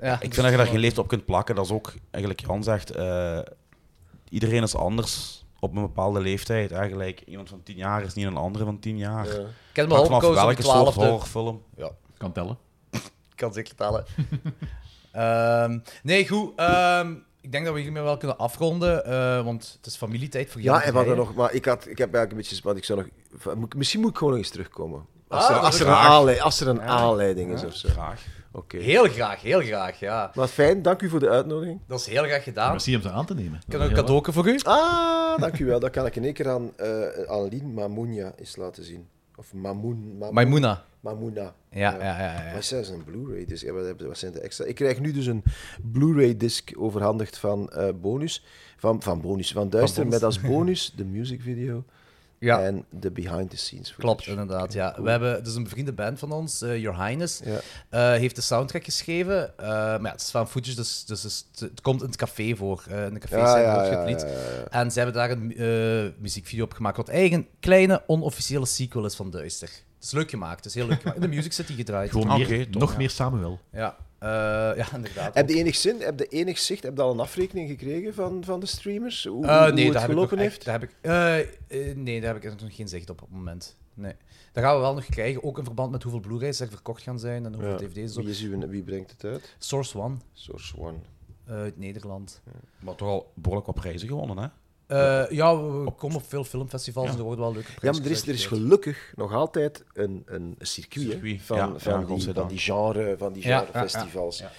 [0.00, 1.54] Ja, Ik vind dat je daar geen leeftijd op kunt plakken.
[1.54, 3.38] Dat is ook, eigenlijk Jan zegt, eh,
[4.30, 6.72] iedereen is anders op een bepaalde leeftijd.
[6.72, 9.26] Eigenlijk, iemand van 10 jaar is niet een andere van 10 jaar.
[9.26, 9.32] Ja.
[9.70, 10.96] Ik heb al vanaf welke soort 12e.
[10.96, 11.62] horrorfilm.
[12.16, 12.58] Kan tellen.
[13.34, 14.04] kan zeker tellen.
[15.12, 16.52] Ehm, nee, goed.
[16.56, 20.60] ehm, ik denk dat we hiermee wel kunnen afronden, eh, want het is familietijd voor
[20.60, 21.34] Jan Ja, en hadden Verheijen.
[21.36, 23.10] nog, maar ik, had, ik heb eigenlijk een beetje, want ik zou
[23.58, 25.06] nog, misschien moet ik gewoon nog eens terugkomen.
[25.28, 27.88] Als Ah, er, als er, een, aanleiding, als er een aanleiding is of zo.
[27.88, 28.26] Graag.
[28.52, 28.78] Oké.
[28.78, 30.30] Heel graag, heel graag, ja.
[30.34, 31.80] Maar fijn, dank u voor de uitnodiging.
[31.86, 32.70] Dat is heel graag gedaan.
[32.70, 33.60] Merci om ze aan te nemen.
[33.66, 34.58] Ik heb een cadeau voor u.
[34.62, 35.80] Ah, dank u wel.
[35.80, 39.08] Dat kan ik in één keer aan, eh aan Lien Mamounia eens laten zien.
[39.36, 40.16] Of Mamoun.
[40.18, 40.84] Mamoun Maimouna.
[41.00, 41.54] Mamouna.
[41.70, 42.44] Ja, ja, ja.
[42.44, 43.64] ja, Maar zij is een Blu-ray disc.
[43.64, 44.64] Ja, Wat, zijn de extra?
[44.64, 45.42] Ik krijg nu dus een
[45.92, 48.44] Blu-ray disc overhandigd van eh, bonus.
[48.76, 51.84] Van, van bonus, van Duister, met als bonus de music video
[52.40, 54.00] Ja, en de behind the scenes footage.
[54.00, 54.72] klopt, inderdaad.
[54.72, 54.94] Ja.
[55.02, 57.58] We hebben, is een bevriende band van ons, eh, Your Highness, Ja.
[57.88, 59.58] eh, heeft de soundtrack geschreven.
[59.58, 61.22] eh, maar ja, het is van footage, dus, dus
[61.58, 62.84] het, komt in het café voor.
[62.88, 64.20] eh, in de café Ja, zijn ja, wordt ja, het lied.
[64.20, 64.64] ja, ja.
[64.70, 69.14] En ze hebben daar een eh, muziekvideo op gemaakt, wat een kleine, onofficiële sequel is
[69.14, 69.68] van Duister.
[69.68, 71.22] Het is leuk gemaakt, het is heel leuk gemaakt.
[71.22, 72.10] In de Music City gedraaid.
[72.10, 72.96] Gewoon meer, top, nog ja.
[72.98, 73.60] meer Samuel.
[73.72, 74.28] Ja, eh,
[74.76, 75.34] ja inderdaad.
[75.34, 78.44] Heb je enig zin, heb je enig zicht, heb je al een afrekening gekregen van,
[78.44, 79.24] van de streamers?
[79.24, 80.64] Hoe, Eh, hoe het gelopen echt, heeft?
[80.64, 80.96] daar heb ik,
[81.68, 83.76] eh, nee, daar heb ik nog geen zicht op op het moment.
[83.94, 84.12] Nee.
[84.52, 87.18] Dat gaan we wel nog krijgen, ook in verband met hoeveel Blu-rays er verkocht gaan
[87.18, 87.76] zijn en hoeveel Ja.
[87.76, 88.12] dvd's.
[88.14, 88.20] Zo.
[88.20, 89.54] Wie, is uw, wie brengt het uit?
[89.58, 90.96] Source One Source One.
[91.44, 92.40] eh, uit Nederland.
[92.78, 94.46] Maar toch al behoorlijk wat prijzen gewonnen, hè?
[94.88, 98.10] Eh, ja, we, komen op veel filmfestivals en er worden wel leuke Ja, maar er
[98.10, 102.48] is, er is gelukkig nog altijd een, een circuit, van, ja, van, ja, die, van
[102.48, 104.38] die genre, van die Ja, ja, genrefestivals.
[104.38, 104.50] ja, ja.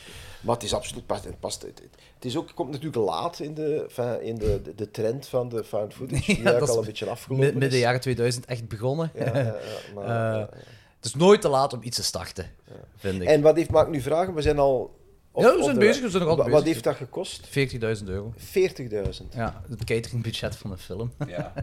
[0.41, 1.23] Maar het is absoluut past.
[1.23, 1.81] Het, past, het,
[2.15, 3.87] het is ook, komt natuurlijk laat in de,
[4.21, 6.79] in de, de, de trend van de found footage, die Ja, eigenlijk dat is al
[6.81, 7.83] een beetje afgelopen Mid- midden is.
[7.83, 9.11] jaren 2000 echt begonnen.
[9.13, 9.55] Ja, ja, ja,
[9.95, 10.49] maar, Eh, ja, ja.
[10.95, 12.51] Het is nooit te laat om iets te starten,
[12.95, 13.27] vind ik.
[13.27, 14.33] En wat heeft, mag ik nu vragen?
[14.33, 14.98] We zijn al...
[15.39, 16.83] of- Ja, we of zijn de- bezig, we zijn nog altijd Wa- Wat bezig.
[16.83, 17.47] heeft dat gekost?
[17.47, 18.33] 40.000 euro.
[18.37, 19.33] 40.000.
[19.35, 21.11] Ja, het cateringbudget van een film.
[21.27, 21.53] Ja.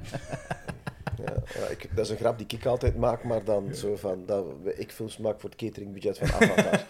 [1.25, 4.23] Ja, ik, dat is een grap die ik altijd maak, maar dan zo van...
[4.27, 4.45] Dat,
[4.77, 6.85] ik films maak voor het cateringbudget van Avatar.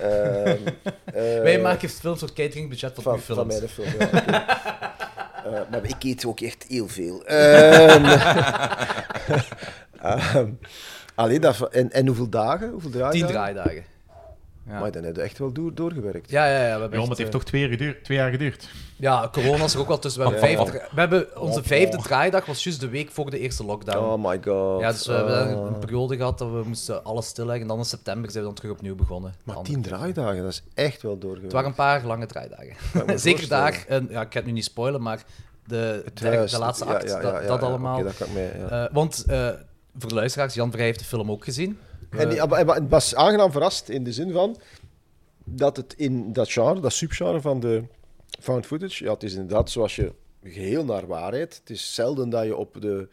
[0.00, 0.56] Ehm,
[1.04, 1.12] eh,
[1.42, 3.38] Wij maken films voor het cateringbudget van, van, uw films.
[3.40, 4.60] van mijn film, ja.
[5.44, 7.24] Eh, maar ik eet ook echt heel veel.
[7.24, 8.04] Ehm
[10.00, 10.50] ehm,
[11.14, 12.70] allee, dat, en, en hoeveel dagen?
[12.70, 13.18] Hoeveel draaidagen?
[13.26, 13.84] Tien draaidagen.
[14.72, 14.80] Ja.
[14.80, 16.30] Maar dan heb je echt wel door, doorgewerkt.
[16.30, 16.58] Ja, ja, ja.
[16.58, 18.68] We hebben Ja, maar echt, het heeft eh, toch twee, jaar geduurd- twee jaar geduurd.
[18.96, 20.22] Ja, corona is er ook wel tussen.
[20.22, 20.56] We hebben, Ja.
[20.56, 23.98] vijf dra- we hebben onze vijfde draaidag was juist de week voor de eerste lockdown.
[24.04, 24.80] Oh my god.
[24.80, 25.64] ja, dus we hebben Ah.
[25.66, 27.62] een periode gehad dat we moesten alles stilleggen.
[27.62, 29.34] En dan in september zijn we dan terug opnieuw begonnen.
[29.42, 31.42] Maar Dan- tien draaidagen, dat is echt wel doorgewerkt.
[31.42, 32.74] Het waren een paar lange draaidagen.
[33.18, 35.22] Zeker daar, en, ja, ik ga het nu niet spoilen, maar
[35.66, 37.94] de, de, laatste act, ja, ja, dat, ja, dat ja, allemaal.
[37.96, 38.84] oké, dat kan ik mee, ja.
[38.86, 39.48] Eh, want eh,
[39.98, 41.78] voor de luisteraars, Jan Vrij heeft de film ook gezien.
[42.18, 42.40] En, die-
[42.72, 44.56] het was aangenaam verrast in de zin van
[45.44, 47.82] dat het in dat genre, dat subgenre van de
[48.40, 50.12] found footage, ja, het is inderdaad zoals je
[50.44, 51.58] geheel naar waarheid.
[51.60, 53.08] Het is zelden dat je op de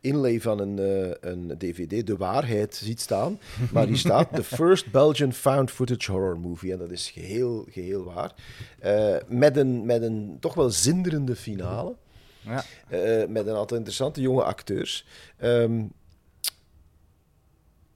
[0.00, 3.38] inlay van een, eh, een DVD de waarheid ziet staan,
[3.72, 8.04] maar hier staat The First Belgian Found Footage Horror Movie en dat is geheel, geheel
[8.04, 8.34] waar.
[8.78, 11.94] Eh, met, een, met een toch wel zinderende finale.
[12.40, 12.64] Ja.
[12.88, 15.06] Eh, met een aantal interessante jonge acteurs.
[15.36, 15.82] Ehm,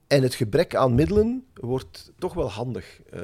[0.07, 3.21] en het gebrek aan middelen wordt toch wel handig, eh,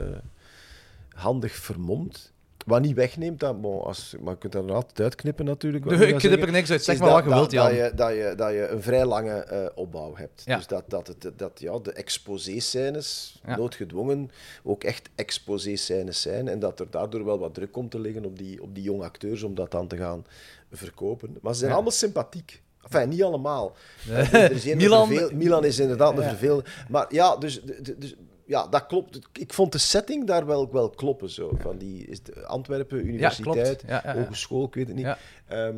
[1.09, 2.31] handig vermomd.
[2.65, 5.85] Wat niet wegneemt, dat, bon, als, maar je kunt dat er altijd uitknippen natuurlijk.
[5.85, 6.83] Nee, ik knip er niks uit.
[6.83, 7.69] Zeg maar dat- wat je wilt, dat, Jan.
[7.69, 10.41] Dat je, dat, je, dat je een vrij lange eh, opbouw hebt.
[10.45, 10.57] Ja.
[10.57, 13.55] Dus dat, dat, het, dat ja, de exposé-scènes, Ja.
[13.57, 14.31] noodgedwongen,
[14.63, 16.47] ook echt exposé-scènes zijn.
[16.47, 19.03] En dat er daardoor wel wat druk komt te liggen op die, op die jonge
[19.03, 20.25] acteurs om dat dan te gaan
[20.71, 21.37] verkopen.
[21.41, 21.75] Maar ze zijn Ja.
[21.75, 22.61] allemaal sympathiek.
[22.83, 23.75] Enfin, niet allemaal.
[24.09, 26.63] Eh, er is Milan- verveel- Milan is inderdaad een vervelende.
[26.89, 27.61] Maar ja, dus,
[27.97, 29.19] dus, ja, dat klopt.
[29.33, 31.29] Ik vond de setting daar wel, wel kloppen.
[31.29, 31.51] Zo.
[31.59, 33.83] Van die is de Antwerpen Universiteit.
[33.87, 34.19] Ja, ja, ja.
[34.21, 35.05] Hogeschool, ik weet het niet.
[35.47, 35.75] Ehm,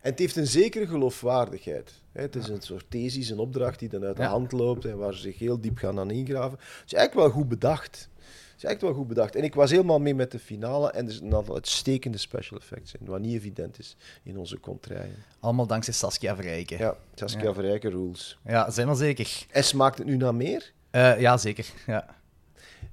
[0.00, 1.92] en het heeft een zekere geloofwaardigheid.
[2.12, 5.14] Het is een soort thesis, een opdracht die dan uit de hand loopt en waar
[5.14, 6.58] ze zich heel diep gaan aan ingraven.
[6.58, 8.08] Het is eigenlijk wel goed bedacht.
[8.56, 9.36] Het is eigenlijk wel goed bedacht.
[9.36, 12.58] En ik was helemaal mee met de finale en er zitten een aantal uitstekende special
[12.58, 15.14] effects in, wat niet evident is in onze contraien.
[15.40, 16.78] Allemaal dankzij Saskia Verrijken.
[16.78, 18.38] Ja, Ja, Saskia Verrijken rules.
[18.68, 19.46] zijn we zeker.
[19.50, 20.72] En smaakt het nu naar meer?
[20.90, 21.66] Eh, ja, zeker.
[21.86, 22.06] Ja.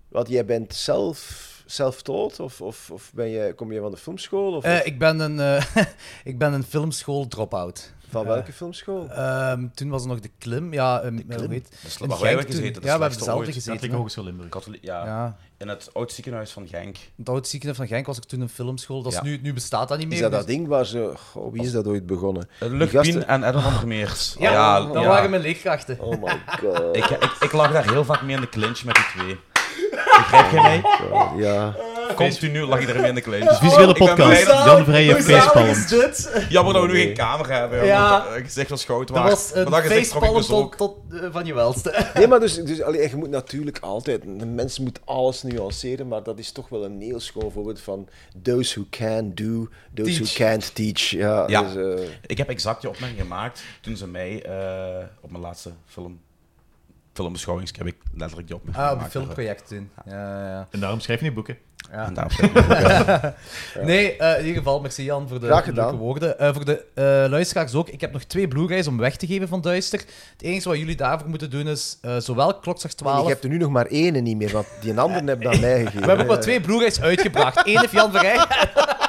[0.08, 4.56] Want jij bent zelf self-taught of, of, of ben je, kom je van de filmschool?
[4.56, 5.66] Of, Eh, ik, ben een, eh,
[6.32, 7.94] ik ben een filmschool drop-out.
[8.14, 9.10] Van welke filmschool?
[9.10, 10.74] Ehm, toen was er nog de Klim.
[10.74, 12.56] Ja, um, in waar Genk wij hebben toen.
[12.56, 13.72] gezeten, de Ja, we hebben dezelfde gezeten.
[13.72, 13.96] Katholieke.
[13.98, 14.50] Hogeschool Limburg.
[14.50, 15.06] Katholiek, ja.
[15.06, 15.36] Ja.
[15.58, 16.98] In het oud ziekenhuis van Genk.
[17.18, 19.02] Het oude ziekenhuis van Genk was ik toen een filmschool.
[19.02, 19.24] Dat is Ja.
[19.24, 20.16] nu, nu bestaat dat niet meer.
[20.16, 21.14] Is dat dat dus- ding waar ze...
[21.32, 22.48] Goh, wie is dat ooit begonnen?
[22.64, 24.36] Uh, Die Luc gasten- Pien en Edwin van der Meers.
[24.40, 26.00] Ja, dat waren mijn leerkrachten.
[26.00, 26.96] Oh my god.
[26.96, 29.38] Ik, ik, ik lag daar heel vaak mee in de clinch met die twee.
[30.32, 30.82] Begrijp jij mij?
[30.82, 31.76] God, Ja.
[32.16, 33.58] Continu lag je ermee in de clinch.
[33.60, 34.46] Visuele podcast.
[34.48, 35.76] Jan Vrije facepalm.
[36.50, 37.86] Jammer dat we nu geen camera hebben.
[37.86, 38.20] Ja.
[38.20, 39.30] Dat gezicht was goud Dat waard.
[39.30, 40.76] was een Maar dat trok ik facepalm tot, ook.
[40.76, 42.06] tot eh, van je welste.
[42.14, 44.24] Nee, maar dus, dus allee, je moet natuurlijk altijd...
[44.26, 48.08] Een mens moet alles nuanceren, maar dat is toch wel een heel schoon voorbeeld van
[48.44, 50.36] those who can do, those Teach.
[50.38, 51.10] who can't teach.
[51.10, 51.62] Ja, Ja.
[51.62, 55.72] Dus, eh, Ik heb exact die opmerking gemaakt toen ze mij eh, op mijn laatste
[55.88, 56.20] film,
[57.14, 59.90] filmbeschouwing heb ik letterlijk die opmerking Ah, op een filmproject toen.
[60.06, 61.58] Ja, ja, En daarom schrijf je niet boeken.
[61.92, 62.06] ja.
[62.06, 62.54] En daarom ik,
[62.88, 63.36] ja.
[63.82, 65.96] Nee, eh, in ieder geval, merci Jan voor de leuke gedaan.
[65.96, 66.40] woorden.
[66.40, 69.48] Eh, voor de eh, luisteraars ook, ik heb nog twee Blu-rays om weg te geven
[69.48, 70.00] van Duister.
[70.00, 73.28] Het enige wat jullie daarvoor moeten doen is eh, zowel Klokslag ik 12...
[73.28, 76.02] heb er nu nog maar één niet meer, want die andere heb dan mij gegeven.
[76.02, 77.68] We hebben ook maar twee Blu-rays uitgebracht.
[77.68, 78.46] Eén heeft Jan Verrij.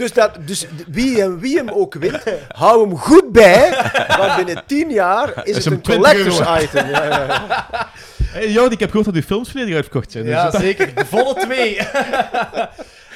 [0.00, 4.62] Dus, dat, dus wie, hem, wie hem ook wint, hou hem goed bij, want binnen
[4.66, 6.88] tien jaar is, het een 20 euro collectors item.
[6.88, 7.90] Ja, ja, ja.
[8.24, 10.24] Hey, ik heb gehoord dat uw films volledig uitverkocht zijn.
[10.24, 10.94] dus Ja, zeker.
[10.94, 11.78] De volle twee.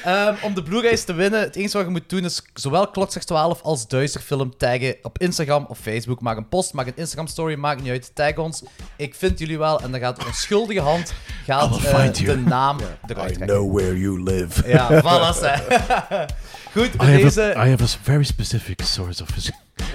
[0.03, 3.23] Ehm, om de Blu-rays te winnen, het enige wat je moet doen is zowel Klokslag
[3.23, 6.21] 12 als Duisterfilm taggen op Instagram of Facebook.
[6.21, 8.11] Maak een post, maak een Instagram-story, maakt niet uit.
[8.13, 8.63] Tag ons.
[8.95, 9.81] Ik vind jullie wel.
[9.81, 11.13] En dan gaat een onschuldige hand
[11.45, 14.69] gaat, eh, de naam eruit I know where you live.
[14.69, 15.33] Ja, voilà.
[16.75, 17.55] Goed, I have, deze...
[17.55, 19.29] a, I have a very specific source of...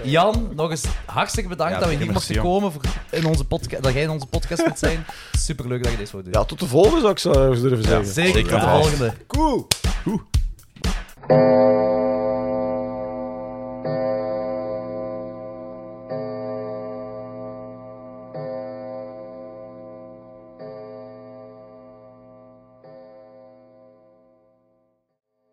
[0.03, 2.73] Jan, nog eens hartstikke bedankt Ja, dat we hier mochten komen.
[2.73, 5.05] Voor in onze podca- dat jij in onze podcast wilt zijn.
[5.39, 6.33] Superleuk dat je deze wou doen.
[6.33, 8.07] Ja, tot de volgende zou ik zo durven zeggen.
[8.07, 9.13] Zeker, zeker tot de volgende.
[9.27, 9.67] Cool.